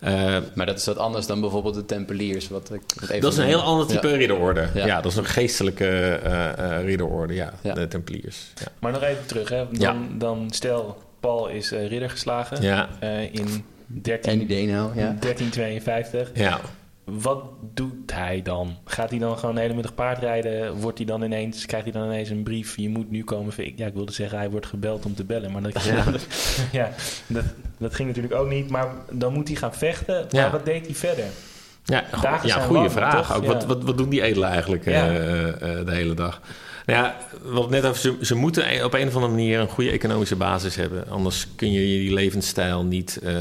Eh, 0.00 0.36
maar 0.54 0.66
dat 0.66 0.78
is 0.78 0.86
wat 0.86 0.96
anders 0.98 1.26
dan 1.26 1.40
bijvoorbeeld 1.40 1.74
de 1.74 1.84
Tempeliers. 1.84 2.48
Wat 2.48 2.70
ik, 2.74 2.80
wat 3.00 3.08
even 3.08 3.20
dat 3.20 3.32
is 3.32 3.38
een 3.38 3.44
heel 3.44 3.60
ander 3.62 3.86
type 3.86 4.08
Ja. 4.08 4.16
ridderorde. 4.16 4.68
Ja. 4.74 4.86
Ja. 4.86 5.00
dat 5.00 5.12
is 5.12 5.18
een 5.18 5.24
geestelijke 5.24 5.86
eh, 5.86 6.76
eh, 6.78 6.84
ridderorde, 6.84 7.34
ja, 7.34 7.52
Ja. 7.62 7.74
de 7.74 7.88
Tempeliers. 7.88 8.52
Ja. 8.54 8.66
maar 8.78 8.92
nog 8.92 9.02
even 9.02 9.26
terug, 9.26 9.48
hè? 9.48 9.56
Dan, 9.70 9.80
Ja. 9.80 9.96
dan 10.18 10.46
stel, 10.50 11.02
Paul 11.22 11.48
is 11.48 11.72
eh, 11.72 11.88
ridder 11.88 12.10
geslagen 12.10 12.62
Ja, 12.62 12.88
eh, 13.00 13.22
in 13.22 13.46
En 13.46 13.64
13, 14.02 14.40
idee 14.40 14.66
nou, 14.66 14.88
ja. 14.98 15.16
1352. 15.20 16.30
ja. 16.34 16.60
Wat 17.04 17.42
doet 17.74 18.12
hij 18.12 18.42
dan? 18.42 18.76
Gaat 18.84 19.10
hij 19.10 19.18
dan 19.18 19.38
gewoon 19.38 19.54
de 19.54 19.60
hele 19.60 19.74
middag 19.74 19.94
paardrijden? 19.94 20.74
Wordt 20.76 20.98
hij 20.98 21.06
dan 21.06 21.22
ineens, 21.22 21.66
krijgt 21.66 21.86
hij 21.92 22.00
dan 22.00 22.10
ineens 22.10 22.28
een 22.30 22.42
brief? 22.42 22.76
Je 22.76 22.88
moet 22.88 23.10
nu 23.10 23.24
komen. 23.24 23.52
Ik- 23.56 23.78
Ja, 23.78 23.86
ik 23.86 23.94
wilde 23.94 24.12
zeggen, 24.12 24.38
hij 24.38 24.50
wordt 24.50 24.66
gebeld 24.66 25.04
om 25.04 25.14
te 25.14 25.24
bellen. 25.24 25.52
Maar 25.52 25.62
dat, 25.62 25.82
ja. 26.72 26.90
dat, 27.26 27.44
dat 27.78 27.94
ging 27.94 28.08
natuurlijk 28.08 28.34
ook 28.34 28.48
niet. 28.48 28.70
Maar 28.70 28.86
dan 29.10 29.32
moet 29.32 29.48
hij 29.48 29.56
gaan 29.56 29.74
vechten. 29.74 30.14
Maar 30.30 30.40
Ja. 30.40 30.50
wat 30.50 30.64
deed 30.64 30.86
hij 30.86 30.94
verder? 30.94 31.24
Ja, 31.84 32.04
go- 32.10 32.60
goede 32.60 32.90
vraag. 32.90 33.14
toch? 33.26 33.36
Ook, 33.36 33.42
Ja. 33.42 33.48
wat, 33.52 33.64
wat, 33.64 33.82
wat 33.84 33.96
doen 33.96 34.08
die 34.08 34.22
edelen 34.22 34.48
eigenlijk 34.48 34.84
Ja. 34.84 35.08
eh, 35.08 35.48
eh, 35.48 35.86
de 35.86 35.92
hele 35.94 36.14
dag? 36.14 36.40
Nou 36.86 36.98
ja, 37.04 37.16
wat 37.42 37.70
net 37.70 37.84
over, 37.86 38.00
ze, 38.00 38.16
ze 38.20 38.34
moeten 38.34 38.84
op 38.84 38.94
een 38.94 39.06
of 39.08 39.14
andere 39.14 39.32
manier 39.32 39.60
een 39.60 39.68
goede 39.68 39.90
economische 39.90 40.36
basis 40.36 40.74
hebben. 40.76 41.08
Anders 41.08 41.46
kun 41.56 41.72
je 41.72 41.80
die 41.80 42.12
levensstijl 42.12 42.84
niet, 42.84 43.16
eh, 43.22 43.34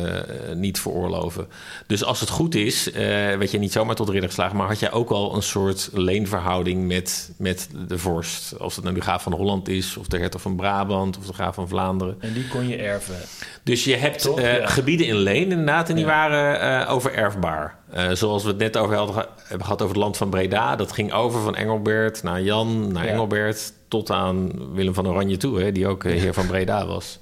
niet 0.56 0.80
veroorloven. 0.80 1.48
Dus 1.88 2.04
als 2.04 2.20
het 2.20 2.30
goed 2.30 2.56
is, 2.56 2.92
eh 2.92 3.02
werd 3.38 3.52
je 3.52 3.58
niet 3.60 3.72
zomaar 3.72 3.96
tot 3.96 4.10
ridder 4.10 4.30
geslagen, 4.30 4.58
maar 4.58 4.68
had 4.68 4.80
jij 4.80 4.92
ook 4.92 5.10
al 5.10 5.36
een 5.36 5.42
soort 5.44 5.90
leenverhouding 5.94 6.88
met, 6.88 7.32
met 7.38 7.70
de 7.88 7.98
vorst. 7.98 8.60
Als 8.60 8.76
het 8.76 8.84
nou 8.84 8.96
de 8.96 9.02
graaf 9.02 9.24
van 9.24 9.34
Holland 9.34 9.70
is, 9.70 9.98
of 9.98 10.08
de 10.08 10.18
hertog 10.20 10.42
van 10.42 10.56
Brabant, 10.56 11.18
of 11.18 11.26
de 11.26 11.34
graaf 11.34 11.56
van 11.56 11.68
Vlaanderen. 11.68 12.16
En 12.20 12.34
die 12.34 12.48
kon 12.48 12.68
je 12.68 12.76
erven. 12.76 13.16
Dus 13.64 13.84
je 13.84 13.96
hebt 13.96 14.22
Toch? 14.22 14.40
eh, 14.40 14.58
Ja. 14.58 14.68
gebieden 14.68 15.08
in 15.08 15.16
leen 15.16 15.50
inderdaad, 15.52 15.90
en 15.90 15.96
die 15.96 16.06
Ja. 16.06 16.12
waren 16.12 16.88
overerfbaar. 16.88 17.80
Eh, 17.92 18.10
zoals 18.12 18.44
we 18.44 18.50
het 18.50 18.58
net 18.58 18.78
over 18.78 18.96
hadden, 18.96 19.26
hebben 19.44 19.66
gehad 19.66 19.82
over 19.82 19.96
het 19.96 20.04
land 20.04 20.18
van 20.18 20.30
Breda. 20.30 20.76
Dat 20.76 20.92
ging 20.92 21.14
over 21.14 21.42
van 21.42 21.56
Engelbert 21.56 22.24
naar 22.24 22.42
Jan, 22.42 22.92
naar 22.92 23.06
Ja. 23.06 23.12
Engelbert... 23.12 23.74
tot 23.88 24.12
aan 24.12 24.52
Willem 24.74 24.94
van 24.94 25.08
Oranje 25.08 25.38
toe, 25.38 25.62
hè, 25.62 25.72
die 25.72 25.88
ook 25.88 26.04
eh, 26.04 26.20
heer 26.20 26.34
van 26.34 26.48
Breda 26.48 26.86
was. 26.86 27.20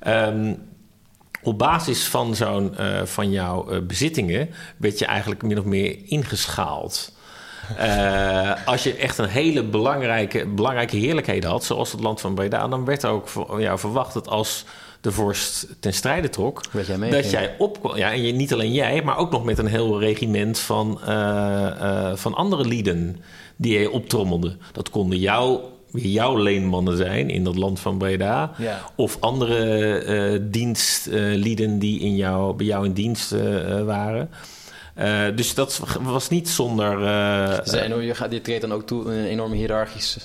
Ehm, 0.00 0.54
op 1.42 1.58
basis 1.58 2.06
van, 2.06 2.34
zo'n, 2.34 2.76
eh, 2.76 3.02
van 3.04 3.30
jouw 3.30 3.82
bezittingen 3.82 4.50
werd 4.76 4.98
je 4.98 5.06
eigenlijk 5.06 5.42
min 5.42 5.58
of 5.58 5.64
meer 5.64 5.98
ingeschaald. 6.04 7.16
Als 8.64 8.82
je 8.82 8.94
echt 8.94 9.18
een 9.18 9.28
hele 9.28 9.64
belangrijke, 9.64 10.46
belangrijke 10.46 10.96
heerlijkheden 10.96 11.50
had, 11.50 11.64
zoals 11.64 11.92
het 11.92 12.00
land 12.00 12.20
van 12.20 12.34
Breda, 12.34 12.68
dan 12.68 12.84
werd 12.84 13.02
er 13.02 13.10
ook 13.10 13.28
van 13.28 13.60
jou 13.60 13.78
verwacht 13.78 14.14
dat 14.14 14.28
als 14.28 14.64
de 15.00 15.12
vorst 15.12 15.66
ten 15.80 15.94
strijde 15.94 16.28
trok, 16.28 16.62
Dat 16.72 16.86
jij 16.86 16.98
mee 16.98 17.10
dat 17.10 17.30
jij 17.30 17.54
op, 17.58 17.92
ja, 17.94 18.12
en 18.12 18.22
je, 18.22 18.32
niet 18.32 18.52
alleen 18.52 18.72
jij, 18.72 19.02
maar 19.02 19.16
ook 19.16 19.30
nog 19.30 19.44
met 19.44 19.58
een 19.58 19.66
heel 19.66 20.00
regiment 20.00 20.58
van, 20.58 21.00
eh, 21.06 21.66
eh, 21.66 22.16
van 22.16 22.34
andere 22.34 22.64
lieden 22.64 23.16
die 23.56 23.78
je 23.78 23.90
optrommelde. 23.90 24.56
Dat 24.72 24.90
konden 24.90 25.18
jou, 25.18 25.60
weer 25.90 26.06
jouw 26.06 26.36
leenmannen 26.36 26.96
zijn 26.96 27.30
in 27.30 27.44
dat 27.44 27.56
land 27.56 27.80
van 27.80 27.98
Breda. 27.98 28.52
Ja. 28.58 28.80
Of 28.94 29.16
andere 29.20 29.56
eh 29.98 30.40
dienstlieden 30.42 31.78
die 31.78 32.00
in 32.00 32.16
jou, 32.16 32.56
bij 32.56 32.66
jou 32.66 32.84
in 32.84 32.92
dienst 32.92 33.34
waren. 33.84 34.30
Dus 35.34 35.54
dat 35.54 35.80
was 36.00 36.28
niet 36.28 36.48
zonder. 36.48 36.98
Dus 37.64 37.72
en 37.72 38.00
je, 38.04 38.14
gaat, 38.14 38.32
je 38.32 38.40
treedt 38.40 38.60
dan 38.60 38.72
ook 38.72 38.86
toe 38.86 39.12
een 39.12 39.24
enorme 39.24 39.56
hiërarchische 39.56 40.20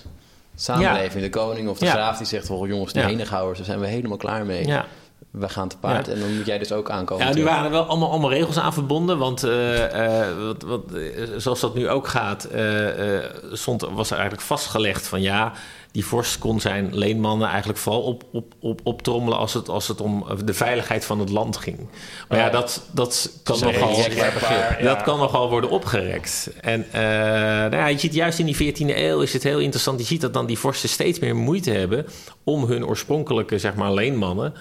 samenleving. 0.56 1.24
De 1.24 1.30
koning 1.30 1.70
of 1.70 1.78
de 1.78 1.86
Ja. 1.86 1.92
graaf 1.92 2.18
die 2.18 2.28
zegt... 2.28 2.50
Oh, 2.50 2.68
jongens, 2.68 2.94
de 2.94 3.00
Ja. 3.00 3.06
henegouwers, 3.08 3.58
daar 3.58 3.68
zijn 3.68 3.80
we 3.80 3.88
helemaal 3.88 4.18
klaar 4.18 4.46
mee. 4.46 4.68
ja. 4.68 4.86
We 5.32 5.50
gaan 5.50 5.68
te 5.68 5.78
paard. 5.78 6.06
Ja. 6.06 6.14
En 6.14 6.20
dan 6.20 6.36
moet 6.36 6.46
jij 6.46 6.58
dus 6.58 6.72
ook 6.72 6.90
aankomen. 6.90 7.28
Ja, 7.28 7.34
nu 7.34 7.44
waren 7.44 7.66
er 7.66 7.72
wel 7.72 7.86
allemaal, 7.86 8.10
allemaal 8.12 8.30
regels 8.30 8.60
aan 8.60 8.74
verbonden. 8.74 9.18
Want 9.18 9.44
eh, 9.44 10.20
eh, 10.28 10.38
wat, 10.46 10.62
wat, 10.62 10.82
eh, 10.94 11.02
zoals 11.38 11.60
dat 11.60 11.76
nu 11.76 11.90
ook 11.90 12.08
gaat, 12.08 12.44
eh, 12.44 13.16
eh, 13.18 13.24
stond, 13.52 13.82
was 13.82 14.08
er 14.10 14.16
eigenlijk 14.18 14.46
vastgelegd 14.48 15.08
van 15.08 15.22
ja, 15.22 15.52
die 15.94 16.06
vorst 16.06 16.38
kon 16.38 16.60
zijn 16.60 16.96
leenmannen 16.96 17.48
eigenlijk 17.48 17.80
vooral 17.80 18.02
op, 18.02 18.24
op, 18.32 18.54
op, 18.60 18.80
optrommelen 18.84 19.38
als 19.38 19.54
het, 19.54 19.70
als 19.70 19.88
het 19.88 20.02
om 20.02 20.26
de 20.46 20.54
veiligheid 20.54 21.06
van 21.06 21.20
het 21.20 21.30
land 21.30 21.58
ging. 21.58 21.78
Maar 22.30 22.38
ja, 22.38 22.46
Oh 22.46 22.52
ja. 22.52 22.60
dat, 22.60 22.82
dat 22.92 23.40
kan 23.44 23.60
Dat 23.60 23.72
nogal. 23.72 23.96
Ja. 24.00 24.76
Dat 24.82 25.02
kan 25.02 25.20
nogal 25.20 25.50
worden 25.50 25.70
opgerekt. 25.70 26.50
En 26.62 26.86
eh, 26.92 27.02
nou 27.02 27.76
ja, 27.76 27.88
je 27.88 28.00
ziet 28.00 28.14
juist 28.14 28.40
in 28.40 28.46
die 28.46 28.74
14e 28.74 28.98
eeuw 28.98 29.22
is 29.22 29.34
het 29.34 29.44
heel 29.44 29.60
interessant. 29.60 30.00
Je 30.00 30.06
ziet 30.06 30.22
dat 30.22 30.34
dan 30.34 30.46
die 30.46 30.58
vorsten 30.58 30.90
steeds 30.90 31.20
meer 31.20 31.36
moeite 31.36 31.72
hebben 31.72 32.06
om 32.44 32.66
hun 32.66 32.86
oorspronkelijke 32.86 33.60
zeg 33.60 33.76
maar, 33.76 33.94
leenmannen 33.94 34.54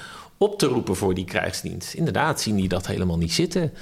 op 0.42 0.58
te 0.58 0.66
roepen 0.66 0.96
voor 0.96 1.14
die 1.14 1.24
krijgsdienst. 1.24 1.94
Inderdaad, 1.94 2.40
zien 2.40 2.56
die 2.56 2.68
dat 2.68 2.86
helemaal 2.86 3.18
niet 3.18 3.32
zitten. 3.32 3.72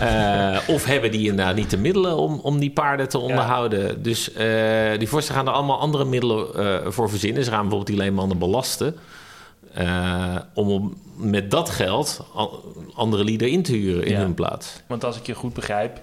Eh, 0.00 0.58
of 0.68 0.84
hebben 0.84 1.10
die 1.10 1.28
inderdaad 1.30 1.56
niet 1.56 1.70
de 1.70 1.76
middelen 1.76 2.16
om, 2.16 2.40
om 2.42 2.58
die 2.58 2.70
paarden 2.70 3.08
te 3.08 3.18
onderhouden. 3.18 4.02
Dus 4.02 4.32
eh, 4.32 4.98
die 4.98 5.08
vorsten 5.08 5.34
gaan 5.34 5.46
er 5.46 5.52
allemaal 5.52 5.78
andere 5.78 6.04
middelen 6.04 6.54
eh, 6.54 6.90
voor 6.90 7.10
verzinnen. 7.10 7.44
Ze 7.44 7.50
gaan 7.50 7.60
bijvoorbeeld 7.60 7.90
die 7.90 7.96
leenmannen 7.96 8.38
belasten. 8.38 8.94
om 10.54 10.68
om 10.70 10.96
met 11.16 11.50
dat 11.50 11.70
geld 11.70 12.26
andere 12.94 13.24
lieden 13.24 13.50
in 13.50 13.62
te 13.62 13.72
huren 13.72 14.04
in 14.04 14.12
Ja. 14.12 14.18
hun 14.18 14.34
plaats. 14.34 14.80
Want 14.86 15.04
als 15.04 15.16
ik 15.16 15.26
je 15.26 15.34
goed 15.34 15.52
begrijp, 15.54 16.00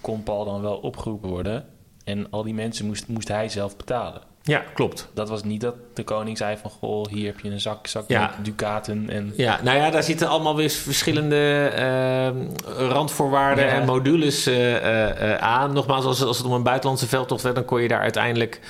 kon 0.00 0.22
Paul 0.22 0.44
dan 0.44 0.62
wel 0.62 0.76
opgeroepen 0.76 1.28
worden. 1.28 1.64
En 2.04 2.26
al 2.30 2.42
die 2.42 2.54
mensen 2.54 2.86
moest, 2.86 3.06
moest 3.08 3.28
hij 3.28 3.48
zelf 3.48 3.76
betalen. 3.76 4.20
Ja, 4.44 4.62
klopt. 4.74 5.08
Dat 5.14 5.28
was 5.28 5.42
niet 5.44 5.60
dat 5.60 5.74
de 5.94 6.02
koning 6.04 6.36
zei 6.38 6.56
van... 6.56 6.70
Goh, 6.70 7.06
hier 7.06 7.26
heb 7.26 7.40
je 7.40 7.50
een 7.50 7.60
zak, 7.60 7.86
zak 7.86 8.04
Ja. 8.08 8.34
met 8.36 8.44
ducaten. 8.44 9.10
En, 9.10 9.32
Ja, 9.36 9.60
nou 9.62 9.76
ja, 9.76 9.90
daar 9.90 10.02
zitten 10.02 10.28
allemaal 10.28 10.56
weer 10.56 10.70
verschillende 10.70 11.70
ehm, 11.74 12.36
randvoorwaarden 12.88 13.64
Ja. 13.64 13.70
en 13.70 13.84
modules 13.86 14.46
eh, 14.46 14.76
eh, 14.76 15.32
eh, 15.32 15.38
aan. 15.42 15.72
Nogmaals, 15.72 16.04
als, 16.04 16.22
als 16.22 16.36
het 16.38 16.46
om 16.46 16.52
een 16.52 16.62
buitenlandse 16.62 17.06
veldtocht 17.08 17.42
werd, 17.42 17.54
dan 17.54 17.64
kon 17.64 17.82
je 17.82 17.88
daar 17.88 18.00
uiteindelijk 18.00 18.60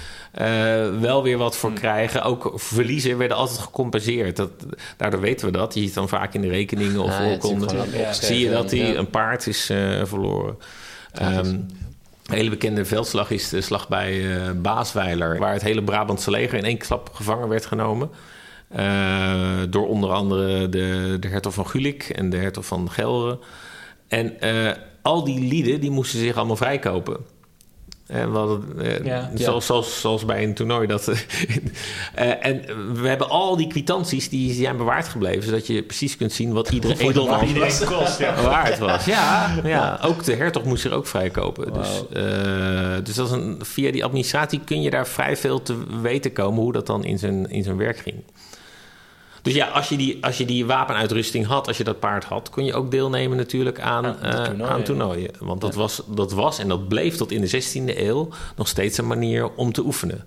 wel 1.01 1.23
weer 1.23 1.38
wat 1.38 1.57
voor 1.57 1.71
Hmm. 1.71 1.79
krijgen. 1.79 2.23
Ook 2.23 2.53
verliezen 2.55 3.18
werden 3.18 3.37
altijd 3.37 3.59
gecompenseerd. 3.59 4.37
Dat, 4.37 4.51
daardoor 4.97 5.21
weten 5.21 5.47
we 5.47 5.53
dat. 5.53 5.75
Je 5.75 5.81
ziet 5.81 5.95
dan 5.95 6.09
vaak 6.09 6.35
in 6.35 6.40
de 6.40 6.49
rekeningen 6.49 7.01
of 7.01 7.11
Ah, 7.11 7.18
ja, 7.21 7.31
oorkonden. 7.31 7.87
zie 8.14 8.38
je 8.38 8.51
dat 8.51 8.71
die, 8.71 8.85
Ja. 8.87 8.95
een 8.95 9.11
paard 9.11 9.47
is 9.47 9.64
verloren. 10.05 10.57
Ehm, 11.12 11.57
een 12.33 12.38
hele 12.38 12.51
bekende 12.51 12.85
veldslag 12.85 13.31
is 13.31 13.49
de 13.49 13.61
slag 13.61 13.88
bij 13.88 14.37
eh 14.37 14.51
Baasweiler, 14.57 15.38
waar 15.38 15.53
het 15.53 15.62
hele 15.62 15.83
Brabantse 15.83 16.31
leger 16.31 16.59
in 16.59 16.64
één 16.64 16.79
klap 16.79 17.11
gevangen 17.12 17.49
werd 17.49 17.66
genomen. 17.66 18.11
Eh, 18.68 19.62
door 19.71 19.88
onder 19.88 20.11
andere 20.11 20.68
de, 20.68 21.16
de 21.21 21.29
hertog 21.29 21.55
van 21.55 21.66
Gulik 21.66 22.03
en 22.03 22.31
de 22.31 22.37
hertog 22.37 22.66
van 22.66 22.90
Gelre. 22.90 23.38
En 24.09 24.40
eh, 24.40 24.73
al 25.03 25.25
die 25.25 25.40
lieden 25.40 25.81
die 25.81 25.90
moesten 25.90 26.18
zich 26.18 26.37
allemaal 26.37 26.57
vrijkopen. 26.57 27.16
En 28.12 28.33
we 28.33 28.38
hadden, 28.38 28.64
eh, 28.79 29.05
Ja. 29.05 29.31
zoals, 29.35 29.66
zoals, 29.66 30.01
zoals 30.01 30.25
bij 30.25 30.42
een 30.44 30.55
toernooi. 30.55 30.87
Dat, 30.87 31.09
eh, 32.14 32.46
en 32.46 32.62
we 33.03 33.09
hebben 33.09 33.29
al 33.29 33.57
die 33.57 33.66
kwitanties 33.66 34.29
die 34.29 34.53
zijn 34.53 34.77
bewaard 34.77 35.09
gebleven, 35.09 35.42
zodat 35.42 35.66
je 35.66 35.83
precies 35.83 36.16
kunt 36.16 36.33
zien 36.33 36.53
wat 36.53 36.70
iedere 36.70 36.98
edelman 36.98 37.46
iedereen 37.46 37.85
kost. 37.87 38.18
Ja. 38.18 38.42
waard 38.42 38.79
was. 38.79 39.05
Ja, 39.05 39.55
ja, 39.64 39.98
ook 40.05 40.25
de 40.25 40.35
hertog 40.35 40.64
moest 40.64 40.85
er 40.85 40.92
ook 40.92 41.07
vrijkopen. 41.07 41.72
Dus, 41.72 41.88
eh, 42.12 43.05
dus 43.05 43.14
dat 43.14 43.27
is 43.27 43.33
een, 43.33 43.59
via 43.62 43.90
die 43.92 44.05
administratie 44.05 44.61
kun 44.64 44.83
je 44.83 44.90
daar 44.90 45.07
vrij 45.07 45.37
veel 45.37 45.62
te 45.62 45.77
weten 46.03 46.33
komen 46.33 46.62
hoe 46.62 46.72
dat 46.72 46.87
dan 46.87 47.05
in 47.05 47.18
zijn, 47.18 47.51
in 47.51 47.62
zijn 47.62 47.77
werk 47.77 47.98
ging. 47.98 48.16
Dus 49.43 49.55
ja, 49.55 49.67
als 49.67 49.89
je, 49.89 49.97
die, 49.97 50.25
als 50.25 50.39
je 50.39 50.45
die 50.45 50.67
wapenuitrusting 50.67 51.47
had, 51.47 51.67
als 51.67 51.77
je 51.77 51.85
dat 51.85 52.01
paard 52.01 52.25
had, 52.25 52.51
kon 52.51 52.65
je 52.65 52.75
ook 52.75 52.91
deelnemen 52.91 53.37
natuurlijk 53.37 53.81
aan, 53.81 54.05
eh, 54.05 54.45
toernooien. 54.45 54.69
aan 54.69 54.83
toernooien. 54.83 55.31
Want 55.39 55.61
dat, 55.61 55.75
was, 55.75 56.03
dat 56.07 56.33
was 56.33 56.59
en 56.59 56.69
dat 56.69 56.89
bleef 56.89 57.17
tot 57.17 57.33
in 57.33 57.41
de 57.41 57.63
16e 57.63 57.99
eeuw 57.99 58.29
nog 58.57 58.69
steeds 58.69 58.99
een 58.99 59.07
manier 59.07 59.55
om 59.55 59.73
te 59.73 59.85
oefenen. 59.85 60.25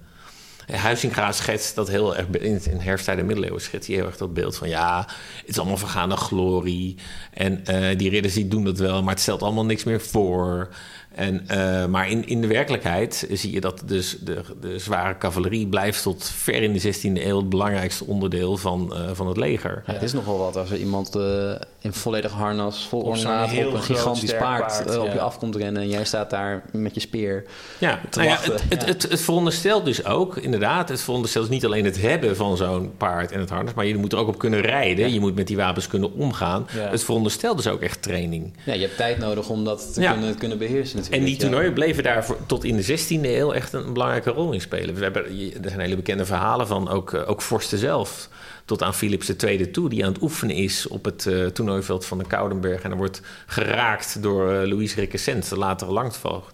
En 0.66 0.80
Huizinga 0.80 1.32
schetst 1.32 1.76
dat 1.76 1.88
heel 1.88 2.16
erg 2.16 2.28
in, 2.28 2.62
in 2.64 2.80
herfsttijd 2.80 3.20
en 3.20 3.26
middeleeuwen 3.26 3.62
schetst 3.62 3.88
hij 3.88 3.98
heel 3.98 4.06
erg 4.06 4.18
dat 4.18 4.34
beeld 4.34 4.58
van 4.58 4.70
ja, 4.70 5.06
het 5.40 5.50
is 5.50 5.58
allemaal 5.58 5.78
vergaande 5.78 6.16
glorie. 6.16 6.96
En 7.34 7.66
eh, 7.66 7.98
die 7.98 8.10
ridders 8.10 8.34
die 8.34 8.48
doen 8.48 8.64
dat 8.64 8.78
wel, 8.78 9.04
maar 9.04 9.14
het 9.14 9.24
stelt 9.24 9.42
allemaal 9.42 9.66
niks 9.66 9.84
meer 9.84 10.02
voor. 10.02 10.70
En, 11.16 11.48
eh, 11.48 11.86
maar 11.86 12.10
in, 12.10 12.28
in 12.28 12.42
de 12.42 12.48
werkelijkheid 12.48 13.28
zie 13.32 13.52
je 13.52 13.62
dat 13.62 13.82
dus 13.86 14.18
de, 14.22 14.42
de 14.62 14.80
zware 14.80 15.18
cavalerie 15.18 15.68
blijft 15.68 16.04
tot 16.04 16.24
ver 16.24 16.64
in 16.64 16.74
de 16.74 16.82
16e 16.82 17.26
eeuw 17.26 17.38
het 17.38 17.50
belangrijkste 17.50 18.06
onderdeel 18.06 18.58
van, 18.58 18.94
eh, 18.96 19.10
van 19.14 19.28
het 19.28 19.38
leger. 19.38 19.84
Ja, 19.86 19.94
het 19.94 20.02
is 20.02 20.14
nogal 20.14 20.38
wat 20.38 20.56
als 20.56 20.72
er 20.72 20.78
iemand 20.78 21.16
eh, 21.16 21.52
in 21.80 21.94
volledig 21.94 22.32
harnas, 22.32 22.88
vol 22.88 23.02
ornaat, 23.02 23.58
op 23.66 23.74
een 23.74 23.82
gigantisch 23.82 24.36
paard, 24.36 24.84
paard, 24.86 24.98
op 24.98 25.06
ja. 25.06 25.14
je 25.14 25.20
af 25.20 25.38
komt 25.38 25.56
rennen 25.56 25.82
en 25.82 25.90
jij 25.90 26.06
staat 26.06 26.30
daar 26.30 26.64
met 26.72 26.94
je 26.94 27.00
speer. 27.00 27.46
Ja, 27.78 28.00
te 28.10 28.20
nou 28.20 28.32
ja, 28.32 28.38
het, 28.42 28.64
het, 28.70 28.86
het, 28.86 29.10
het 29.10 29.22
veronderstelt 29.22 29.86
dus 29.86 30.06
ook, 30.06 30.38
inderdaad, 30.38 30.90
het 30.90 31.02
veronderstelt 31.02 31.46
dus 31.46 31.54
niet 31.54 31.66
alleen 31.66 31.86
het 31.86 32.02
hebben 32.02 32.36
van 32.36 32.58
zo'n 32.58 32.92
paard 32.98 33.32
en 33.32 33.40
het 33.40 33.50
harnas, 33.50 33.74
maar 33.74 33.86
je 33.86 33.98
moet 33.98 34.14
er 34.14 34.18
ook 34.18 34.28
op 34.28 34.38
kunnen 34.38 34.62
rijden. 34.62 35.14
Je 35.14 35.20
moet 35.20 35.36
met 35.36 35.48
die 35.48 35.58
wapens 35.58 35.88
kunnen 35.88 36.14
omgaan. 36.14 36.68
Ja. 36.74 36.90
Het 36.90 37.04
veronderstelt 37.04 37.58
dus 37.58 37.68
ook 37.68 37.82
echt 37.82 38.02
training. 38.02 38.54
Ja, 38.64 38.74
je 38.74 38.82
hebt 38.82 38.98
tijd 38.98 39.18
nodig 39.18 39.50
om 39.50 39.64
dat 39.64 39.94
te 39.94 40.02
Ja. 40.02 40.12
kunnen, 40.12 40.38
kunnen 40.38 40.58
beheersen 40.58 41.05
natuurlijk. 41.10 41.32
En 41.32 41.38
die 41.40 41.50
toernooien 41.50 41.74
bleven 41.74 42.04
daar 42.04 42.26
voor- 42.26 42.46
tot 42.46 42.64
in 42.64 42.76
de 42.76 42.82
16e 42.84 43.38
eeuw 43.38 43.52
echt 43.54 43.74
een 43.74 43.94
belangrijke 43.94 44.30
rol 44.30 44.52
in 44.52 44.62
spelen. 44.62 44.96
We 44.96 45.04
hebben, 45.04 45.26
er 45.64 45.70
zijn 45.70 45.80
hele 45.80 45.96
bekende 45.96 46.26
verhalen 46.26 46.68
van 46.68 46.90
ook, 46.90 47.14
eh, 47.14 47.30
ook 47.30 47.42
vorsten 47.42 47.78
zelf. 47.78 48.30
Tot 48.66 48.82
aan 48.84 48.94
Philips 48.94 49.36
II 49.36 49.72
toe, 49.72 49.90
die 49.90 50.06
aan 50.06 50.14
het 50.14 50.22
oefenen 50.22 50.56
is 50.56 50.88
op 50.88 51.06
het 51.06 51.26
eh, 51.26 51.46
toernooiveld 51.46 52.06
van 52.06 52.18
de 52.18 52.26
Koudenberg. 52.28 52.82
En 52.82 52.92
er 52.92 52.98
wordt 52.98 53.22
geraakt 53.46 54.22
door 54.22 54.52
eh, 54.52 54.68
Louis 54.68 54.96
Requesens, 54.96 55.50
de 55.50 55.58
latere 55.58 55.92
langstvoogd. 55.92 56.54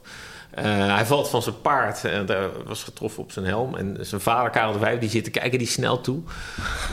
Eh, 0.51 0.63
hij 0.95 1.05
valt 1.05 1.29
van 1.29 1.41
zijn 1.41 1.61
paard 1.61 2.05
en 2.05 2.25
daar 2.25 2.49
was 2.65 2.83
getroffen 2.83 3.23
op 3.23 3.31
zijn 3.31 3.45
helm. 3.45 3.75
En 3.75 3.97
zijn 3.99 4.21
vader, 4.21 4.49
Karel 4.51 4.73
de 4.73 4.79
Vijf, 4.79 4.99
die 4.99 5.09
zit 5.09 5.23
te 5.23 5.29
kijken, 5.29 5.57
die 5.59 5.67
snel 5.67 6.01
toe. 6.01 6.19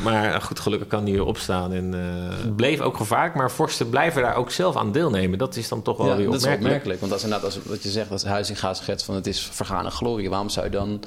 Maar 0.03 0.35
eh, 0.35 0.41
goed, 0.43 0.61
gelukkig 0.61 0.89
kan 0.89 1.03
hij 1.03 1.13
weer 1.13 1.25
opstaan. 1.25 1.73
En 1.73 1.95
eh, 1.95 2.39
het 2.39 2.57
bleef 2.57 2.81
ook 2.81 2.97
gevaarlijk, 2.97 3.35
maar 3.35 3.51
vorsten 3.51 3.89
blijven 3.89 4.23
daar 4.23 4.35
ook 4.37 4.51
zelf 4.51 4.77
aan 4.77 4.93
deelnemen. 4.93 5.39
Dat 5.39 5.57
is 5.57 5.69
dan 5.69 5.83
toch 5.83 5.97
wel 5.97 6.07
Ja, 6.09 6.17
weer 6.17 6.25
dat 6.25 6.35
is 6.35 6.41
opmerkelijk. 6.41 6.65
opmerkelijk. 6.75 7.01
Want 7.01 7.11
dat 7.13 7.21
is 7.21 7.27
inderdaad 7.27 7.55
als, 7.57 7.59
wat 7.69 7.83
je 7.83 7.89
zegt, 7.89 8.11
als 8.11 8.25
Huizinga 8.25 8.75
schetst 8.75 9.07
van 9.07 9.15
het 9.15 9.27
is 9.27 9.49
vergane 9.53 9.91
glorie. 9.91 10.31
Waarom 10.31 10.49
zou 10.49 10.67
je 10.67 10.73
dan 10.73 11.01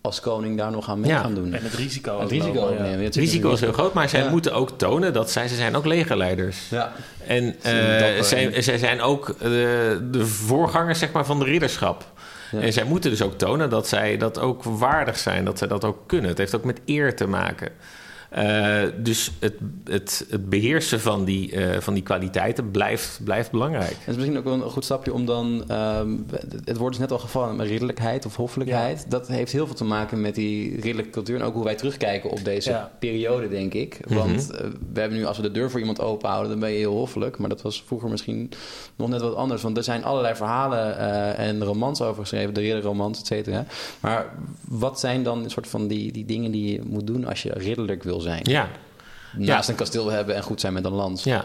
als 0.00 0.20
koning 0.20 0.58
daar 0.58 0.70
nog 0.70 0.88
aan 0.88 1.00
mee 1.00 1.10
Ja. 1.10 1.20
gaan 1.20 1.34
doen? 1.34 1.54
En 1.54 1.62
het 1.62 1.74
risico 1.74 2.20
Het 2.20 2.30
risico 2.30 2.52
lopen, 2.54 2.68
ja. 2.70 2.76
opnemen. 2.76 2.98
Ja, 2.98 3.04
Het 3.04 3.14
risico 3.16 3.52
is 3.52 3.60
heel 3.60 3.72
groot, 3.72 3.92
maar 3.92 4.08
zij 4.08 4.22
Ja. 4.22 4.30
moeten 4.30 4.52
ook 4.54 4.78
tonen 4.78 5.12
dat 5.12 5.30
zij, 5.30 5.48
ze 5.48 5.54
zijn 5.54 5.76
ook 5.76 5.86
legerleiders. 5.86 6.68
Ja. 6.68 6.92
En 7.26 7.54
zijn 7.62 8.14
eh, 8.16 8.22
zij, 8.22 8.52
en- 8.54 8.62
zij 8.62 8.78
zijn 8.78 9.00
ook 9.00 9.28
eh, 9.28 9.36
de 10.10 10.26
voorgangers 10.26 10.98
zeg 10.98 11.12
maar, 11.12 11.24
van 11.26 11.38
de 11.38 11.44
ridderschap. 11.44 12.04
Ja. 12.52 12.60
En 12.60 12.72
zij 12.72 12.84
moeten 12.84 13.10
dus 13.10 13.22
ook 13.22 13.38
tonen 13.38 13.70
dat 13.70 13.88
zij 13.88 14.16
dat 14.16 14.38
ook 14.38 14.62
waardig 14.64 15.18
zijn, 15.18 15.44
dat 15.44 15.58
zij 15.58 15.68
dat 15.68 15.84
ook 15.84 15.98
kunnen. 16.06 16.28
Het 16.28 16.38
heeft 16.38 16.54
ook 16.54 16.64
met 16.64 16.80
eer 16.86 17.16
te 17.16 17.26
maken. 17.26 17.68
Eh, 18.30 18.82
dus 18.96 19.30
het, 19.38 19.54
het, 19.84 20.26
het 20.30 20.48
beheersen 20.50 21.00
van 21.00 21.24
die, 21.24 21.52
eh, 21.52 21.80
van 21.80 21.94
die 21.94 22.02
kwaliteiten 22.02 22.70
blijft, 22.70 23.20
blijft 23.24 23.50
belangrijk. 23.50 23.90
Het 23.90 24.08
is 24.08 24.14
misschien 24.14 24.38
ook 24.38 24.44
wel 24.44 24.54
een 24.54 24.62
goed 24.70 24.84
stapje 24.84 25.12
om 25.12 25.26
dan... 25.26 25.64
ehm, 25.68 26.16
het 26.64 26.76
woord 26.76 26.92
is 26.94 26.98
net 27.00 27.12
al 27.12 27.18
gevallen, 27.18 27.56
maar 27.56 27.66
ridderlijkheid 27.66 28.26
of 28.26 28.36
hoffelijkheid. 28.36 29.04
Dat 29.10 29.28
heeft 29.28 29.52
heel 29.52 29.66
veel 29.66 29.74
te 29.74 29.84
maken 29.84 30.20
met 30.20 30.34
die 30.34 30.74
ridderlijke 30.74 31.10
cultuur... 31.10 31.36
en 31.40 31.42
ook 31.46 31.54
hoe 31.54 31.64
wij 31.64 31.74
terugkijken 31.74 32.30
op 32.30 32.44
deze 32.44 32.70
Ja. 32.70 32.90
periode, 32.98 33.48
denk 33.48 33.74
ik. 33.74 33.98
Want 34.08 34.50
eh, 34.50 34.60
we 34.92 35.00
hebben 35.00 35.18
nu, 35.18 35.24
als 35.24 35.36
we 35.36 35.42
de 35.42 35.50
deur 35.50 35.70
voor 35.70 35.80
iemand 35.80 36.00
open 36.00 36.28
houden... 36.28 36.50
dan 36.50 36.60
ben 36.60 36.70
je 36.70 36.76
heel 36.78 36.94
hoffelijk. 36.94 37.38
Maar 37.38 37.48
dat 37.48 37.62
was 37.62 37.82
vroeger 37.86 38.10
misschien 38.10 38.50
nog 38.96 39.08
net 39.08 39.20
wat 39.20 39.34
anders. 39.34 39.62
Want 39.62 39.76
er 39.76 39.84
zijn 39.84 40.04
allerlei 40.04 40.34
verhalen 40.34 40.98
eh, 40.98 41.46
en 41.48 41.64
romans 41.64 42.02
over 42.02 42.20
geschreven. 42.22 42.54
De 42.54 42.60
ridderromans, 42.60 43.20
et 43.20 43.26
cetera. 43.26 43.66
Maar 44.00 44.32
wat 44.68 45.00
zijn 45.00 45.22
dan 45.22 45.44
een 45.44 45.50
soort 45.50 45.68
van 45.68 45.86
die, 45.86 46.12
die 46.12 46.24
dingen 46.24 46.50
die 46.50 46.72
je 46.72 46.80
moet 46.84 47.06
doen... 47.06 47.24
als 47.26 47.42
je 47.42 47.52
ridderlijk 47.52 48.02
wil 48.02 48.19
zijn? 48.20 48.40
Ja, 48.42 48.68
Naast 49.32 49.66
Ja. 49.66 49.72
een 49.72 49.78
kasteel 49.78 50.10
hebben 50.10 50.34
en 50.36 50.42
goed 50.42 50.60
zijn 50.60 50.72
met 50.72 50.84
een 50.84 50.92
lans. 50.92 51.24
ja. 51.24 51.44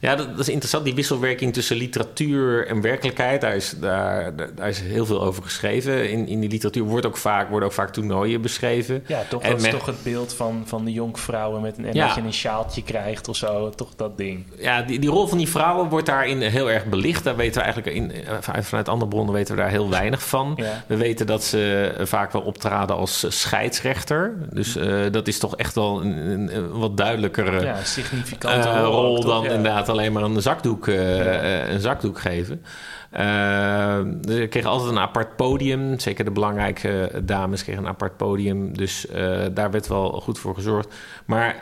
Ja, 0.00 0.16
dat, 0.16 0.28
dat 0.30 0.38
is 0.38 0.48
interessant. 0.48 0.84
Die 0.84 0.94
wisselwerking 0.94 1.52
tussen 1.52 1.76
literatuur 1.76 2.66
en 2.66 2.80
werkelijkheid. 2.80 3.40
Daar 3.40 3.56
is, 3.56 3.74
daar, 3.80 4.32
daar, 4.54 4.68
is 4.68 4.80
heel 4.80 5.06
veel 5.06 5.22
over 5.22 5.42
geschreven. 5.42 6.10
In, 6.10 6.28
in 6.28 6.40
die 6.40 6.50
literatuur 6.50 6.82
wordt 6.84 7.06
ook 7.06 7.16
vaak, 7.16 7.48
worden 7.48 7.68
ook 7.68 7.74
vaak 7.74 7.92
toernooien 7.92 8.40
beschreven. 8.42 9.04
Ja, 9.06 9.22
toch, 9.28 9.42
En 9.42 9.48
dat 9.50 9.58
is 9.58 9.62
men- 9.64 9.72
toch 9.78 9.86
het 9.86 10.02
beeld 10.02 10.34
van, 10.34 10.62
van 10.66 10.84
de 10.84 10.92
jonkvrouwen 10.92 11.60
met 11.62 11.78
een, 11.78 11.84
en 11.86 11.94
Ja. 11.94 12.06
dat 12.06 12.14
je 12.16 12.20
een 12.22 12.32
sjaaltje 12.32 12.82
krijgt 12.82 13.28
of 13.28 13.36
zo. 13.36 13.70
Toch 13.70 13.94
dat 13.96 14.16
ding. 14.16 14.44
Ja, 14.58 14.82
die, 14.82 14.98
die 14.98 15.10
rol 15.10 15.26
van 15.26 15.38
die 15.38 15.48
vrouwen 15.48 15.88
wordt 15.88 16.06
daarin 16.06 16.40
heel 16.40 16.70
erg 16.70 16.84
belicht. 16.84 17.24
Daar 17.24 17.36
weten 17.36 17.54
we 17.54 17.60
eigenlijk 17.64 17.96
in, 17.96 18.12
eh, 18.12 18.34
vanuit, 18.62 18.88
andere 18.88 19.10
bronnen 19.10 19.34
weten 19.34 19.54
we 19.54 19.60
daar 19.60 19.70
heel 19.70 19.90
weinig 19.90 20.22
van. 20.22 20.52
Ja. 20.56 20.84
We 20.86 20.96
weten 20.96 21.26
dat 21.26 21.44
ze 21.44 21.92
vaak 22.00 22.32
wel 22.32 22.42
optraden 22.42 22.96
als 22.96 23.24
scheidsrechter. 23.28 24.34
Dus 24.52 24.76
eh, 24.76 25.00
dat 25.10 25.28
is 25.28 25.38
toch 25.38 25.56
echt 25.56 25.74
wel 25.74 26.00
een, 26.00 26.16
een- 26.30 26.56
een 26.56 26.70
wat 26.70 26.96
duidelijkere 26.96 27.60
Ja, 27.64 27.84
significante 27.84 28.68
eh, 28.68 28.80
rol, 28.84 29.16
ook, 29.16 29.22
dan 29.22 29.42
toch? 29.42 29.44
Ja. 29.44 29.52
Inderdaad 29.70 29.88
alleen 29.88 30.12
maar 30.12 30.22
een 30.22 30.42
zakdoek, 30.42 30.88
eh, 30.88 31.62
eh, 31.62 31.72
een 31.72 31.80
zakdoek 31.80 32.20
geven. 32.20 32.62
Eh, 33.10 33.98
ze 34.28 34.46
kregen 34.50 34.70
altijd 34.70 34.90
een 34.90 34.98
apart 34.98 35.36
podium. 35.36 35.98
Zeker 35.98 36.24
de 36.24 36.30
belangrijke 36.30 37.22
dames 37.24 37.62
kregen 37.62 37.82
een 37.82 37.88
apart 37.88 38.16
podium. 38.16 38.76
Dus 38.76 39.06
daar 39.54 39.70
werd 39.70 39.86
wel 39.86 40.10
goed 40.10 40.38
voor 40.38 40.54
gezorgd. 40.54 40.94
Maar 41.24 41.56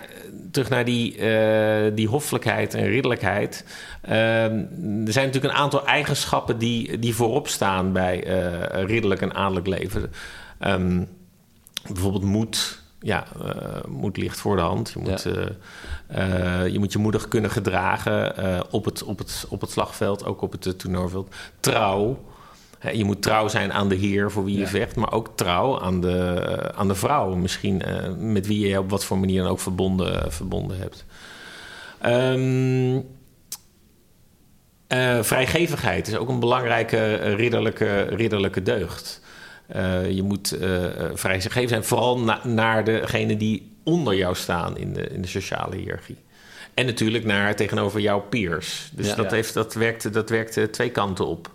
terug 0.50 0.68
naar 0.68 0.84
die, 0.84 1.16
eh, 1.16 1.94
die 1.94 2.08
hoffelijkheid 2.08 2.74
en 2.74 2.86
ridderlijkheid. 2.86 3.64
Er 4.02 5.12
zijn 5.12 5.26
natuurlijk 5.26 5.54
een 5.54 5.60
aantal 5.60 5.86
eigenschappen 5.86 6.58
die, 6.58 6.98
die 6.98 7.14
voorop 7.14 7.48
staan 7.48 7.92
bij 7.92 8.24
eh, 8.24 8.84
ridderlijk 8.84 9.20
en 9.20 9.34
adellijk 9.34 9.66
leven. 9.66 10.12
Ehm, 10.58 11.04
bijvoorbeeld 11.86 12.24
moed. 12.24 12.82
Ja, 13.00 13.24
eh, 13.42 13.84
moed 13.88 14.16
ligt 14.16 14.38
voor 14.40 14.56
de 14.56 14.62
hand. 14.62 14.90
Je 14.90 14.98
moet, 14.98 15.22
Ja. 15.22 15.30
eh, 16.06 16.62
eh, 16.62 16.72
je, 16.72 16.78
moet 16.78 16.92
je 16.92 16.98
moedig 16.98 17.28
kunnen 17.28 17.50
gedragen 17.50 18.34
op, 18.72 18.84
het, 18.84 19.02
op, 19.02 19.18
het, 19.18 19.46
op 19.48 19.60
het 19.60 19.70
slagveld, 19.70 20.24
ook 20.24 20.42
op 20.42 20.52
het 20.52 20.66
uh, 20.66 20.72
toernooiveld. 20.72 21.34
Trouw. 21.60 22.18
Je 22.92 23.04
moet 23.04 23.22
trouw 23.22 23.48
zijn 23.48 23.72
aan 23.72 23.88
de 23.88 23.94
heer 23.94 24.30
voor 24.30 24.44
wie 24.44 24.58
je 24.58 24.66
vecht, 24.66 24.96
maar 24.96 25.12
ook 25.12 25.30
trouw 25.34 25.80
aan 25.80 26.00
de, 26.00 26.72
aan 26.74 26.88
de 26.88 26.94
vrouw. 26.94 27.34
Misschien 27.34 27.82
met 28.18 28.46
wie 28.46 28.68
je 28.68 28.78
op 28.78 28.90
wat 28.90 29.04
voor 29.04 29.18
manier 29.18 29.42
dan 29.42 29.50
ook 29.50 29.60
verbonden, 29.60 30.32
verbonden 30.32 30.78
hebt. 30.78 31.04
Ehm, 32.00 33.00
eh, 34.86 35.22
vrijgevigheid 35.22 36.08
is 36.08 36.16
ook 36.16 36.28
een 36.28 36.40
belangrijke 36.40 37.14
ridderlijke, 37.14 38.02
ridderlijke 38.02 38.62
deugd. 38.62 39.20
Eh, 39.68 40.10
je 40.10 40.22
moet 40.22 40.52
eh, 40.52 40.70
vrijgegeven 41.14 41.68
zijn, 41.68 41.84
vooral 41.84 42.18
na- 42.18 42.40
naar 42.46 42.84
degene 42.84 43.36
die 43.36 43.72
onder 43.84 44.14
jou 44.14 44.34
staan 44.34 44.76
in 44.78 44.92
de, 44.92 45.06
in 45.08 45.22
de 45.22 45.28
sociale 45.28 45.76
hiërarchie. 45.76 46.16
En 46.74 46.86
natuurlijk 46.86 47.24
naar 47.24 47.56
tegenover 47.56 48.00
jouw 48.00 48.20
peers. 48.20 48.90
Dus 48.92 49.06
Ja. 49.08 49.14
dat, 49.14 49.30
Ja. 49.30 49.36
heeft, 49.36 49.54
dat, 49.54 49.74
werkt, 49.74 50.12
dat 50.12 50.30
werkt 50.30 50.72
twee 50.72 50.90
kanten 50.90 51.26
op. 51.26 51.50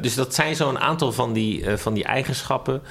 Dus 0.00 0.14
dat 0.14 0.34
zijn 0.34 0.56
zo'n 0.56 0.78
aantal 0.78 1.12
van 1.12 1.32
die, 1.32 1.76
van 1.76 1.94
die 1.94 2.04
eigenschappen. 2.04 2.82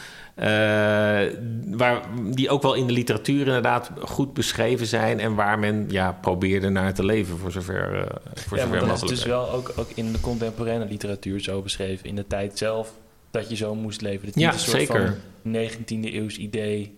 waar, 1.77 2.01
die 2.31 2.49
ook 2.49 2.61
wel 2.61 2.73
in 2.73 2.87
de 2.87 2.93
literatuur 2.93 3.39
inderdaad 3.47 3.91
goed 4.01 4.33
beschreven 4.33 4.85
zijn. 4.87 5.19
En 5.19 5.35
waar 5.35 5.59
men 5.59 5.85
ja, 5.89 6.17
probeerde 6.21 6.69
naar 6.69 6.93
te 6.93 7.05
leven 7.05 7.37
voor 7.37 7.51
zover, 7.51 8.07
voor 8.33 8.57
Ja, 8.57 8.63
zover 8.63 8.77
want 8.85 8.89
dat 8.89 8.95
is 8.95 9.01
mogelijk. 9.01 9.09
dus 9.09 9.23
wel 9.25 9.51
ook, 9.51 9.73
ook 9.75 9.89
in 9.95 10.11
de 10.11 10.19
contemporaine 10.19 10.85
literatuur 10.85 11.39
zo 11.41 11.61
beschreven. 11.61 12.05
In 12.05 12.15
de 12.15 12.27
tijd 12.27 12.57
zelf 12.57 12.91
dat 13.33 13.49
je 13.49 13.55
zo 13.55 13.75
moest 13.75 14.01
leven. 14.01 14.25
Dat 14.25 14.35
is 14.35 14.41
Ja, 14.41 14.51
niet 14.51 14.59
een 14.59 14.65
soort 14.65 14.77
zeker. 14.77 15.15
van 15.43 15.51
19e 15.51 16.13
eeuws 16.13 16.37
idee. 16.37 16.97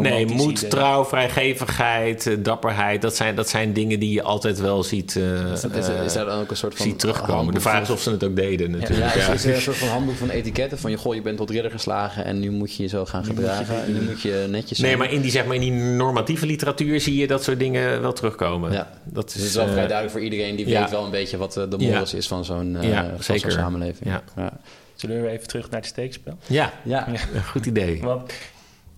Nee, 0.00 0.26
moed, 0.26 0.58
idee. 0.58 0.70
trouw, 0.70 1.04
vrijgevigheid, 1.04 2.26
eh, 2.26 2.36
dapperheid. 2.42 3.02
Dat 3.02 3.16
zijn, 3.16 3.34
dat 3.34 3.48
zijn 3.48 3.72
dingen 3.72 4.00
die 4.00 4.12
je 4.12 4.22
altijd 4.22 4.60
wel 4.60 4.82
ziet, 4.82 5.16
eh, 5.16 5.52
Is, 5.52 5.60
dat- 5.60 5.74
is, 5.76 5.88
eh, 5.88 6.04
is 6.04 6.12
daar 6.12 6.24
dan 6.24 6.40
ook 6.40 6.50
een 6.50 6.56
soort 6.56 6.74
van 6.74 6.86
ziet 6.86 6.98
terugkomen. 6.98 7.54
De 7.54 7.60
vraag 7.60 7.80
is 7.80 7.86
van- 7.86 7.96
of 7.96 8.02
ze 8.02 8.10
het 8.10 8.24
ook 8.24 8.36
deden 8.36 8.70
Ja, 8.70 8.76
natuurlijk. 8.76 9.14
is, 9.14 9.26
Ja, 9.26 9.32
is 9.32 9.44
er 9.44 9.54
een 9.54 9.60
soort 9.60 9.76
van 9.76 9.88
handboek 9.88 10.14
van 10.16 10.30
etiketten 10.30 10.78
van 10.78 10.90
je, 10.90 10.96
goh, 10.96 11.14
je 11.14 11.22
bent 11.22 11.36
tot 11.36 11.50
ridder 11.50 11.70
geslagen 11.70 12.24
en 12.24 12.40
nu 12.40 12.50
moet 12.50 12.76
je 12.76 12.82
je 12.82 12.88
zo 12.88 13.04
gaan 13.04 13.22
Nu 13.22 13.28
moet 13.28 13.36
je 13.36 13.42
gedragen. 13.42 13.84
en 13.84 13.92
nu 13.92 14.00
moet 14.00 14.20
je 14.22 14.46
netjes 14.50 14.78
zijn. 14.78 14.90
Nee, 14.90 14.98
maar 14.98 15.12
in 15.12 15.20
die, 15.20 15.30
zeg 15.30 15.46
maar 15.46 15.54
in 15.54 15.60
die 15.60 15.72
normatieve 15.72 16.46
literatuur 16.46 17.00
zie 17.00 17.16
je 17.16 17.26
dat 17.26 17.42
soort 17.44 17.58
dingen 17.58 18.00
wel 18.00 18.12
terugkomen. 18.12 18.72
Ja. 18.72 18.90
Dat 19.04 19.24
Dus 19.24 19.34
is, 19.34 19.40
het 19.40 19.50
is 19.50 19.56
wel 19.56 19.64
eh, 19.66 19.70
vrij 19.72 19.86
duidelijk 19.86 20.10
voor 20.16 20.24
iedereen 20.24 20.56
die 20.56 20.68
ja. 20.68 20.80
weet 20.80 20.90
wel 20.90 21.04
een 21.04 21.10
beetje 21.10 21.36
wat 21.36 21.56
eh, 21.56 21.64
de 21.70 21.76
Ja. 21.78 21.86
morals 21.88 22.14
is 22.14 22.26
van 22.28 22.44
zo'n 22.44 22.76
eh, 22.76 22.98
van 22.98 23.08
zeker. 23.24 23.52
samenleving. 23.52 24.10
Ja. 24.36 24.52
Zullen 24.94 25.22
we 25.22 25.28
even 25.28 25.48
terug 25.48 25.70
naar 25.70 25.80
het 25.80 25.88
steekspel? 25.88 26.38
ja, 26.46 26.72
Ja. 26.82 27.08
een 27.08 27.44
goed 27.44 27.66
idee. 27.66 28.00
Want 28.00 28.32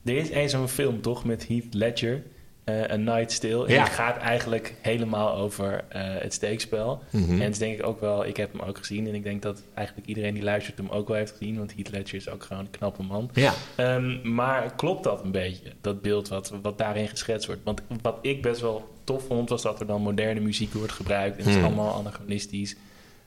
er 0.05 0.17
is 0.17 0.29
eens 0.29 0.53
zo'n 0.53 0.69
film 0.69 1.01
toch 1.01 1.25
met 1.25 1.49
Heath 1.49 1.75
Ledger, 1.75 2.23
eh 2.65 2.91
A 2.91 2.97
Night 2.97 3.33
Still. 3.33 3.63
En 3.63 3.73
Ja. 3.73 3.85
die 3.85 3.93
gaat 3.93 4.17
eigenlijk 4.17 4.75
helemaal 4.81 5.35
over 5.37 5.85
eh, 5.89 6.03
het 6.05 6.33
steekspel. 6.33 7.03
Mhm. 7.11 7.31
En 7.33 7.41
het 7.41 7.53
is 7.53 7.59
denk 7.59 7.79
ik 7.79 7.87
ook 7.87 8.01
wel, 8.01 8.27
ik 8.27 8.37
heb 8.37 8.53
hem 8.53 8.61
ook 8.61 8.79
gezien. 8.79 9.07
En 9.09 9.15
ik 9.15 9.23
denk 9.23 9.43
dat 9.43 9.63
eigenlijk 9.75 10.09
iedereen 10.09 10.35
die 10.35 10.43
luistert 10.43 10.77
hem 10.79 10.89
ook 10.89 11.09
wel 11.09 11.17
heeft 11.17 11.31
gezien. 11.37 11.59
Want 11.59 11.75
Heath 11.75 11.91
Ledger 11.91 12.15
is 12.19 12.29
ook 12.29 12.43
gewoon 12.45 12.63
een 12.65 12.71
knappe 12.71 13.03
man. 13.03 13.31
Ja, 13.35 13.53
Ehm, 13.77 14.35
maar 14.35 14.75
klopt 14.75 15.05
dat 15.05 15.25
een 15.25 15.31
beetje, 15.31 15.73
dat 15.81 16.03
beeld 16.03 16.29
wat, 16.29 16.53
wat 16.63 16.79
daarin 16.79 17.09
geschetst 17.09 17.47
wordt? 17.47 17.61
Want 17.65 17.81
wat 18.03 18.19
ik 18.23 18.43
best 18.43 18.61
wel 18.61 18.89
tof 19.05 19.23
vond, 19.27 19.49
was 19.49 19.63
dat 19.63 19.81
er 19.81 19.87
dan 19.87 20.03
moderne 20.03 20.41
muziek 20.41 20.73
wordt 20.73 20.93
gebruikt. 20.93 21.33
En 21.37 21.39
het 21.43 21.49
is 21.49 21.55
Hmm. 21.55 21.65
allemaal 21.65 21.95
anachronistisch. 21.95 22.77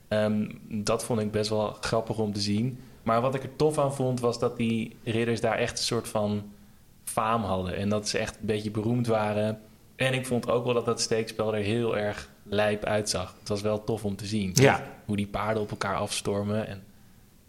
Ehm, 0.09 0.49
dat 0.67 1.03
vond 1.03 1.19
ik 1.19 1.31
best 1.31 1.49
wel 1.49 1.77
grappig 1.79 2.17
om 2.17 2.33
te 2.33 2.39
zien. 2.39 2.79
Maar 3.03 3.21
wat 3.21 3.35
ik 3.35 3.43
er 3.43 3.55
tof 3.55 3.77
aan 3.77 3.95
vond, 3.95 4.19
was 4.19 4.39
dat 4.39 4.57
die 4.57 4.95
ridders 5.03 5.41
daar 5.41 5.57
echt 5.57 5.77
een 5.77 5.83
soort 5.83 6.07
van 6.07 6.51
faam 7.03 7.43
hadden. 7.43 7.75
En 7.75 7.89
dat 7.89 8.07
ze 8.09 8.17
echt 8.17 8.35
een 8.39 8.45
beetje 8.45 8.71
beroemd 8.71 9.07
waren. 9.07 9.61
En 9.95 10.13
ik 10.13 10.25
vond 10.25 10.49
ook 10.49 10.65
wel 10.65 10.73
dat 10.73 10.85
dat 10.85 11.01
steekspel 11.01 11.55
er 11.55 11.63
heel 11.63 11.97
erg 11.97 12.29
lijp 12.43 12.83
uitzag. 12.83 13.35
Het 13.39 13.49
was 13.49 13.61
wel 13.61 13.83
tof 13.83 14.05
om 14.05 14.15
te 14.15 14.25
zien. 14.25 14.51
Ja. 14.53 14.83
Hoe 15.05 15.15
die 15.15 15.27
paarden 15.27 15.63
op 15.63 15.71
elkaar 15.71 15.95
afstormen. 15.95 16.67
En, 16.67 16.83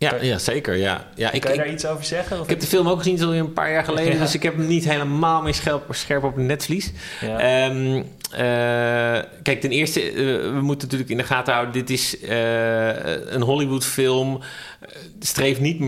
ja, 0.00 0.14
ja 0.20 0.38
zeker. 0.38 0.76
Ja. 0.76 1.06
Ja, 1.14 1.30
ik, 1.32 1.40
kan 1.40 1.50
je 1.50 1.58
ik, 1.58 1.64
daar 1.64 1.72
iets 1.72 1.86
over 1.86 2.04
zeggen? 2.04 2.36
Of 2.36 2.42
ik 2.42 2.50
heb 2.50 2.60
de 2.60 2.66
film 2.66 2.88
ook 2.88 2.98
gezien, 2.98 3.18
zo 3.18 3.30
een 3.30 3.52
paar 3.52 3.72
jaar 3.72 3.84
geleden. 3.84 4.12
Ja. 4.12 4.18
Dus 4.18 4.34
ik 4.34 4.42
heb 4.42 4.56
hem 4.56 4.66
niet 4.66 4.84
helemaal 4.84 5.42
meer 5.42 5.54
scherp, 5.54 5.84
scherp 5.90 6.24
op 6.24 6.36
het 6.36 6.44
netvlies. 6.44 6.92
ja. 7.20 7.38
Ehm, 7.38 8.02
eh, 8.30 9.22
kijk, 9.42 9.60
ten 9.60 9.70
eerste, 9.70 10.02
eh, 10.02 10.14
we 10.52 10.60
moeten 10.62 10.88
natuurlijk 10.88 11.10
in 11.10 11.16
de 11.16 11.22
gaten 11.22 11.52
houden... 11.52 11.74
dit 11.74 11.90
is 11.90 12.20
eh, 12.20 13.32
een 13.32 13.42
Hollywood-film. 13.42 14.40
Eh, 14.80 14.88
streef 15.20 15.60
niet 15.60 15.78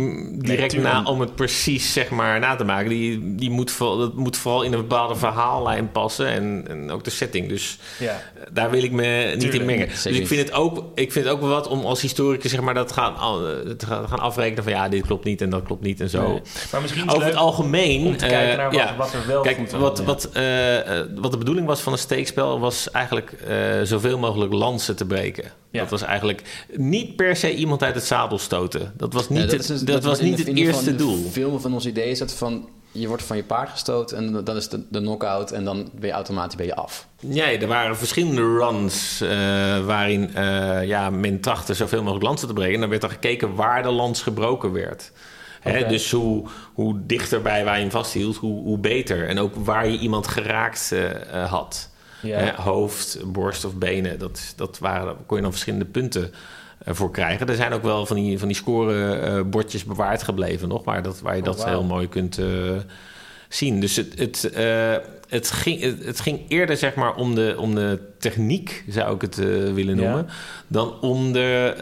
direct 0.45 0.77
na 0.77 1.03
om 1.05 1.21
het 1.21 1.35
precies 1.35 1.93
zeg 1.93 2.11
maar, 2.11 2.41
na 2.41 2.57
te 2.57 2.65
maken. 2.65 2.89
Die, 2.89 3.35
die 3.35 3.51
moet, 3.51 3.71
vooral, 3.71 3.99
dat 3.99 4.15
moet 4.15 4.37
vooral 4.37 4.63
in 4.63 4.73
een 4.73 4.81
bepaalde 4.81 5.15
verhaallijn 5.15 5.91
passen... 5.93 6.27
en, 6.27 6.65
en 6.69 6.91
ook 6.91 7.05
de 7.05 7.11
setting. 7.11 7.49
Dus 7.49 7.79
ja. 7.99 8.11
eh, 8.11 8.43
daar 8.53 8.71
wil 8.71 8.83
ik 8.83 8.93
me 8.93 9.31
niet 9.31 9.41
Tuurlijk, 9.41 9.61
in 9.61 9.67
mengen. 9.67 9.89
Dus 9.89 10.07
ik 10.07 10.27
vind, 10.27 10.41
het 10.41 10.53
ook, 10.53 10.85
ik 10.95 11.13
vind 11.13 11.25
het 11.25 11.35
ook 11.35 11.41
wel 11.41 11.51
wat 11.51 11.69
om 11.69 11.85
als 11.85 12.01
historicus 12.01 12.51
zeg 12.51 12.61
maar, 12.61 12.75
dat 12.75 12.93
gaan, 12.93 13.17
al- 13.17 13.41
te 13.77 13.87
gaan 13.87 14.09
gaan 14.09 14.19
afrekenen... 14.19 14.63
van 14.63 14.73
ja, 14.73 14.89
dit 14.89 15.07
klopt 15.07 15.25
niet 15.25 15.41
en 15.41 15.51
dat 15.51 15.63
klopt 15.63 15.83
niet 15.83 16.01
en 16.01 16.11
zo. 16.11 16.29
Nee. 16.29 16.41
Maar 16.73 16.81
misschien 16.81 17.07
is 17.07 17.15
Over 17.15 17.27
het 17.27 17.37
algemeen... 17.37 18.07
om 18.07 18.17
te 18.17 18.27
kijken 18.27 18.51
eh, 18.51 18.57
naar 18.57 18.71
wat, 18.71 18.81
ja. 18.81 18.97
wat 18.97 19.13
er 19.13 19.27
wel 19.27 19.43
Kijk, 19.43 19.57
goed 19.57 19.71
wat, 19.71 20.03
wat, 20.05 20.29
eh, 20.33 20.99
eh, 20.99 21.07
wat 21.15 21.33
de 21.33 21.39
bedoeling 21.39 21.67
was 21.67 21.81
van 21.81 21.93
een 21.93 21.99
steekspel 21.99 22.61
was 22.61 22.91
eigenlijk 22.91 23.33
eh, 23.33 23.57
zoveel 23.83 24.19
mogelijk 24.19 24.53
lansen 24.53 24.97
te 24.97 25.07
breken. 25.07 25.45
Ja. 25.71 25.81
Dat 25.81 25.91
was 25.91 26.03
eigenlijk 26.03 26.67
niet 26.77 27.17
per 27.17 27.37
se 27.37 27.55
iemand 27.55 27.83
uit 27.83 27.95
het 27.95 28.05
zadel 28.05 28.39
stoten. 28.39 28.93
Dat 28.97 29.13
was 29.13 29.22
niet 29.29 29.69
dat 29.69 29.87
dat 29.87 30.05
was 30.05 30.21
niet 30.21 30.37
de- 30.37 30.43
het 30.51 30.57
eerste 30.59 30.97
doel. 30.97 31.31
Veel 31.31 31.61
van 31.61 31.73
ons 31.75 31.87
idee 31.87 32.11
is 32.11 32.19
dat 32.19 32.33
van 32.33 32.69
je 32.95 33.09
wordt 33.09 33.23
van 33.23 33.37
je 33.37 33.43
paard 33.45 33.71
gestoten 33.71 34.17
en 34.17 34.45
dan 34.45 34.57
is 34.57 34.69
de, 34.69 34.83
de 34.91 34.99
knockout 35.01 35.51
en 35.51 35.65
dan 35.65 35.91
ben 35.95 36.09
je 36.09 36.15
automatisch 36.15 36.57
ben 36.57 36.67
je 36.67 36.75
af. 36.75 37.07
Nee, 37.21 37.59
er 37.59 37.67
waren 37.67 37.97
verschillende 37.97 38.41
runs 38.43 39.21
eh, 39.21 39.29
waarin 39.85 40.35
eh, 40.35 40.87
ja, 40.87 41.11
men 41.11 41.41
trachtte 41.41 41.75
zoveel 41.75 42.01
mogelijk 42.03 42.25
lansen 42.25 42.49
te 42.49 42.55
breken. 42.55 42.75
En 42.75 42.81
dan 42.81 42.89
werd 42.91 43.03
er 43.03 43.11
gekeken 43.11 43.55
waar 43.55 43.83
de 43.83 43.91
lans 43.91 44.23
gebroken 44.23 44.73
werd. 44.73 45.13
Hè, 45.61 45.87
dus 45.87 46.11
hoe, 46.11 46.45
hoe 46.75 47.01
dichterbij 47.07 47.65
waar 47.65 47.75
je 47.75 47.81
hem 47.81 47.91
vasthield, 47.91 48.37
hoe, 48.37 48.63
hoe 48.63 48.79
beter. 48.79 49.29
En 49.29 49.39
ook 49.39 49.55
waar 49.55 49.89
je 49.89 49.99
iemand 49.99 50.27
geraakt 50.27 50.93
eh, 50.93 51.51
had. 51.51 51.89
Hè, 52.21 52.53
hoofd, 52.63 53.19
borst 53.27 53.65
of 53.65 53.75
benen. 53.75 54.19
Dat, 54.19 54.53
dat 54.57 54.79
waren, 54.79 55.17
kon 55.27 55.37
je 55.37 55.43
dan 55.43 55.53
verschillende 55.53 55.85
punten 55.85 56.33
voor 56.87 57.11
krijgen. 57.11 57.49
Er 57.49 57.55
zijn 57.55 57.73
ook 57.73 57.83
wel 57.83 58.07
van 58.07 58.17
die, 58.17 58.39
van 58.39 58.49
die 58.49 58.57
scorebordjes 58.57 59.85
bewaard 59.85 60.23
gebleven 60.23 60.69
nog. 60.69 60.85
Waar, 60.85 61.03
dat, 61.03 61.21
waar 61.21 61.35
je 61.35 61.41
Oh, 61.41 61.47
dat 61.47 61.65
heel 61.65 61.85
mooi 61.85 62.09
kunt 62.09 62.39
eh, 62.39 62.47
zien. 63.49 63.81
Dus 63.81 63.97
het, 63.97 64.13
het, 64.19 64.51
eh, 64.53 64.95
het, 65.29 65.51
ging, 65.51 65.81
het, 65.81 66.05
het 66.05 66.21
ging 66.21 66.41
eerder 66.49 66.77
zeg 66.77 66.95
maar 66.95 67.15
om 67.15 67.35
de, 67.35 67.55
om 67.59 67.75
de 67.75 67.99
techniek, 68.19 68.85
zou 68.89 69.15
ik 69.15 69.21
het 69.21 69.39
eh, 69.39 69.47
willen 69.73 69.97
Ja. 69.97 70.03
noemen. 70.03 70.27
Dan 70.67 71.01
om 71.01 71.33
de, 71.33 71.75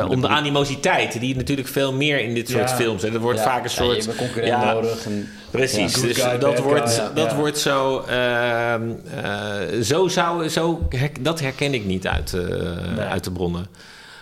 eh, 0.00 0.10
om 0.10 0.20
de 0.20 0.28
animositeit. 0.28 1.20
Die 1.20 1.36
natuurlijk 1.36 1.68
veel 1.68 1.92
meer 1.92 2.18
in 2.20 2.34
dit 2.34 2.48
soort 2.48 2.68
Ja. 2.70 2.76
films. 2.76 3.02
Hè. 3.02 3.10
Dat 3.10 3.20
wordt 3.20 3.38
Ja, 3.38 3.44
vaak 3.44 3.64
een 3.64 3.70
soort... 3.70 4.04
je 4.34 4.42
ja, 4.44 4.72
nodig. 4.72 5.04
En, 5.06 5.28
Precies, 5.50 5.92
dus 6.00 6.18
guy, 6.18 6.38
dat, 6.38 6.58
wordt, 6.58 6.90
guy, 6.90 7.14
dat 7.14 7.34
wordt 7.34 7.58
zo... 7.58 8.00
ehm, 8.00 8.82
eh, 9.14 9.80
zo 9.82 10.08
zou... 10.08 10.48
Zo, 10.48 10.86
her- 10.88 11.10
dat 11.20 11.40
herken 11.40 11.74
ik 11.74 11.84
niet 11.84 12.06
uit, 12.06 12.32
eh, 12.34 12.40
Nee. 12.96 13.06
uit 13.06 13.24
de 13.24 13.30
bronnen. 13.32 13.66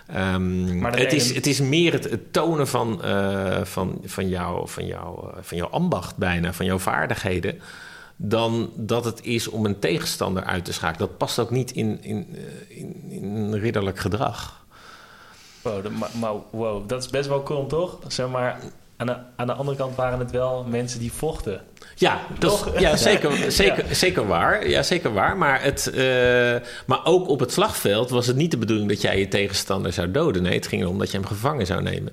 Ehm, 0.07 0.79
Maar 0.79 0.99
het, 0.99 1.13
is, 1.13 1.35
het 1.35 1.47
is 1.47 1.61
meer 1.61 1.93
het, 1.93 2.11
het 2.11 2.33
tonen 2.33 2.69
van, 2.69 3.03
eh, 3.03 3.65
van, 3.65 4.01
van, 4.05 4.29
jou, 4.29 4.69
van, 4.69 4.87
jou, 4.87 5.31
eh, 5.31 5.37
van 5.41 5.57
jouw 5.57 5.69
ambacht 5.69 6.17
bijna, 6.17 6.53
van 6.53 6.67
jouw 6.67 6.79
vaardigheden... 6.79 7.61
dan 8.17 8.71
dat 8.77 9.05
het 9.05 9.25
is 9.25 9.49
om 9.49 9.65
een 9.67 9.79
tegenstander 9.79 10.45
uit 10.45 10.65
te 10.65 10.73
schakelen. 10.73 11.09
Dat 11.09 11.19
past 11.19 11.39
ook 11.39 11.51
niet 11.51 11.71
in, 11.73 12.03
in, 12.03 12.27
eh, 12.35 12.79
in, 12.79 13.03
in 13.11 13.55
ridderlijk 13.55 13.99
gedrag. 13.99 14.65
Wow, 15.63 15.83
de- 15.83 15.91
maar, 15.91 16.11
maar 16.21 16.33
wow, 16.51 16.89
dat 16.89 17.03
is 17.03 17.11
best 17.11 17.29
wel 17.29 17.43
cool, 17.43 17.67
toch? 17.67 17.99
Zeg 18.09 18.29
maar, 18.29 18.59
aan 19.03 19.15
de, 19.17 19.17
aan 19.37 19.47
de 19.47 19.53
andere 19.53 19.77
kant 19.77 19.97
waren 19.97 20.19
het 20.19 20.31
wel 20.31 20.65
mensen 20.69 21.01
die 21.01 21.13
vochten. 21.13 21.61
Ja, 21.97 22.21
dat 22.39 22.53
is- 22.53 22.59
Toch? 22.59 22.81
ja 22.81 22.97
zeker, 23.11 23.53
zeker, 23.53 23.95
zeker 23.95 24.27
waar. 24.27 24.69
Ja, 24.69 24.83
zeker 24.83 25.13
waar. 25.13 25.37
Maar, 25.37 25.63
het, 25.63 25.87
eh, 25.91 26.57
maar 26.87 27.01
ook 27.05 27.29
op 27.29 27.41
het 27.41 27.53
slagveld 27.53 28.11
was 28.11 28.27
het 28.27 28.37
niet 28.37 28.51
de 28.51 28.59
bedoeling 28.59 28.89
dat 28.89 29.01
jij 29.01 29.19
je 29.19 29.29
tegenstander 29.29 29.93
zou 29.93 30.11
doden. 30.11 30.43
Nee, 30.43 30.55
het 30.55 30.67
ging 30.67 30.83
erom 30.83 30.99
dat 30.99 31.11
je 31.11 31.17
hem 31.17 31.27
gevangen 31.27 31.67
zou 31.67 31.83
nemen. 31.83 32.13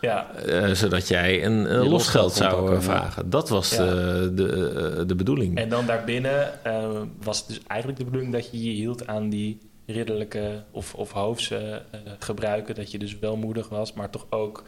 Ja, 0.00 0.30
Eh, 0.46 0.70
zodat 0.70 1.08
jij 1.08 1.44
een 1.44 1.66
eh, 1.66 1.88
losgeld 1.90 2.32
zou 2.32 2.66
eh, 2.68 2.72
ja. 2.74 2.80
vragen. 2.80 3.30
Dat 3.30 3.48
was 3.48 3.70
Ja. 3.70 3.76
de, 3.76 4.30
de, 4.34 5.04
de 5.06 5.14
bedoeling. 5.14 5.56
en 5.56 5.68
dan 5.68 5.86
daarbinnen 5.86 6.64
eh, 6.64 6.88
was 7.22 7.38
het 7.38 7.48
dus 7.48 7.60
eigenlijk 7.66 7.98
de 7.98 8.04
bedoeling 8.04 8.32
dat 8.32 8.50
je 8.50 8.62
je 8.64 8.70
hield 8.70 9.06
aan 9.06 9.28
die 9.28 9.58
ridderlijke 9.86 10.62
of, 10.70 10.94
of 10.94 11.10
hoofdse 11.12 11.82
eh, 11.90 12.00
gebruiken. 12.18 12.74
Dat 12.74 12.90
je 12.90 12.98
dus 12.98 13.18
wel 13.18 13.36
moedig 13.36 13.68
was, 13.68 13.92
maar 13.92 14.10
toch 14.10 14.26
ook 14.30 14.62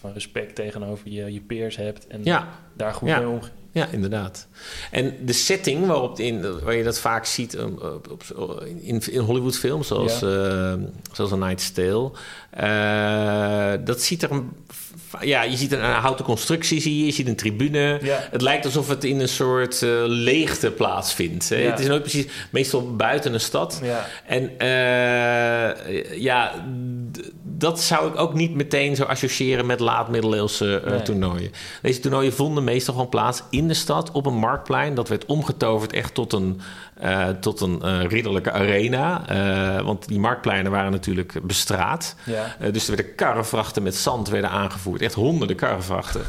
van 0.00 0.12
respect 0.12 0.54
tegenover 0.54 1.08
je, 1.10 1.32
je 1.32 1.40
peers 1.40 1.76
hebt. 1.76 2.06
En 2.06 2.20
Ja, 2.24 2.48
daar 2.74 2.94
goed 2.94 3.08
Ja. 3.08 3.18
mee 3.18 3.28
omgaan. 3.28 3.50
ja, 3.72 3.86
inderdaad. 3.90 4.46
En 4.90 5.14
de 5.24 5.32
setting 5.32 5.86
waarop 5.86 6.18
in, 6.18 6.60
waar 6.64 6.74
je 6.74 6.84
dat 6.84 6.98
vaak 6.98 7.24
ziet 7.26 7.54
um, 7.54 7.78
op, 7.82 8.24
op- 8.36 8.64
in, 8.80 9.02
in 9.10 9.20
Hollywoodfilms, 9.20 9.86
zoals, 9.86 10.22
eh, 10.22 10.74
zoals 11.12 11.32
A 11.32 11.36
Night's 11.36 11.72
Tale, 11.72 12.10
eh, 12.50 13.84
dat 13.84 14.02
ziet 14.02 14.22
er 14.22 14.30
een, 14.30 14.50
ja, 15.20 15.42
je 15.42 15.56
ziet 15.56 15.72
een, 15.72 15.80
houten 15.80 16.24
constructie, 16.24 16.80
zie 16.80 16.98
je, 16.98 17.06
je 17.06 17.12
ziet 17.12 17.26
een 17.28 17.36
tribune. 17.36 17.98
Ja. 18.02 18.18
Het 18.30 18.42
lijkt 18.42 18.64
alsof 18.64 18.88
het 18.88 19.04
in 19.04 19.20
een 19.20 19.28
soort 19.28 19.82
eh, 19.82 19.90
leegte 20.04 20.70
plaatsvindt. 20.70 21.48
hè. 21.48 21.56
Ja. 21.56 21.70
Het 21.70 21.78
is 21.80 21.86
nooit 21.86 22.00
precies, 22.02 22.26
meestal 22.50 22.96
buiten 22.96 23.32
een 23.34 23.40
stad. 23.40 23.80
Ja. 23.82 24.06
En 24.26 24.58
eh, 24.58 26.20
ja, 26.20 26.66
dat 27.58 27.80
zou 27.80 28.08
ik 28.08 28.18
ook 28.18 28.34
niet 28.34 28.54
meteen 28.54 28.96
zo 28.96 29.02
associëren 29.04 29.66
met 29.66 29.80
laat-middeleeuwse 29.80 30.80
eh, 30.80 30.90
Nee. 30.90 31.02
toernooien. 31.02 31.50
Deze 31.82 32.00
toernooien 32.00 32.32
vonden 32.32 32.64
meestal 32.64 32.94
gewoon 32.94 33.08
plaats 33.08 33.42
in 33.50 33.68
de 33.68 33.74
stad 33.74 34.10
op 34.10 34.26
een 34.26 34.34
marktplein. 34.38 34.94
Dat 34.94 35.08
werd 35.08 35.26
omgetoverd 35.26 35.92
echt 35.92 36.14
tot 36.14 36.32
een, 36.32 36.60
eh, 36.96 37.28
tot 37.28 37.60
een 37.60 37.82
eh, 37.82 38.04
ridderlijke 38.04 38.52
arena. 38.52 39.28
Eh, 39.28 39.84
want 39.84 40.08
die 40.08 40.18
marktpleinen 40.18 40.72
waren 40.72 40.90
natuurlijk 40.90 41.32
bestraat. 41.42 42.14
Ja. 42.24 42.70
Dus 42.70 42.88
er 42.88 42.96
werden 42.96 43.14
karrevrachten 43.14 43.82
met 43.82 43.94
zand 43.94 44.28
werden 44.28 44.50
aangevoerd. 44.50 45.02
Echt 45.02 45.14
honderden 45.14 45.56
karrevrachten. 45.56 46.22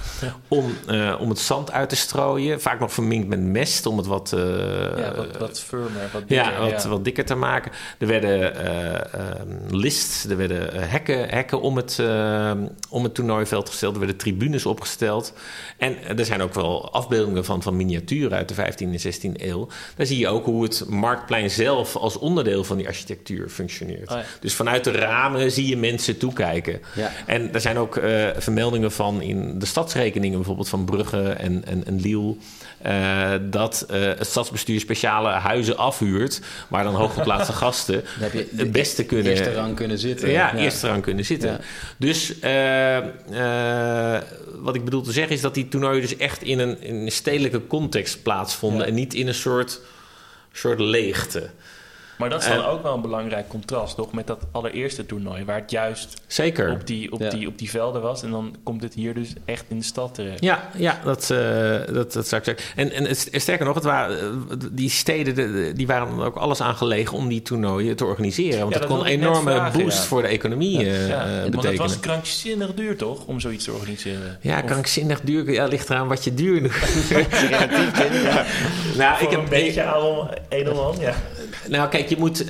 Om, 0.48 0.72
om 1.20 1.30
het 1.30 1.40
zand 1.40 1.72
uit 1.72 1.90
te 1.90 1.96
strooien. 1.96 2.62
Vaak 2.62 2.80
nog 2.80 2.94
verminkt 2.94 3.28
met 3.28 3.40
mest 3.40 3.86
om 3.86 3.98
het 3.98 4.06
wat... 4.06 4.34
ja, 4.98 5.16
wat, 5.16 5.38
wat 5.38 5.60
firmer, 5.60 6.10
wat 6.14 6.24
ja, 6.28 6.44
dikker, 6.44 6.72
wat, 6.72 6.84
wat 6.84 7.04
dikker 7.04 7.26
te 7.26 7.36
maken. 7.36 7.72
Er 7.98 8.08
werden 8.08 8.56
eh 8.56 8.96
ehm, 9.14 9.76
lists, 9.76 10.26
er 10.26 10.38
werden 10.38 10.90
hekken, 10.90 11.30
hekken 11.30 11.62
om, 11.62 11.76
het, 11.76 12.02
om 12.90 13.04
het 13.04 13.14
toernooiveld 13.14 13.70
gesteld. 13.70 13.94
Er 13.94 14.00
werden 14.00 14.18
tribunes 14.18 14.66
opgesteld. 14.66 15.34
En 15.78 16.18
er 16.18 16.26
zijn 16.26 16.42
ook 16.42 16.54
wel 16.54 16.92
afbeeldingen 16.92 17.46
van, 17.46 17.62
van 17.62 17.76
miniaturen 17.76 18.38
uit 18.38 18.50
de 18.50 18.56
15e 18.56 18.78
en 18.78 19.14
16e 19.14 19.42
eeuw. 19.42 19.68
Daar 19.96 20.06
zie 20.06 20.18
je 20.18 20.28
ook 20.28 20.46
hoe 20.46 20.57
het 20.64 20.84
marktplein 20.88 21.50
zelf 21.50 21.96
als 21.96 22.18
onderdeel 22.18 22.64
van 22.64 22.78
die 22.78 22.88
architectuur 22.88 23.50
functioneert. 23.50 24.10
Oh 24.12 24.18
ja. 24.18 24.24
Dus 24.40 24.54
vanuit 24.54 24.84
de 24.84 24.92
ramen 24.92 25.52
zie 25.52 25.68
je 25.68 25.78
mensen 25.78 26.18
toekijken. 26.18 26.82
Ja. 26.96 27.12
En 27.26 27.54
er 27.54 27.62
zijn 27.62 27.78
ook 27.78 27.98
eh, 27.98 28.28
vermeldingen 28.38 28.92
van 28.92 29.22
in 29.22 29.60
de 29.60 29.66
stadsrekeningen, 29.66 30.38
bijvoorbeeld 30.38 30.70
van 30.70 30.86
Brugge 30.86 31.30
en, 31.30 31.66
en, 31.66 31.86
en 31.86 32.00
Liel. 32.00 32.38
eh, 32.82 33.32
dat 33.42 33.86
eh, 33.90 34.02
het 34.02 34.28
stadsbestuur 34.28 34.80
speciale 34.80 35.30
huizen 35.30 35.78
afhuurt. 35.78 36.42
waar 36.68 36.84
dan 36.84 36.96
hooggeplaatste 36.96 37.54
gasten 37.64 38.04
heb 38.20 38.34
je 38.34 38.48
het 38.56 38.72
beste 38.72 39.06
kunnen. 39.06 39.32
eerste 39.32 39.54
rang 39.54 39.76
kunnen 39.76 40.00
zitten. 40.00 40.30
Ja, 40.30 40.56
eerste 40.56 40.88
rang 40.88 41.02
kunnen 41.02 41.26
zitten. 41.26 41.50
Ja. 41.50 41.60
Dus 41.98 42.34
wat 44.62 44.76
ik 44.76 44.84
bedoel 44.84 45.02
te 45.02 45.12
zeggen 45.12 45.36
is 45.36 45.42
dat 45.42 45.54
die 45.54 45.68
toernooien 45.68 46.02
dus 46.02 46.18
echt 46.18 46.42
in 46.44 46.60
een, 46.60 46.82
in 46.82 46.96
een 46.96 47.12
stedelijke 47.12 47.68
context 47.68 48.24
plaatsvonden. 48.24 48.80
Ja. 48.80 48.86
En 48.86 48.94
niet 48.94 49.14
in 49.14 49.28
een 49.28 49.34
soort, 49.34 49.80
soort 50.58 50.80
leegte. 50.80 51.50
Maar 52.18 52.30
dat 52.30 52.42
is 52.42 52.48
dan 52.48 52.58
En- 52.58 52.66
ook 52.66 52.84
wel 52.84 52.94
een 52.94 53.02
belangrijk 53.02 53.48
contrast, 53.48 53.96
toch? 53.96 54.12
Met 54.12 54.28
dat 54.28 54.40
allereerste 54.52 55.06
toernooi, 55.06 55.46
waar 55.46 55.60
het 55.60 55.72
juist 55.72 56.22
Zeker. 56.28 56.72
op 56.72 56.88
die, 56.88 57.12
op, 57.12 57.20
Ja. 57.20 57.30
die, 57.30 57.48
op 57.48 57.58
die 57.58 57.70
velden 57.70 58.02
was. 58.02 58.24
En 58.24 58.32
dan 58.32 58.56
komt 58.64 58.84
het 58.84 58.94
hier 58.94 59.14
dus 59.14 59.34
echt 59.46 59.66
in 59.68 59.78
de 59.78 59.84
stad 59.84 60.14
terecht. 60.14 60.44
Ja, 60.44 60.70
ja 60.78 61.00
dat, 61.04 61.30
eh, 61.30 61.38
dat, 61.94 62.14
dat 62.14 62.28
zou 62.28 62.42
ik 62.42 62.48
zeggen. 62.48 62.58
En, 62.76 62.92
en 62.92 63.04
het- 63.06 63.30
sterker 63.32 63.66
nog, 63.66 63.76
het 63.76 63.84
waren, 63.84 64.18
eh, 64.20 64.58
die 64.72 64.90
steden 64.90 65.36
de- 65.36 65.52
de- 65.52 65.74
die 65.74 65.88
waren 65.88 66.20
ook 66.20 66.36
alles 66.36 66.62
aan 66.62 66.76
gelegen 66.76 67.18
om 67.18 67.28
die 67.28 67.42
toernooien 67.42 67.96
te 67.96 68.06
organiseren. 68.06 68.60
Want 68.60 68.74
Ja, 68.74 68.80
dat 68.80 68.88
dat 68.90 68.98
kon 68.98 69.08
een 69.08 69.12
enorme 69.14 69.52
vragen, 69.52 69.84
boost 69.84 69.98
ja. 69.98 70.04
voor 70.04 70.22
de 70.22 70.28
economie 70.28 70.78
eh, 70.86 71.08
Ja, 71.08 71.22
eh, 71.26 71.30
want 71.32 71.42
het 71.42 71.52
betekenen. 71.52 71.78
was 71.78 72.00
krankzinnig 72.00 72.74
duur, 72.74 72.98
toch? 72.98 73.26
Om 73.26 73.40
zoiets 73.40 73.64
te 73.66 73.72
organiseren. 73.72 74.38
Ja, 74.42 74.58
Of 74.60 74.66
krankzinnig 74.66 75.22
duur. 75.22 75.52
Ja, 75.52 75.66
ligt 75.66 75.90
eraan 75.90 76.08
wat 76.08 76.24
je 76.24 76.34
duur 76.34 76.62
noemt. 76.62 77.10
Nou, 78.98 79.24
ik 79.24 79.30
heb 79.30 79.40
een 79.40 79.50
beetje 79.50 79.84
aan 79.84 80.30
edelman, 80.50 80.96
ja. 81.00 81.14
Nou, 81.70 81.90
kijk, 81.90 82.10
je 82.10 82.18
moet. 82.18 82.42
eh, 82.42 82.48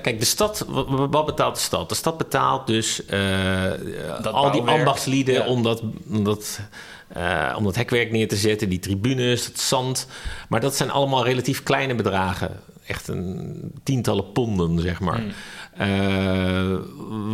kijk, 0.00 0.18
de 0.18 0.24
stad. 0.24 0.64
Wat, 1.10 1.26
betaalt 1.26 1.54
de 1.54 1.60
stad? 1.60 1.88
De 1.88 1.94
stad 1.94 2.18
betaalt 2.18 2.66
dus 2.66 3.04
eh, 3.06 3.72
al 4.22 4.50
die 4.50 4.62
ambachtslieden 4.62 5.34
Ja. 5.34 5.46
om 5.46 5.62
dat. 5.62 5.82
Om 6.08 6.24
dat 6.24 6.60
eh, 7.08 7.54
om 7.56 7.64
dat 7.64 7.76
hekwerk 7.76 8.10
neer 8.10 8.28
te 8.28 8.36
zetten, 8.36 8.68
die 8.68 8.78
tribunes, 8.78 9.46
het 9.46 9.60
zand. 9.60 10.06
Maar 10.48 10.60
dat 10.60 10.76
zijn 10.76 10.90
allemaal 10.90 11.24
relatief 11.24 11.62
kleine 11.62 11.94
bedragen. 11.94 12.60
Echt 12.86 13.08
een 13.08 13.72
tientallen 13.82 14.32
ponden, 14.32 14.80
zeg 14.80 15.00
maar. 15.00 15.20
Hmm. 15.20 15.32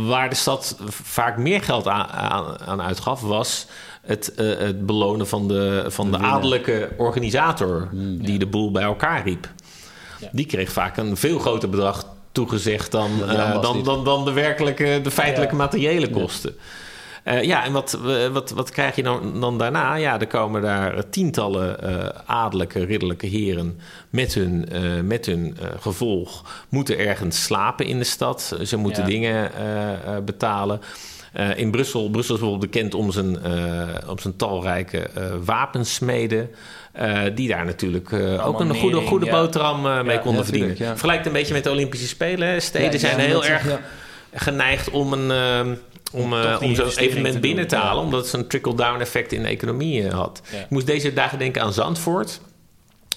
Waar 0.07 0.29
de 0.29 0.35
stad 0.35 0.77
vaak 0.89 1.37
meer 1.37 1.61
geld 1.61 1.87
aan, 1.87 2.07
aan, 2.07 2.59
aan 2.59 2.81
uitgaf, 2.81 3.21
was 3.21 3.67
het, 4.01 4.31
het 4.35 4.85
belonen 4.85 5.27
van 5.27 5.47
de, 5.47 5.85
van 5.87 6.11
de, 6.11 6.17
adellijke 6.17 6.89
organisator 6.97 7.89
die 7.93 8.39
de 8.39 8.47
boel 8.47 8.71
bij 8.71 8.83
elkaar 8.83 9.23
riep. 9.23 9.49
Ja. 10.19 10.29
Die 10.31 10.45
kreeg 10.45 10.71
vaak 10.71 10.97
een 10.97 11.17
veel 11.17 11.39
groter 11.39 11.69
bedrag 11.69 12.05
toegezegd 12.31 12.91
dan, 12.91 13.11
eh, 13.29 13.61
dan, 13.61 13.83
dan, 13.83 14.03
dan 14.03 14.25
de 14.25 14.31
werkelijke, 14.31 14.99
de 15.03 15.11
feitelijke 15.11 15.55
Ja. 15.55 15.61
materiële 15.61 16.09
kosten. 16.09 16.55
Eh, 17.23 17.43
ja, 17.43 17.63
en 17.65 17.71
wat, 17.71 17.99
eh, 18.07 18.27
wat, 18.27 18.49
wat 18.51 18.69
krijg 18.71 18.95
je 18.95 19.03
dan, 19.03 19.39
dan 19.39 19.57
daarna? 19.57 19.95
Ja, 19.95 20.19
er 20.19 20.27
komen 20.27 20.61
daar 20.61 21.09
tientallen 21.09 21.81
eh 21.83 22.09
adellijke, 22.25 22.85
ridderlijke 22.85 23.27
heren 23.27 23.79
met 24.09 24.33
hun, 24.33 24.69
eh, 24.71 24.81
met 25.03 25.25
hun 25.25 25.57
eh, 25.61 25.67
gevolg. 25.79 26.43
Moeten 26.69 26.97
ergens 26.97 27.43
slapen 27.43 27.85
in 27.85 27.97
de 27.97 28.03
stad. 28.03 28.55
Ze 28.65 28.77
moeten 28.77 29.01
Ja. 29.03 29.09
dingen 29.09 29.53
eh, 29.55 29.93
eh, 29.93 30.23
betalen. 30.23 30.81
Eh, 31.33 31.57
in 31.57 31.71
Brussel, 31.71 32.09
Brussel 32.09 32.35
is 32.35 32.41
bijvoorbeeld 32.41 32.71
bekend 32.71 32.93
om 32.93 33.11
zijn, 33.11 33.43
eh, 33.43 34.09
om 34.09 34.19
zijn 34.19 34.35
talrijke 34.35 34.99
eh, 34.99 35.23
wapensmeden. 35.45 36.49
die 37.35 37.47
daar 37.47 37.65
natuurlijk 37.65 38.13
ook 38.45 38.59
een 38.59 38.75
goede, 38.75 39.01
goede 39.01 39.25
ja. 39.25 39.31
boterham 39.31 39.81
mee 40.05 40.15
Ja, 40.15 40.21
konden 40.21 40.43
verdienen. 40.43 40.75
ja. 40.77 40.87
Vergelijkt 40.89 41.25
een 41.25 41.31
beetje 41.31 41.53
met 41.53 41.63
de 41.63 41.69
Olympische 41.71 42.07
Spelen. 42.07 42.47
hè. 42.47 42.59
Steden 42.59 42.99
zijn 42.99 43.19
heel 43.19 43.45
erg 43.45 43.79
geneigd 44.33 44.89
om 44.89 45.13
een. 45.13 45.31
ehm, 45.31 45.75
om, 46.11 46.29
die 46.59 46.67
om 46.67 46.75
zo'n 46.75 46.89
evenement 46.97 47.33
te 47.33 47.39
binnen 47.39 47.67
te 47.67 47.75
halen, 47.75 47.97
Ja. 47.97 48.03
omdat 48.03 48.19
het 48.19 48.29
zo'n 48.29 48.47
trickle-down 48.47 49.01
effect 49.01 49.31
in 49.31 49.41
de 49.41 49.47
economie 49.47 50.09
had. 50.09 50.41
Ja. 50.51 50.57
Ik 50.59 50.69
moest 50.69 50.85
deze 50.85 51.13
dagen 51.13 51.39
denken 51.39 51.61
aan 51.61 51.73
Zandvoort. 51.73 52.39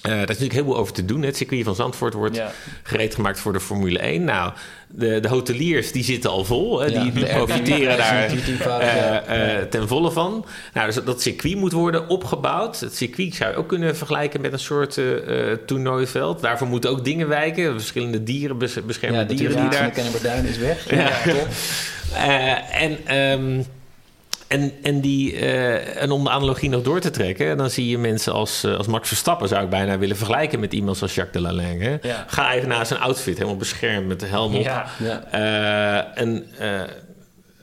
Eh 0.01 0.09
daar 0.11 0.19
is 0.21 0.27
natuurlijk 0.27 0.53
heel 0.53 0.63
veel 0.63 0.77
over 0.77 0.93
te 0.93 1.05
doen. 1.05 1.21
Het 1.21 1.37
circuit 1.37 1.63
van 1.63 1.75
Zandvoort 1.75 2.13
wordt 2.13 2.35
Ja. 2.35 2.51
gereed 2.83 3.15
gemaakt 3.15 3.39
voor 3.39 3.53
de 3.53 3.59
Formule 3.59 3.99
1. 3.99 4.23
Nou, 4.23 4.51
de, 4.87 5.19
de 5.19 5.27
hoteliers 5.27 5.91
die 5.91 6.03
zitten 6.03 6.29
al 6.29 6.45
vol. 6.45 6.79
Hè? 6.79 6.85
Ja, 6.85 7.03
die, 7.03 7.11
die 7.11 7.23
de 7.23 7.29
profiteren 7.29 7.97
daar 7.97 8.23
eh, 8.23 8.95
ja. 8.95 9.23
eh, 9.23 9.63
ten 9.63 9.87
volle 9.87 10.11
van. 10.11 10.45
Nou, 10.73 10.85
dus 10.85 11.03
dat 11.05 11.21
circuit 11.21 11.55
moet 11.55 11.71
worden 11.71 12.07
opgebouwd. 12.07 12.79
Het 12.79 12.95
circuit 12.95 13.35
zou 13.35 13.51
je 13.51 13.57
ook 13.57 13.67
kunnen 13.67 13.97
vergelijken 13.97 14.41
met 14.41 14.53
een 14.53 14.59
soort 14.59 14.99
toernooiveld. 15.65 16.41
Daarvoor 16.41 16.67
moeten 16.67 16.89
ook 16.89 17.05
dingen 17.05 17.27
wijken. 17.27 17.71
Verschillende 17.73 18.23
dieren, 18.23 18.57
bes- 18.57 18.73
Ja, 19.01 19.23
de 19.23 19.33
dieren 19.33 19.61
die 19.61 19.69
daar... 19.69 19.85
de 19.85 19.91
Kennemerduin 19.91 20.45
is 20.45 20.57
weg. 20.57 20.89
Ja. 20.95 21.11
en, 22.71 22.97
ehm, 23.05 23.63
en, 24.51 24.71
en, 24.81 25.01
die, 25.01 25.35
eh, 25.35 26.01
en 26.01 26.11
om 26.11 26.23
de 26.23 26.29
analogie 26.29 26.69
nog 26.69 26.83
door 26.83 26.99
te 26.99 27.09
trekken, 27.09 27.57
dan 27.57 27.69
zie 27.69 27.87
je 27.87 27.97
mensen 27.97 28.33
als, 28.33 28.63
eh, 28.63 28.77
als 28.77 28.87
Max 28.87 29.07
Verstappen, 29.07 29.47
zou 29.47 29.63
ik 29.63 29.69
bijna 29.69 29.97
willen 29.97 30.15
vergelijken 30.15 30.59
met 30.59 30.73
iemand 30.73 30.97
zoals 30.97 31.15
Jacques 31.15 31.43
Delalande. 31.43 31.85
Hè? 31.85 31.97
Ja. 32.01 32.25
Ga 32.27 32.53
even 32.53 32.69
naar 32.69 32.85
zijn 32.85 32.99
outfit, 32.99 33.35
helemaal 33.35 33.57
beschermd 33.57 34.07
met 34.07 34.19
de 34.19 34.25
helm 34.25 34.55
op. 34.55 34.61
Ja. 34.61 34.85
Ja. 34.97 35.23
Eh, 35.31 36.81
eh, 36.81 36.87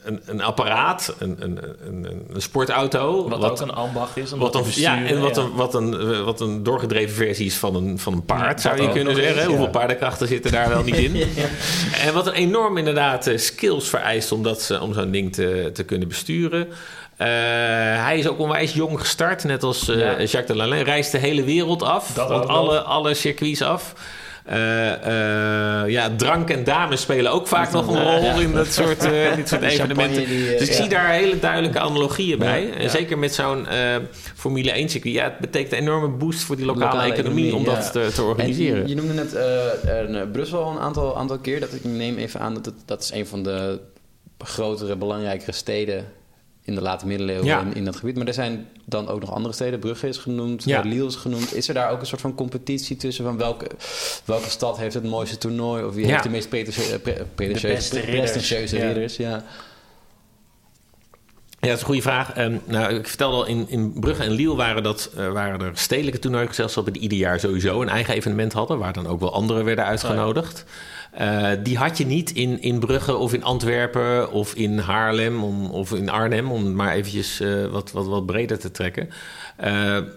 een, 0.08 0.20
een 0.26 0.42
apparaat, 0.42 1.14
een, 1.18 1.36
een, 1.38 1.58
een, 1.86 2.06
een 2.32 2.42
sportauto. 2.42 3.28
Wat, 3.28 3.44
ook 3.44 3.60
een 3.60 3.70
ambacht 3.74 4.16
is. 4.16 4.30
wat 4.30 4.54
een, 4.54 4.64
ja, 4.74 5.04
en 5.04 5.20
wat, 5.20 5.36
ja. 5.36 5.42
Een, 5.42 5.54
wat, 5.54 5.74
een, 5.74 6.00
eh, 6.12 6.24
wat 6.24 6.40
een 6.40 6.62
doorgedreven 6.62 7.14
versie 7.14 7.46
is 7.46 7.56
van 7.56 7.74
een, 7.74 7.98
van 7.98 8.12
een 8.12 8.24
paard, 8.24 8.60
zou 8.60 8.82
je 8.82 8.88
kunnen 8.88 9.14
zeggen. 9.14 9.42
ja. 9.42 9.46
Hoeveel 9.48 9.68
paardenkrachten 9.70 10.28
zitten 10.28 10.52
daar 10.52 10.68
wel 10.68 10.82
niet 10.82 10.96
in? 10.96 11.16
En 12.06 12.14
wat 12.14 12.26
een 12.26 12.32
enorm 12.32 12.76
inderdaad 12.76 13.26
eh, 13.26 13.38
skills 13.38 13.88
vereist 13.88 14.32
om, 14.32 14.42
dat, 14.42 14.62
ze- 14.62 14.80
om 14.80 14.94
zo'n 14.94 15.10
ding 15.10 15.32
te, 15.34 15.70
te 15.74 15.84
kunnen 15.84 16.08
besturen. 16.08 16.68
Eh, 17.16 17.26
hij 18.04 18.18
is 18.18 18.28
ook 18.28 18.38
onwijs 18.38 18.72
jong 18.72 19.00
gestart, 19.00 19.44
net 19.44 19.62
als 19.62 19.88
eh, 19.88 19.98
Ja. 19.98 20.10
Jacques 20.18 20.46
Delalande. 20.46 20.84
Reist 20.84 21.12
de 21.12 21.18
hele 21.18 21.44
wereld 21.44 21.82
af, 21.82 22.12
Dat 22.14 22.28
want 22.28 22.46
alle, 22.46 22.80
alle 22.80 23.14
circuits 23.14 23.62
af. 23.62 23.92
Eh, 24.48 25.82
eh, 25.82 25.88
ja, 25.88 26.10
drank 26.16 26.50
en 26.50 26.64
dames 26.64 27.00
spelen 27.00 27.32
ook 27.32 27.46
vaak 27.46 27.72
nog 27.72 27.88
een 27.88 28.18
rol 28.20 28.40
in 28.40 28.52
dat 28.52 28.72
soort, 28.72 29.04
eh, 29.04 29.34
dit 29.34 29.48
soort 29.48 29.62
evenementen. 29.72 30.26
die, 30.26 30.56
dus 30.56 30.68
ik 30.68 30.74
zie 30.74 30.88
daar 30.88 31.10
hele 31.10 31.38
duidelijke 31.38 31.78
analogieën 31.78 32.38
bij. 32.38 32.72
En 32.72 32.90
zeker 32.90 33.18
met 33.18 33.34
zo'n 33.34 33.66
Formule 34.34 34.70
1 34.70 34.88
circuit. 34.88 35.14
Ja, 35.14 35.24
het 35.24 35.38
betekent 35.38 35.72
een 35.72 35.78
enorme 35.78 36.08
boost 36.08 36.42
voor 36.42 36.56
die 36.56 36.64
lokale, 36.64 36.84
Lokale 36.84 37.12
economie, 37.12 37.54
om 37.54 37.60
economie, 37.60 37.82
dat 37.82 37.92
te, 37.92 38.10
te 38.14 38.22
organiseren. 38.22 38.82
En 38.82 38.88
je 38.88 38.94
noemde 38.94 39.14
net 39.14 40.32
Brussel 40.32 40.70
een 40.70 40.78
aantal, 40.78 41.18
aantal 41.18 41.38
keer. 41.38 41.60
Dat 41.60 41.72
ik 41.72 41.84
neem 41.84 42.16
even 42.16 42.40
aan 42.40 42.54
dat 42.54 42.64
het, 42.64 42.74
dat 42.84 43.02
is 43.02 43.10
een 43.12 43.26
van 43.26 43.42
de 43.42 43.80
grotere, 44.38 44.96
belangrijkere 44.96 45.52
steden 45.52 46.06
in 46.68 46.74
de 46.74 46.80
late 46.80 47.06
middeleeuwen 47.06 47.44
Ja. 47.46 47.60
in, 47.60 47.74
in 47.74 47.84
dat 47.84 47.96
gebied. 47.96 48.16
Maar 48.16 48.26
er 48.26 48.34
zijn 48.34 48.68
dan 48.84 49.08
ook 49.08 49.20
nog 49.20 49.32
andere 49.32 49.54
steden. 49.54 49.78
Brugge 49.78 50.08
is 50.08 50.16
genoemd, 50.16 50.64
Ja. 50.64 50.82
ja. 50.82 50.88
Lille 50.88 51.06
is 51.06 51.14
genoemd. 51.16 51.54
Is 51.54 51.68
er 51.68 51.74
daar 51.74 51.90
ook 51.90 52.00
een 52.00 52.06
soort 52.06 52.20
van 52.20 52.34
competitie 52.34 52.96
tussen 52.96 53.24
van 53.24 53.36
welke, 53.36 53.66
welke 54.24 54.50
stad 54.50 54.78
heeft 54.78 54.94
het 54.94 55.04
mooiste 55.04 55.38
toernooi? 55.38 55.84
Of 55.84 55.94
wie 55.94 56.04
Ja. 56.06 56.10
heeft 56.10 56.22
de 56.22 56.28
meest 56.30 56.48
pretentieuze, 57.34 58.78
ridders. 58.78 59.16
Ja. 59.16 59.44
Ja. 61.60 61.68
Dat 61.68 61.76
is 61.76 61.80
een 61.80 61.86
goede 61.86 62.02
vraag. 62.02 62.32
Ehm, 62.32 62.56
nou, 62.64 62.94
ik 62.94 63.08
vertelde 63.08 63.36
al, 63.36 63.46
in, 63.46 63.66
in 63.68 63.92
Brugge 64.00 64.22
en 64.22 64.30
Lille 64.30 64.54
waren, 64.54 64.82
dat, 64.82 65.10
eh, 65.16 65.32
waren 65.32 65.60
er 65.60 65.70
stedelijke 65.74 66.18
toernooigezelschappen... 66.18 66.92
die 66.92 67.02
ieder 67.02 67.18
jaar 67.18 67.40
sowieso 67.40 67.82
een 67.82 67.88
eigen 67.88 68.14
evenement 68.14 68.52
hadden... 68.52 68.78
waar 68.78 68.92
dan 68.92 69.06
ook 69.06 69.20
wel 69.20 69.32
anderen 69.32 69.64
werden 69.64 69.84
uitgenodigd. 69.84 70.64
Eh, 71.12 71.50
die 71.62 71.78
had 71.78 71.98
je 71.98 72.06
niet 72.06 72.30
in, 72.30 72.62
in 72.62 72.78
Brugge 72.78 73.16
of 73.16 73.34
in 73.34 73.44
Antwerpen 73.44 74.32
of 74.32 74.54
in 74.54 74.78
Haarlem 74.78 75.44
om, 75.44 75.70
of 75.70 75.92
in 75.92 76.08
Arnhem... 76.08 76.52
om 76.52 76.74
maar 76.74 76.92
eventjes 76.92 77.40
eh, 77.40 77.66
wat, 77.66 77.92
wat, 77.92 78.06
wat 78.06 78.26
breder 78.26 78.58
te 78.58 78.70
trekken. 78.70 79.10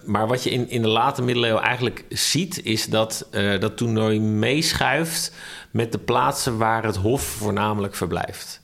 Maar 0.05 0.27
wat 0.27 0.43
je 0.43 0.49
in, 0.49 0.69
in 0.69 0.81
de 0.81 0.87
late 0.87 1.21
middeleeuwen 1.21 1.63
eigenlijk 1.63 2.05
ziet... 2.09 2.63
is 2.63 2.85
dat 2.85 3.27
dat 3.59 3.77
toernooi 3.77 4.19
meeschuift 4.19 5.33
met 5.71 5.91
de 5.91 5.99
plaatsen 5.99 6.57
waar 6.57 6.83
het 6.83 6.95
hof 6.95 7.21
voornamelijk 7.21 7.95
verblijft. 7.95 8.60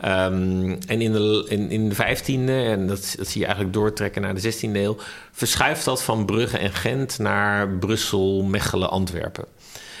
Ehm, 0.00 0.76
en 0.86 1.00
in 1.00 1.12
de, 1.12 1.44
in, 1.48 1.70
in 1.70 1.88
de 1.88 1.94
15e, 1.94 2.50
en 2.50 2.86
dat, 2.86 3.14
dat 3.18 3.26
zie 3.28 3.38
je 3.40 3.44
eigenlijk 3.46 3.74
doortrekken 3.74 4.22
naar 4.22 4.34
de 4.34 4.52
16e 4.54 4.70
eeuw, 4.72 4.96
verschuift 5.32 5.84
dat 5.84 6.02
van 6.02 6.24
Brugge 6.26 6.58
en 6.58 6.72
Gent 6.72 7.18
naar 7.18 7.68
Brussel, 7.68 8.42
Mechelen, 8.42 8.90
Antwerpen. 8.90 9.44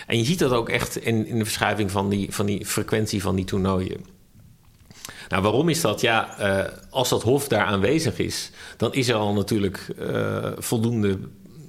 En 0.06 0.18
je 0.18 0.24
ziet 0.24 0.38
dat 0.38 0.52
ook 0.52 0.68
echt 0.68 0.96
in, 0.96 1.26
in 1.26 1.38
de 1.38 1.44
verschuiving 1.44 1.90
van 1.90 2.08
die, 2.08 2.34
van 2.34 2.46
die 2.46 2.66
frequentie 2.66 3.22
van 3.22 3.34
die 3.36 3.44
toernooien. 3.44 4.04
Nou, 5.28 5.42
waarom 5.42 5.68
is 5.68 5.80
dat? 5.80 6.00
Ja, 6.00 6.38
eh, 6.38 6.72
als 6.90 7.08
dat 7.08 7.22
hof 7.22 7.48
daar 7.48 7.64
aanwezig 7.64 8.18
is, 8.18 8.50
dan 8.76 8.94
is 8.94 9.08
er 9.08 9.14
al 9.14 9.32
natuurlijk 9.32 9.86
eh, 9.98 10.50
voldoende, 10.58 11.18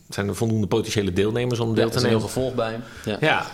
zijn 0.09 0.27
er 0.27 0.35
voldoende 0.35 0.67
potentiële 0.67 1.13
deelnemers 1.13 1.59
om 1.59 1.69
Ja, 1.69 1.75
deel 1.75 1.83
er 1.85 1.91
te 1.91 1.97
is 1.97 2.03
een 2.03 2.09
heel 2.09 2.17
nemen. 2.17 2.33
gevolg 2.33 2.55
bij. 2.55 2.79
Ja. 3.05 3.17
Ja. 3.19 3.45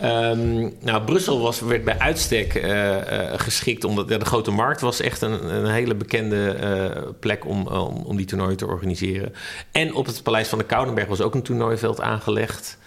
Ehm, 0.00 0.68
nou, 0.80 1.02
Brussel 1.04 1.40
was, 1.40 1.60
werd 1.60 1.84
bij 1.84 1.98
uitstek 1.98 2.54
eh, 2.54 3.32
eh, 3.32 3.40
geschikt, 3.40 3.84
omdat 3.84 4.08
de 4.08 4.24
Grote 4.24 4.50
Markt 4.50 4.80
was 4.80 5.00
echt 5.00 5.22
een, 5.22 5.54
een 5.54 5.70
hele 5.70 5.94
bekende 5.94 6.48
eh, 6.48 7.02
plek 7.20 7.46
om, 7.46 7.66
om, 7.66 8.02
om 8.04 8.16
die 8.16 8.26
toernooien 8.26 8.56
te 8.56 8.66
organiseren. 8.66 9.34
En 9.72 9.94
op 9.94 10.06
het 10.06 10.22
Paleis 10.22 10.48
van 10.48 10.58
de 10.58 10.64
Koudenberg 10.64 11.08
was 11.08 11.20
ook 11.20 11.34
een 11.34 11.42
toernooiveld 11.42 12.00
aangelegd. 12.00 12.78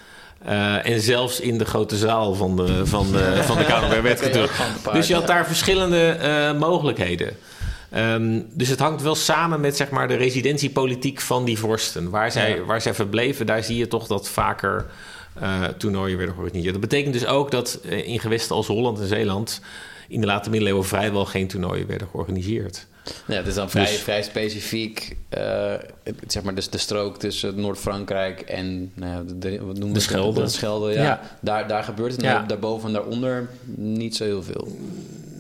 En 0.84 1.02
zelfs 1.02 1.40
in 1.40 1.58
de 1.58 1.66
grote 1.66 1.98
zaal 1.98 2.34
van 2.34 2.56
de, 2.56 2.86
van 2.86 3.12
de, 3.12 3.40
van 3.44 3.58
de 3.58 3.66
Koudenberg 3.72 4.02
werd 4.02 4.32
paard, 4.82 4.96
Dus 4.96 5.08
je 5.08 5.14
had 5.14 5.28
daar 5.28 5.46
verschillende 5.46 6.18
mogelijkheden. 6.60 7.38
Ehm, 7.92 8.40
dus 8.54 8.68
het 8.68 8.80
hangt 8.80 9.02
wel 9.02 9.16
samen 9.16 9.62
met 9.62 9.76
zeg 9.78 9.90
maar, 9.90 10.08
de 10.08 10.16
residentiepolitiek 10.16 11.22
van 11.22 11.46
die 11.46 11.58
vorsten. 11.60 12.10
Waar 12.10 12.32
zij, 12.32 12.56
Ja. 12.56 12.64
waar 12.64 12.82
zij 12.82 12.94
verbleven, 12.94 13.46
daar 13.46 13.64
zie 13.64 13.78
je 13.78 13.88
toch 13.88 14.08
dat 14.08 14.30
vaker 14.30 14.86
eh, 15.34 15.64
toernooien 15.64 16.18
werden 16.18 16.36
georganiseerd. 16.36 16.74
Dat 16.74 16.90
betekent 16.90 17.14
dus 17.14 17.26
ook 17.26 17.52
dat 17.52 17.80
eh, 17.90 18.08
in 18.08 18.20
gewesten 18.20 18.56
als 18.56 18.68
Holland 18.68 19.00
en 19.00 19.08
Zeeland 19.08 19.62
in 20.08 20.22
de 20.22 20.28
late 20.28 20.50
middeleeuwen 20.50 20.86
vrijwel 20.86 21.26
geen 21.26 21.48
toernooien 21.48 21.88
werden 21.88 22.08
georganiseerd. 22.12 22.88
Ja, 23.28 23.36
het 23.36 23.48
is 23.48 23.54
dan 23.56 23.70
vrij, 23.70 23.86
Dus- 23.86 23.98
vrij 24.02 24.24
specifiek, 24.24 25.16
eh, 25.30 25.74
zeg 26.28 26.44
maar, 26.44 26.56
dus 26.56 26.70
de 26.70 26.78
strook 26.78 27.20
tussen 27.20 27.60
Noord-Frankrijk 27.62 28.42
en 28.42 28.92
nou 28.94 29.26
de, 29.26 29.38
de- 29.40 29.50
wat 29.50 29.60
noemen 29.60 29.78
we 29.80 29.86
De 29.88 29.94
het? 29.94 30.02
Schelde. 30.04 30.42
De 30.44 30.50
Schelde, 30.50 30.92
ja. 30.94 31.02
Ja. 31.04 31.22
Daar, 31.42 31.68
daar 31.68 31.84
gebeurt 31.84 32.12
het. 32.12 32.22
Ja. 32.22 32.34
daar- 32.34 32.48
daarboven 32.48 32.88
en 32.88 32.94
daaronder 32.94 33.50
niet 33.76 34.16
zo 34.16 34.24
heel 34.24 34.44
veel. 34.44 34.78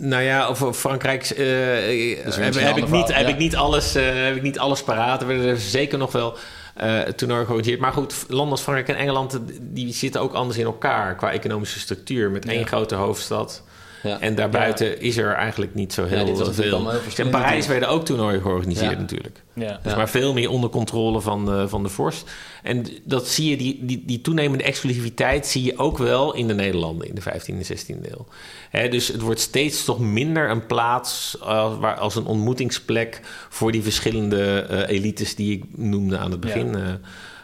Nou 0.01 0.23
ja, 0.23 0.45
over 0.45 0.73
Frankrijk 0.73 1.23
eh, 1.29 1.45
heb, 1.45 2.77
ik 2.77 2.89
niet, 2.89 3.07
heb, 3.07 3.25
ja. 3.25 3.27
ik 3.27 3.37
niet 3.37 3.55
alles, 3.55 3.95
eh, 3.95 4.03
heb 4.25 4.35
ik 4.35 4.41
niet 4.41 4.59
alles 4.59 4.83
paraat. 4.83 5.21
Er 5.21 5.27
werden 5.27 5.45
er 5.45 5.57
zeker 5.57 5.97
nog 5.97 6.11
wel 6.11 6.37
eh 6.73 6.99
toernooien 7.01 7.45
georganiseerd. 7.45 7.79
Maar 7.79 7.93
goed, 7.93 8.25
landen 8.27 8.51
als 8.51 8.61
Frankrijk 8.61 8.89
en 8.89 8.95
Engeland... 8.95 9.39
die 9.61 9.93
zitten 9.93 10.21
ook 10.21 10.33
anders 10.33 10.57
in 10.57 10.65
elkaar 10.65 11.15
qua 11.15 11.31
economische 11.31 11.79
structuur. 11.79 12.31
Met 12.31 12.45
één 12.45 12.59
Ja. 12.59 12.65
grote 12.65 12.95
hoofdstad. 12.95 13.63
Ja. 14.03 14.19
En 14.19 14.35
daarbuiten 14.35 15.01
is 15.01 15.17
er 15.17 15.33
eigenlijk 15.33 15.75
niet 15.75 15.93
zo 15.93 16.05
heel 16.05 16.35
veel. 16.53 16.91
in 17.17 17.29
Parijs 17.29 17.67
werden 17.67 17.89
ook 17.89 18.05
toernooien 18.05 18.41
georganiseerd 18.41 18.91
Ja. 18.91 18.99
natuurlijk. 18.99 19.43
Ja. 19.53 19.79
Dus 19.83 19.91
Ja. 19.91 19.97
maar 19.97 20.09
veel 20.09 20.33
meer 20.33 20.49
onder 20.49 20.69
controle 20.69 21.21
van 21.21 21.45
de, 21.45 21.67
van 21.67 21.83
de 21.83 21.89
vorst. 21.89 22.31
En 22.63 22.85
dat 23.03 23.27
zie 23.27 23.49
je, 23.49 23.57
die, 23.57 23.85
die, 23.85 24.03
die 24.05 24.21
toenemende 24.21 24.63
exclusiviteit 24.63 25.47
zie 25.47 25.63
je 25.63 25.77
ook 25.77 25.97
wel 25.97 26.33
in 26.35 26.47
de 26.47 26.53
Nederlanden 26.53 27.07
in 27.07 27.15
de 27.15 27.21
15e 27.21 27.45
en 27.45 27.77
16e 27.77 28.11
eeuw. 28.11 28.25
Hè, 28.69 28.89
dus 28.89 29.07
het 29.07 29.21
wordt 29.21 29.39
steeds 29.39 29.83
toch 29.85 29.99
minder 29.99 30.49
een 30.49 30.65
plaats 30.65 31.37
als, 31.41 31.77
waar, 31.77 31.95
als 31.97 32.15
een 32.15 32.25
ontmoetingsplek 32.25 33.21
voor 33.49 33.71
die 33.71 33.83
verschillende 33.83 34.59
eh, 34.61 34.95
elites 34.95 35.35
die 35.35 35.57
ik 35.57 35.63
noemde 35.75 36.17
aan 36.17 36.31
het 36.31 36.39
begin 36.39 36.75
eh, 36.75 36.83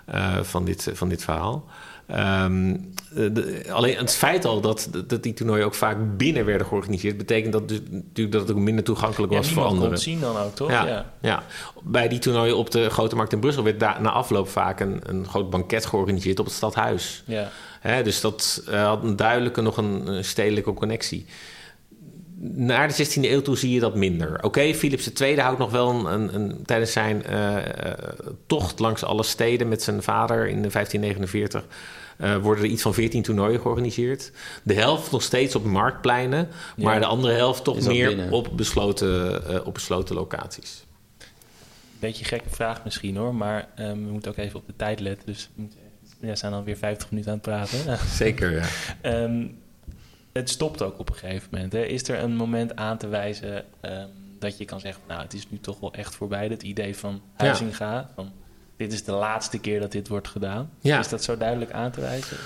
eh, 0.05 0.43
van, 0.43 0.65
dit, 0.65 0.89
van 0.93 1.09
dit 1.09 1.23
verhaal. 1.23 1.65
Ehm, 2.07 2.69
eh, 3.15 3.29
de- 3.33 3.65
alleen 3.71 3.97
het 3.97 4.13
feit 4.15 4.45
al 4.45 4.61
dat, 4.61 4.89
dat 5.07 5.23
die 5.23 5.33
toernooien 5.33 5.65
ook 5.65 5.73
vaak 5.75 5.97
binnen 6.17 6.45
werden 6.45 6.67
georganiseerd, 6.67 7.17
betekent 7.17 7.53
dat 7.53 7.67
dus, 7.69 7.79
natuurlijk 7.91 8.31
dat 8.31 8.47
het 8.47 8.51
ook 8.57 8.63
minder 8.63 8.83
toegankelijk 8.83 9.31
Ja, 9.33 9.37
was 9.37 9.49
voor 9.51 9.63
anderen. 9.63 9.91
het 9.91 10.01
zien 10.01 10.19
dan 10.19 10.37
ook, 10.37 10.55
toch? 10.55 10.69
Ja, 10.69 10.85
Ja. 10.87 11.05
ja. 11.21 11.43
bij 11.83 12.07
die 12.07 12.19
toernooien 12.19 12.57
op 12.57 12.71
de 12.71 12.89
Grote 12.89 13.15
Markt 13.15 13.33
in 13.33 13.39
Brussel 13.39 13.63
werd 13.63 13.79
daar 13.79 14.01
na 14.01 14.09
afloop 14.11 14.49
vaak 14.49 14.79
een, 14.79 14.99
een 15.03 15.27
groot 15.27 15.49
banket 15.49 15.85
georganiseerd 15.85 16.39
op 16.39 16.45
het 16.45 16.53
stadhuis. 16.55 17.23
Ja. 17.25 17.49
Hè, 17.79 18.03
dus 18.03 18.21
dat 18.21 18.63
eh, 18.69 18.85
had 18.85 19.03
een 19.03 19.15
duidelijke 19.15 19.61
nog 19.61 19.77
een, 19.77 20.07
een 20.07 20.25
stedelijke 20.25 20.73
connectie. 20.73 21.25
Naar 22.53 22.87
de 22.87 23.05
16e 23.05 23.21
eeuw 23.31 23.41
toe 23.41 23.57
zie 23.57 23.71
je 23.73 23.79
dat 23.79 23.95
minder. 23.95 24.43
Oké, 24.43 24.73
Philips 24.73 25.13
II 25.13 25.39
houdt 25.39 25.59
nog 25.59 25.71
wel 25.71 25.89
een, 25.89 26.05
een, 26.13 26.35
een- 26.35 26.63
tijdens 26.65 26.91
zijn 26.91 27.23
eh, 27.25 27.57
eh, 27.57 27.93
tocht 28.47 28.79
langs 28.79 29.03
alle 29.03 29.23
steden 29.23 29.67
met 29.67 29.83
zijn 29.83 30.03
vader 30.03 30.47
in 30.47 30.61
1549 30.61 31.63
eh, 32.17 32.35
worden 32.37 32.63
er 32.63 32.69
iets 32.69 32.81
van 32.81 32.93
14 32.93 33.21
toernooien 33.21 33.59
georganiseerd. 33.61 34.31
De 34.63 34.73
helft 34.73 35.11
nog 35.11 35.21
steeds 35.21 35.55
op 35.55 35.63
marktpleinen, 35.65 36.47
maar 36.77 36.93
Ja. 36.93 36.99
de 36.99 37.05
andere 37.05 37.33
helft 37.33 37.63
toch 37.63 37.81
meer 37.87 38.07
binnen. 38.07 38.31
op 38.31 38.49
besloten, 38.55 39.45
eh, 39.47 39.65
op 39.67 39.73
besloten 39.73 40.15
locaties. 40.15 40.83
Beetje 41.99 42.23
een 42.23 42.29
gekke 42.29 42.49
vraag 42.49 42.83
misschien 42.83 43.15
hoor, 43.15 43.35
maar 43.35 43.67
ehm, 43.75 43.89
we 43.91 44.11
moeten 44.11 44.31
ook 44.31 44.37
even 44.37 44.59
op 44.59 44.67
de 44.67 44.73
tijd 44.75 44.99
letten. 44.99 45.25
Dus 45.25 45.49
we 45.55 45.61
moeten 45.61 45.79
ja, 46.19 46.35
zijn 46.35 46.53
alweer 46.53 46.77
50 46.77 47.09
minuten 47.11 47.31
aan 47.31 47.37
het 47.37 47.47
praten. 47.47 47.97
Zeker, 48.07 48.51
ja. 48.55 48.63
Ehm, 49.11 49.45
het 50.39 50.49
stopt 50.49 50.81
ook 50.81 50.99
op 50.99 51.09
een 51.09 51.15
gegeven 51.15 51.47
moment. 51.51 51.73
Hè. 51.73 51.83
Is 51.85 52.07
er 52.07 52.19
een 52.19 52.35
moment 52.35 52.75
aan 52.75 52.97
te 52.97 53.07
wijzen 53.07 53.63
ehm, 53.81 54.07
dat 54.39 54.57
je 54.57 54.65
kan 54.65 54.79
zeggen... 54.79 55.01
nou, 55.07 55.21
het 55.21 55.33
is 55.33 55.47
nu 55.49 55.59
toch 55.59 55.79
wel 55.79 55.93
echt 55.93 56.15
voorbij, 56.15 56.47
het 56.47 56.63
idee 56.63 56.95
van 56.95 57.21
Huizinga. 57.35 58.09
Van, 58.15 58.31
dit 58.77 58.93
is 58.93 59.03
de 59.03 59.11
laatste 59.11 59.59
keer 59.59 59.79
dat 59.79 59.91
dit 59.91 60.07
wordt 60.07 60.27
gedaan. 60.27 60.69
Ja. 60.79 60.99
Is 60.99 61.09
dat 61.09 61.23
zo 61.23 61.37
duidelijk 61.37 61.71
aan 61.71 61.91
te 61.91 62.01
wijzen? 62.01 62.37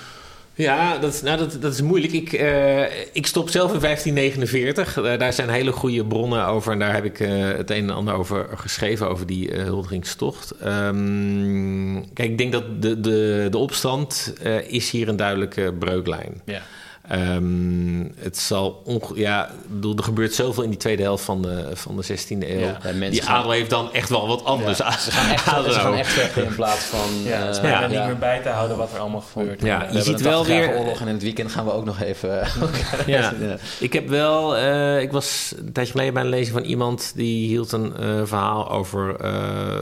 Ja, 0.54 0.98
dat, 0.98 1.14
is- 1.14 1.22
nou, 1.22 1.38
dat, 1.38 1.58
dat 1.62 1.74
is 1.74 1.82
moeilijk. 1.82 2.14
Ik, 2.14 2.34
eh, 2.34 3.06
ik 3.16 3.26
stop 3.28 3.50
zelf 3.50 3.74
in 3.74 3.80
1549. 3.80 4.98
Eh, 4.98 5.20
daar 5.20 5.34
zijn 5.34 5.50
hele 5.50 5.72
goede 5.72 6.06
bronnen 6.06 6.46
over. 6.46 6.72
En 6.72 6.80
daar 6.80 6.94
heb 6.94 7.04
ik 7.06 7.20
eh, 7.20 7.30
het 7.48 7.70
een 7.70 7.90
en 7.90 7.96
ander 7.96 8.14
over 8.14 8.48
geschreven, 8.58 9.10
over 9.10 9.26
die 9.26 9.54
huldigingstocht. 9.54 10.52
Ehm, 10.52 11.94
kijk, 12.14 12.30
ik 12.30 12.38
denk 12.38 12.52
dat 12.52 12.82
de, 12.82 13.00
de, 13.00 13.48
de 13.52 13.58
opstand 13.58 14.34
is 14.68 14.90
hier 14.92 15.08
een 15.08 15.16
duidelijke 15.16 15.74
breuklijn. 15.80 16.42
Ja. 16.46 16.62
Ehm, 17.10 18.04
het 18.16 18.38
zal 18.38 18.82
onge- 18.86 19.20
ja, 19.20 19.50
bedoel, 19.68 19.96
er 19.98 20.04
gebeurt 20.04 20.34
zoveel 20.34 20.64
in 20.64 20.70
die 20.70 20.80
tweede 20.80 21.02
helft 21.04 21.24
van 21.24 21.42
de, 21.42 21.66
van 21.74 21.96
de 21.98 22.04
16e 22.04 22.50
eeuw. 22.50 22.60
Ja. 22.60 23.10
Die 23.10 23.22
gaan- 23.22 23.36
adel 23.36 23.52
heeft 23.52 23.70
dan 23.70 23.94
echt 23.94 24.10
wel 24.10 24.28
wat 24.28 24.44
anders 24.46 24.78
Ja, 24.78 24.86
aan. 24.86 25.00
Ze 25.08 25.12
gaan 25.12 25.32
echt, 25.32 25.44
ze 25.74 25.80
gaan 25.80 25.94
echt 25.96 26.38
in 26.38 26.56
plaats 26.56 26.80
van... 26.84 27.10
Ja, 27.24 27.46
het 27.46 27.58
eh, 27.62 27.70
ja. 27.70 27.88
niet 27.88 28.06
meer 28.06 28.18
bij 28.18 28.40
te 28.42 28.50
houden 28.50 28.78
wat 28.78 28.94
er 28.94 29.00
allemaal 29.00 29.24
gebeurt. 29.32 29.62
Ja, 29.62 29.88
je 29.92 30.02
ziet 30.02 30.22
wel 30.22 30.44
80-jarige 30.46 30.70
weer- 30.72 30.80
oorlog 30.80 31.00
en 31.02 31.08
in 31.08 31.14
het 31.14 31.24
weekend 31.24 31.52
gaan 31.52 31.66
we 31.66 31.72
ook 31.72 31.86
nog 31.86 32.02
even... 32.02 32.30
Ja. 33.06 33.34
Ja. 33.40 33.58
Ik 33.80 33.94
heb 33.94 34.08
wel, 34.08 34.58
eh, 34.58 35.02
ik 35.02 35.12
was 35.12 35.54
een 35.58 35.72
tijdje 35.72 35.92
geleden 35.92 36.14
bij 36.14 36.24
een 36.24 36.30
lezing 36.30 36.56
van 36.58 36.64
iemand 36.66 37.12
die 37.16 37.48
hield 37.48 37.72
een 37.72 37.96
eh, 37.98 38.22
verhaal 38.24 38.72
over, 38.72 39.16
eh, 39.16 39.82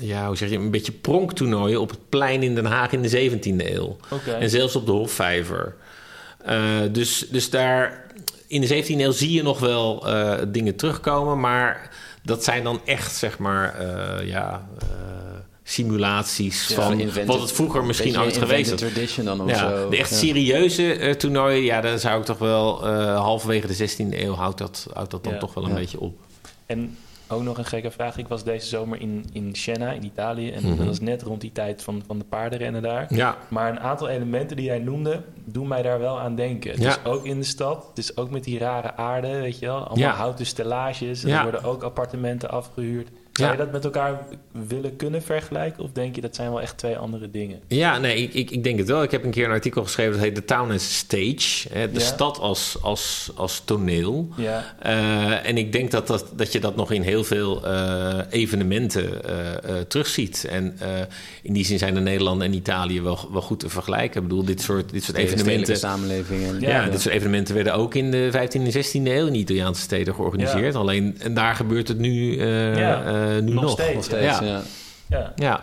ja, 0.00 0.26
hoe 0.26 0.36
zeg 0.36 0.50
je, 0.50 0.56
een 0.56 0.70
beetje 0.70 0.92
pronktoernooien 0.92 1.80
op 1.80 1.90
het 1.90 2.08
plein 2.08 2.42
in 2.42 2.54
Den 2.54 2.64
Haag 2.64 2.92
in 2.92 3.02
de 3.02 3.30
17e 3.30 3.74
eeuw. 3.74 3.96
Oké. 4.10 4.30
En 4.30 4.50
zelfs 4.50 4.76
op 4.76 4.86
de 4.86 4.92
Hofvijver. 4.92 5.74
Eh, 6.46 6.58
dus, 6.92 7.26
dus 7.30 7.50
daar 7.50 8.04
in 8.46 8.60
de 8.60 8.66
17e 8.84 8.86
eeuw 9.00 9.10
zie 9.12 9.32
je 9.32 9.42
nog 9.42 9.58
wel 9.58 10.08
eh, 10.08 10.38
dingen 10.48 10.76
terugkomen, 10.76 11.40
maar 11.40 11.90
dat 12.22 12.44
zijn 12.44 12.64
dan 12.64 12.80
echt, 12.84 13.14
zeg 13.16 13.38
maar, 13.38 13.74
eh, 13.74 14.26
ja. 14.28 14.68
eh, 14.80 14.86
simulaties 15.68 16.68
Ja, 16.68 16.74
van 16.74 16.92
invented- 17.00 17.26
wat 17.26 17.40
het 17.40 17.52
vroeger 17.52 17.84
misschien 17.84 18.18
ooit 18.20 18.36
geweest 18.36 18.70
was. 18.70 18.80
tradition 18.80 19.24
dan 19.24 19.40
of 19.40 19.50
Ja, 19.50 19.56
zo. 19.58 19.88
de 19.88 19.96
echt 19.96 20.10
Ja. 20.10 20.16
serieuze 20.16 20.92
eh, 20.94 21.14
toernooien, 21.14 21.62
ja, 21.64 21.80
dan 21.80 21.98
zou 21.98 22.18
ik 22.20 22.24
toch 22.24 22.38
wel 22.38 22.86
eh, 22.86 23.16
halverwege 23.20 23.66
de 23.66 23.74
16e 23.74 24.22
eeuw 24.22 24.34
houdt 24.34 24.58
dat, 24.58 24.86
houdt 24.92 25.10
dat 25.10 25.24
dan 25.24 25.32
Ja. 25.32 25.38
toch 25.38 25.54
wel 25.54 25.64
een 25.64 25.74
beetje 25.74 26.00
op. 26.00 26.18
En 26.66 26.96
ook 27.28 27.42
nog 27.42 27.58
een 27.58 27.64
gekke 27.64 27.90
vraag. 27.90 28.16
Ik 28.18 28.28
was 28.28 28.44
deze 28.44 28.66
zomer 28.66 29.00
in, 29.00 29.24
in 29.32 29.54
Siena, 29.54 29.92
in 29.92 30.04
Italië. 30.04 30.50
En 30.52 30.66
Mhm. 30.66 30.76
dat 30.76 30.86
was 30.86 31.00
net 31.00 31.22
rond 31.22 31.40
die 31.40 31.52
tijd 31.52 31.82
van, 31.82 32.02
van 32.06 32.18
de 32.18 32.24
paardenrennen 32.24 32.82
daar. 32.82 33.14
Ja, 33.14 33.36
Maar 33.48 33.70
een 33.70 33.80
aantal 33.80 34.08
elementen 34.08 34.56
die 34.56 34.66
jij 34.66 34.78
noemde, 34.78 35.22
doen 35.44 35.68
mij 35.68 35.82
daar 35.82 35.98
wel 35.98 36.20
aan 36.20 36.34
denken. 36.34 36.70
Het 36.70 36.80
Ja. 36.82 36.88
is 36.88 37.04
ook 37.04 37.24
in 37.24 37.38
de 37.38 37.44
stad. 37.46 37.86
Het 37.88 37.98
is 37.98 38.16
ook 38.16 38.30
met 38.30 38.44
die 38.44 38.58
rare 38.58 38.96
aarde, 38.96 39.28
weet 39.40 39.58
je 39.58 39.66
wel. 39.66 39.76
Allemaal 39.76 39.98
Ja. 39.98 40.10
houten 40.14 40.46
stellages. 40.46 41.24
En 41.24 41.30
er 41.30 41.42
worden 41.42 41.62
ook 41.64 41.82
appartementen 41.82 42.50
afgehuurd. 42.50 43.08
Zou 43.36 43.48
Ja. 43.48 43.56
je 43.56 43.62
dat 43.62 43.72
met 43.72 43.84
elkaar 43.84 44.18
willen 44.68 44.96
kunnen 44.96 45.22
vergelijken? 45.22 45.82
Of 45.84 45.90
denk 45.92 46.14
je 46.14 46.20
dat 46.20 46.34
zijn 46.36 46.50
wel 46.50 46.60
echt 46.60 46.78
twee 46.78 46.96
andere 46.96 47.30
dingen? 47.30 47.60
ja 47.68 47.98
nee, 47.98 48.16
ik, 48.22 48.34
ik, 48.34 48.50
ik 48.50 48.64
denk 48.64 48.78
het 48.78 48.88
wel. 48.88 49.02
Ik 49.02 49.10
heb 49.10 49.24
een 49.24 49.30
keer 49.30 49.44
een 49.44 49.50
artikel 49.50 49.82
geschreven 49.82 50.12
dat 50.12 50.20
heet 50.20 50.34
The 50.34 50.44
Town 50.44 50.70
as 50.72 50.96
Stage. 50.98 51.68
Hè, 51.72 51.90
de 51.90 51.98
Ja. 51.98 52.04
stad 52.04 52.38
als, 52.38 52.76
als, 52.82 53.30
als 53.36 53.62
toneel. 53.64 54.28
Ja, 54.36 54.74
Eh, 54.78 55.48
en 55.48 55.56
ik 55.56 55.72
denk 55.72 55.90
dat, 55.90 56.06
dat, 56.06 56.32
dat 56.36 56.52
je 56.52 56.60
dat 56.60 56.76
nog 56.76 56.90
in 56.92 57.02
heel 57.02 57.24
veel 57.24 57.66
eh, 57.66 58.18
evenementen 58.30 59.24
eh, 59.24 59.54
eh, 59.78 59.86
terugziet. 59.88 60.46
En 60.50 60.74
eh, 60.78 60.88
in 61.42 61.52
die 61.52 61.64
zin 61.64 61.78
zijn 61.78 61.94
de 61.94 62.00
Nederland 62.00 62.42
en 62.42 62.54
Italië 62.54 63.02
wel, 63.02 63.18
wel 63.32 63.42
goed 63.42 63.60
te 63.60 63.68
vergelijken. 63.68 64.22
Ik 64.22 64.28
bedoel, 64.28 64.44
dit 64.44 64.60
soort, 64.60 64.90
dit 64.92 65.04
soort 65.04 65.16
evenementen... 65.16 65.76
samenlevingen. 65.76 66.60
Ja, 66.60 66.68
Ja. 66.68 66.88
dit 66.90 67.00
soort 67.00 67.14
evenementen 67.14 67.54
werden 67.54 67.74
ook 67.74 67.94
in 67.94 68.10
de 68.10 68.30
15e 68.32 68.60
en 68.60 68.72
16e 68.72 69.06
eeuw 69.06 69.26
in 69.26 69.34
Italiaanse 69.34 69.80
steden 69.82 70.14
georganiseerd. 70.14 70.74
Alleen 70.74 71.16
en 71.18 71.34
daar 71.34 71.54
gebeurt 71.54 71.88
het 71.88 71.98
nu, 71.98 72.38
eh, 72.38 72.76
Ja, 72.78 73.24
nu 73.28 73.52
nog 73.52 73.62
nog. 73.62 73.70
steeds. 73.72 73.94
Nog 73.94 74.04
steeds, 74.04 74.38
Ja. 74.38 74.42
ja. 74.42 74.60
ja. 75.08 75.32
Ja, 75.36 75.60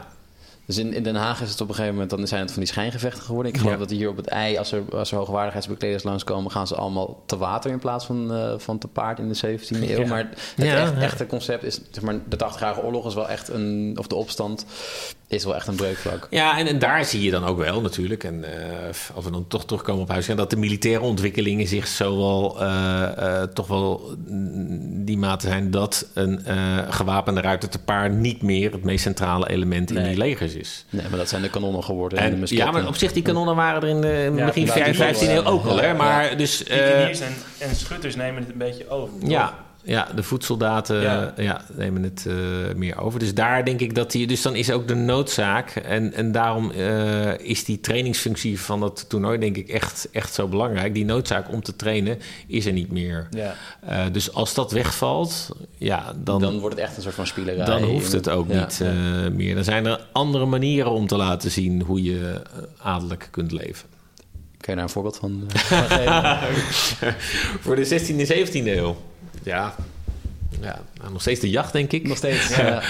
Dus 0.66 0.78
in, 0.78 0.94
in 0.94 1.04
Den 1.04 1.16
Haag 1.16 1.42
is 1.42 1.50
het 1.50 1.62
op 1.62 1.68
een 1.68 1.74
gegeven 1.76 1.94
moment, 1.96 2.18
dan 2.18 2.28
zijn 2.28 2.42
het 2.42 2.52
van 2.52 2.62
die 2.62 2.72
schijngevechten 2.72 3.24
geworden. 3.24 3.52
Ik 3.52 3.58
geloof 3.58 3.74
Ja. 3.74 3.80
dat 3.80 3.90
hier 3.90 4.10
op 4.10 4.18
het 4.18 4.28
ei, 4.28 4.58
als 4.58 4.72
er, 4.72 4.82
als 4.92 5.12
er 5.12 5.18
hoogwaardigheidsbekleders 5.18 6.04
langskomen, 6.04 6.52
gaan 6.52 6.68
ze 6.68 6.76
allemaal 6.76 7.24
te 7.26 7.38
water 7.38 7.72
in 7.72 7.80
plaats 7.80 8.06
van, 8.06 8.34
eh, 8.34 8.54
van 8.58 8.78
te 8.78 8.88
paard 8.88 9.20
in 9.20 9.28
de 9.28 9.34
17e 9.36 9.92
eeuw. 9.92 10.00
Ja. 10.02 10.08
Maar 10.08 10.30
het 10.56 10.66
Ja, 10.68 10.82
echt, 10.82 10.94
ja. 10.96 11.02
echte 11.02 11.26
concept 11.26 11.64
is, 11.64 11.80
zeg 11.92 12.04
maar, 12.04 12.16
de 12.30 12.36
80-jarige 12.38 12.84
oorlog 12.84 13.06
is 13.08 13.14
wel 13.14 13.30
echt 13.30 13.48
een, 13.48 13.96
of 14.00 14.08
de 14.08 14.16
opstand 14.16 14.66
is 15.34 15.44
wel 15.44 15.56
echt 15.56 15.68
een 15.68 15.76
breukvlak. 15.76 16.28
ja 16.30 16.58
en, 16.58 16.68
en 16.68 16.80
daar 16.80 17.06
zie 17.06 17.22
je 17.24 17.32
dan 17.32 17.46
ook 17.46 17.58
wel 17.58 17.82
natuurlijk, 17.82 18.24
en 18.24 18.44
eh, 18.44 18.88
als 19.16 19.26
we 19.26 19.32
dan 19.32 19.48
toch 19.48 19.66
terugkomen 19.66 20.02
op 20.02 20.10
huis, 20.10 20.26
dat 20.26 20.50
de 20.50 20.58
militaire 20.58 21.02
ontwikkelingen 21.02 21.68
zich 21.68 21.88
zo 21.88 22.18
wel 22.18 22.62
eh, 22.62 23.42
eh, 23.42 23.48
toch 23.54 23.68
wel 23.68 24.16
die 25.06 25.18
mate 25.18 25.48
zijn 25.48 25.72
dat 25.72 26.08
een 26.14 26.46
eh, 26.46 26.78
gewapende 26.90 27.42
ruiter 27.42 27.70
te 27.70 27.80
paard 27.80 28.14
niet 28.14 28.42
meer 28.42 28.72
het 28.72 28.84
meest 28.84 29.04
centrale 29.04 29.50
element 29.50 29.92
in 29.92 30.04
die 30.04 30.18
legers 30.18 30.54
is. 30.54 30.86
Nee, 30.90 31.06
maar 31.10 31.18
dat 31.20 31.30
zijn 31.30 31.42
de 31.42 31.50
kanonnen 31.50 31.84
geworden. 31.84 32.20
en 32.20 32.30
de 32.32 32.38
musketten. 32.38 32.68
ja, 32.68 32.72
maar 32.72 32.88
op 32.88 32.96
zich, 32.96 33.14
die 33.14 33.24
kanonnen 33.24 33.56
waren 33.56 33.82
er 33.82 33.88
in 33.88 34.02
de 34.02 34.32
Ja, 34.36 34.46
begin 34.46 34.66
ja, 34.66 34.84
die 34.84 34.96
15e 34.96 35.30
eeuw 35.30 35.44
ook 35.44 35.66
al, 35.66 35.78
hè? 35.80 35.86
Ja. 35.88 35.94
Maar 35.94 36.38
dus... 36.38 36.64
eh, 36.64 37.22
en, 37.22 37.34
en 37.60 37.76
schutters 37.76 38.16
nemen 38.16 38.42
het 38.42 38.52
een 38.52 38.58
beetje 38.58 38.90
over. 38.90 39.20
toch? 39.20 39.30
Ja, 39.30 39.63
ja, 39.84 40.08
de 40.16 40.24
voedsoldaten 40.24 41.02
Ja. 41.02 41.34
ja. 41.38 41.62
nemen 41.74 42.04
het 42.04 42.26
eh, 42.28 42.36
meer 42.76 42.98
over. 43.02 43.20
Dus 43.20 43.34
daar 43.34 43.66
denk 43.66 43.80
ik 43.80 43.96
dat 43.96 44.12
die. 44.12 44.28
Dus 44.28 44.42
dan 44.42 44.56
is 44.56 44.72
ook 44.72 44.88
de 44.88 44.96
noodzaak. 44.96 45.70
En, 45.76 46.14
en 46.14 46.32
daarom 46.32 46.72
eh, 46.72 47.40
is 47.40 47.64
die 47.64 47.80
trainingsfunctie 47.80 48.60
van 48.60 48.80
dat 48.80 49.06
toernooi, 49.10 49.38
denk 49.40 49.58
ik, 49.58 49.70
echt, 49.70 50.08
echt 50.12 50.34
zo 50.34 50.48
belangrijk. 50.48 50.94
Die 50.94 51.06
noodzaak 51.06 51.52
om 51.52 51.62
te 51.64 51.76
trainen 51.76 52.20
is 52.48 52.66
er 52.66 52.74
niet 52.74 52.92
meer. 52.92 53.28
Ja. 53.32 53.56
Eh, 53.80 54.06
dus 54.12 54.34
als 54.34 54.54
dat 54.54 54.72
wegvalt, 54.72 55.50
ja, 55.78 56.14
dan, 56.24 56.42
dan 56.42 56.60
wordt 56.60 56.76
het 56.76 56.86
echt 56.86 56.96
een 56.98 57.02
soort 57.04 57.16
van 57.16 57.28
spielerij. 57.28 57.66
dan 57.66 57.84
hoeft 57.84 58.12
het 58.12 58.30
ook 58.30 58.50
Ja. 58.52 58.60
niet 58.60 58.82
eh, 58.82 58.92
meer. 59.32 59.56
Dan 59.56 59.64
zijn 59.64 59.86
er 59.86 60.06
andere 60.12 60.46
manieren 60.46 60.92
om 60.92 61.08
te 61.08 61.18
laten 61.18 61.52
zien 61.52 61.82
hoe 61.82 62.04
je 62.04 62.42
eh, 62.56 62.62
adellijk 62.78 63.28
kunt 63.32 63.52
leven. 63.52 63.88
Kun 64.58 64.72
je 64.72 64.76
daar 64.76 64.84
een 64.84 64.94
voorbeeld 64.94 65.18
van, 65.18 65.44
eh, 65.54 65.60
van 65.62 65.98
geven? 65.98 67.16
Voor 67.60 67.76
de 67.76 67.86
16e 67.86 68.20
en 68.20 68.48
17e 68.48 68.68
eeuw. 68.78 68.96
Ja. 69.44 69.76
Ja, 70.62 70.82
nou, 71.00 71.12
nog 71.12 71.22
steeds 71.22 71.40
de 71.40 71.50
jacht, 71.50 71.74
denk 71.74 71.92
ik. 71.92 72.08
Nog 72.08 72.18
steeds. 72.18 72.56
Ja. 72.56 72.82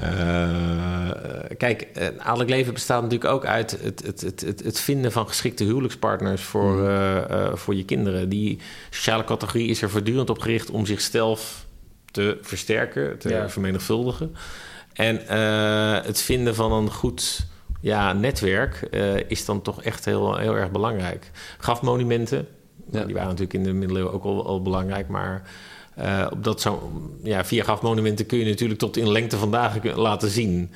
Eh, 0.00 1.56
kijk, 1.56 1.88
een 1.92 2.22
adellijk 2.22 2.50
leven 2.50 2.72
bestaat 2.72 3.02
natuurlijk 3.02 3.30
ook 3.30 3.44
uit 3.46 3.70
het, 3.82 4.02
het, 4.06 4.20
het, 4.20 4.60
het, 4.64 4.80
vinden 4.80 5.12
van 5.12 5.28
geschikte 5.28 5.64
huwelijkspartners 5.64 6.42
voor, 6.42 6.72
Mm. 6.76 6.86
eh, 6.86 7.46
eh, 7.46 7.54
voor 7.54 7.74
je 7.74 7.84
kinderen. 7.84 8.28
Die 8.28 8.58
sociale 8.90 9.24
categorie 9.24 9.68
is 9.68 9.82
er 9.82 9.90
voortdurend 9.90 10.30
op 10.30 10.38
gericht 10.38 10.70
om 10.70 10.86
zichzelf 10.86 11.64
te 12.10 12.38
versterken, 12.42 13.18
te 13.18 13.28
Ja. 13.28 13.48
vermenigvuldigen. 13.48 14.34
En 14.92 15.28
eh, 15.28 16.04
het 16.06 16.20
vinden 16.20 16.54
van 16.54 16.72
een 16.72 16.90
goed 16.90 17.46
ja, 17.80 18.12
netwerk 18.12 18.74
eh, 18.90 19.16
is 19.30 19.44
dan 19.44 19.62
toch 19.62 19.82
echt 19.82 20.04
heel, 20.04 20.36
heel 20.36 20.56
erg 20.56 20.70
belangrijk. 20.70 21.30
Grafmonumenten, 21.58 22.46
Ja. 22.90 23.04
die 23.04 23.14
waren 23.14 23.28
natuurlijk 23.28 23.54
in 23.54 23.62
de 23.62 23.72
middeleeuwen 23.72 24.12
ook 24.12 24.24
al, 24.24 24.46
al 24.46 24.62
belangrijk, 24.62 25.08
maar 25.08 25.42
eh, 25.96 26.26
op 26.30 26.44
dat 26.44 26.60
zo, 26.60 26.92
ja, 27.22 27.44
via 27.44 27.62
grafmonumenten 27.62 28.26
kun 28.26 28.38
je 28.38 28.44
natuurlijk 28.44 28.80
tot 28.80 28.96
in 28.96 29.10
lengte 29.12 29.36
vandaag 29.36 29.82
laten 29.96 30.30
zien. 30.30 30.70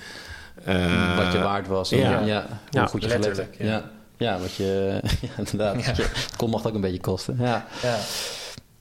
eh, 0.65 1.17
wat 1.25 1.33
je 1.33 1.39
waard 1.39 1.67
was. 1.67 1.93
En, 1.93 1.99
ja. 1.99 2.21
ja. 2.21 2.47
hoe 2.49 2.57
Ja, 2.71 2.87
goed 2.87 3.03
je 3.03 3.09
letterlijk, 3.09 3.55
ja. 3.59 3.65
Ja. 3.67 3.91
Ja, 4.17 4.39
wat 4.39 4.55
je... 4.55 5.01
Ja, 5.21 5.29
inderdaad. 5.37 5.85
Ja. 5.85 5.93
Je, 5.97 6.11
kon 6.37 6.51
mocht 6.51 6.67
ook 6.67 6.75
een 6.75 6.81
beetje 6.81 7.01
kosten. 7.01 7.37
Ja, 7.41 7.67
Ja. 7.83 7.97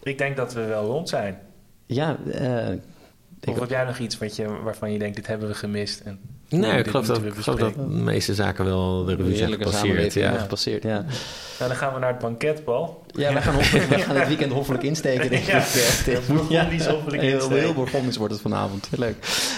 Ik 0.02 0.18
denk 0.18 0.38
dat 0.38 0.54
we 0.54 0.66
wel 0.66 0.86
rond 0.86 1.10
zijn. 1.10 1.40
ja 1.86 2.18
eh, 2.32 2.72
ik- 2.72 2.82
Of 3.50 3.60
heb 3.60 3.70
jij 3.70 3.84
nog 3.84 3.98
iets 3.98 4.18
wat 4.18 4.36
je, 4.36 4.62
waarvan 4.64 4.92
je 4.92 5.00
denkt, 5.00 5.16
dit 5.16 5.28
hebben 5.28 5.48
we 5.48 5.54
gemist? 5.54 6.00
En 6.00 6.20
Nee, 6.50 6.72
ik 6.72 6.78
dit 6.78 6.88
geloof, 6.88 7.06
dat, 7.06 7.16
moeten 7.16 7.34
we 7.34 7.38
ik 7.38 7.44
geloof 7.44 7.60
dat 7.60 7.74
de 7.76 7.82
meeste 7.96 8.34
zaken 8.34 8.66
wel 8.66 9.06
de 9.06 9.16
revue 9.16 9.36
zijn 9.36 9.52
gepasseerd. 9.52 10.14
Ja. 10.14 10.32
ja. 10.32 10.38
gepasseerd. 10.38 10.84
Ja, 10.84 11.06
Nou, 11.60 11.70
dan 11.70 11.76
gaan 11.76 11.94
we 11.94 12.00
naar 12.00 12.10
het 12.10 12.20
banket, 12.20 12.64
Paul. 12.64 13.04
ja 13.12 13.34
we, 13.34 13.42
gaan 13.42 13.54
hoffelijk, 13.54 13.90
we 13.96 14.00
gaan 14.00 14.16
het 14.16 14.28
weekend 14.28 14.52
hoffelijk 14.52 14.84
insteken. 14.84 15.30
Denk 15.30 15.44
ik. 15.44 15.48
Ja, 16.50 16.66
hoffelijk 16.90 17.22
heel, 17.22 17.34
insteken. 17.34 17.60
heel 17.60 17.74
Burgondisch 17.74 18.18
wordt 18.18 18.34
het 18.34 18.42
vanavond. 18.42 18.88
Leuk. 18.98 19.16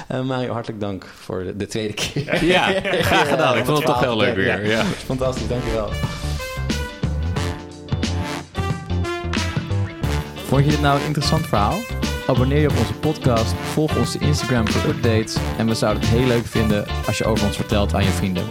Eh, 0.07 0.21
Mario, 0.21 0.51
hartelijk 0.53 0.79
dank 0.81 1.05
voor 1.19 1.43
de, 1.43 1.55
de 1.55 1.65
tweede 1.67 1.93
keer. 1.93 2.43
Ja, 2.45 2.67
graag 3.09 3.29
gedaan. 3.29 3.57
Ik 3.57 3.65
vond 3.65 3.77
het 3.77 3.85
toch 3.87 3.99
heel 3.99 4.17
leuk 4.17 4.27
Ja. 4.29 4.57
weer. 4.57 4.65
Ja. 4.67 4.83
Fantastisch, 4.83 5.47
dankjewel. 5.47 5.89
Vond 10.47 10.65
je 10.65 10.69
dit 10.71 10.81
nou 10.81 10.99
een 10.99 11.05
interessant 11.05 11.47
verhaal? 11.47 11.77
Abonneer 12.29 12.59
je 12.59 12.69
op 12.69 12.77
onze 12.77 12.93
podcast, 12.93 13.53
volg 13.53 13.97
onze 13.97 14.19
Instagram 14.19 14.67
voor 14.67 14.89
updates 14.89 15.35
en 15.57 15.67
we 15.67 15.73
zouden 15.73 16.03
het 16.03 16.11
heel 16.11 16.27
leuk 16.27 16.45
vinden 16.45 16.85
als 17.07 17.17
je 17.17 17.25
over 17.25 17.45
ons 17.45 17.55
vertelt 17.55 17.93
aan 17.93 18.03
je 18.03 18.09
vrienden. 18.09 18.43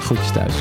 Groetjes 0.00 0.32
thuis. 0.32 0.54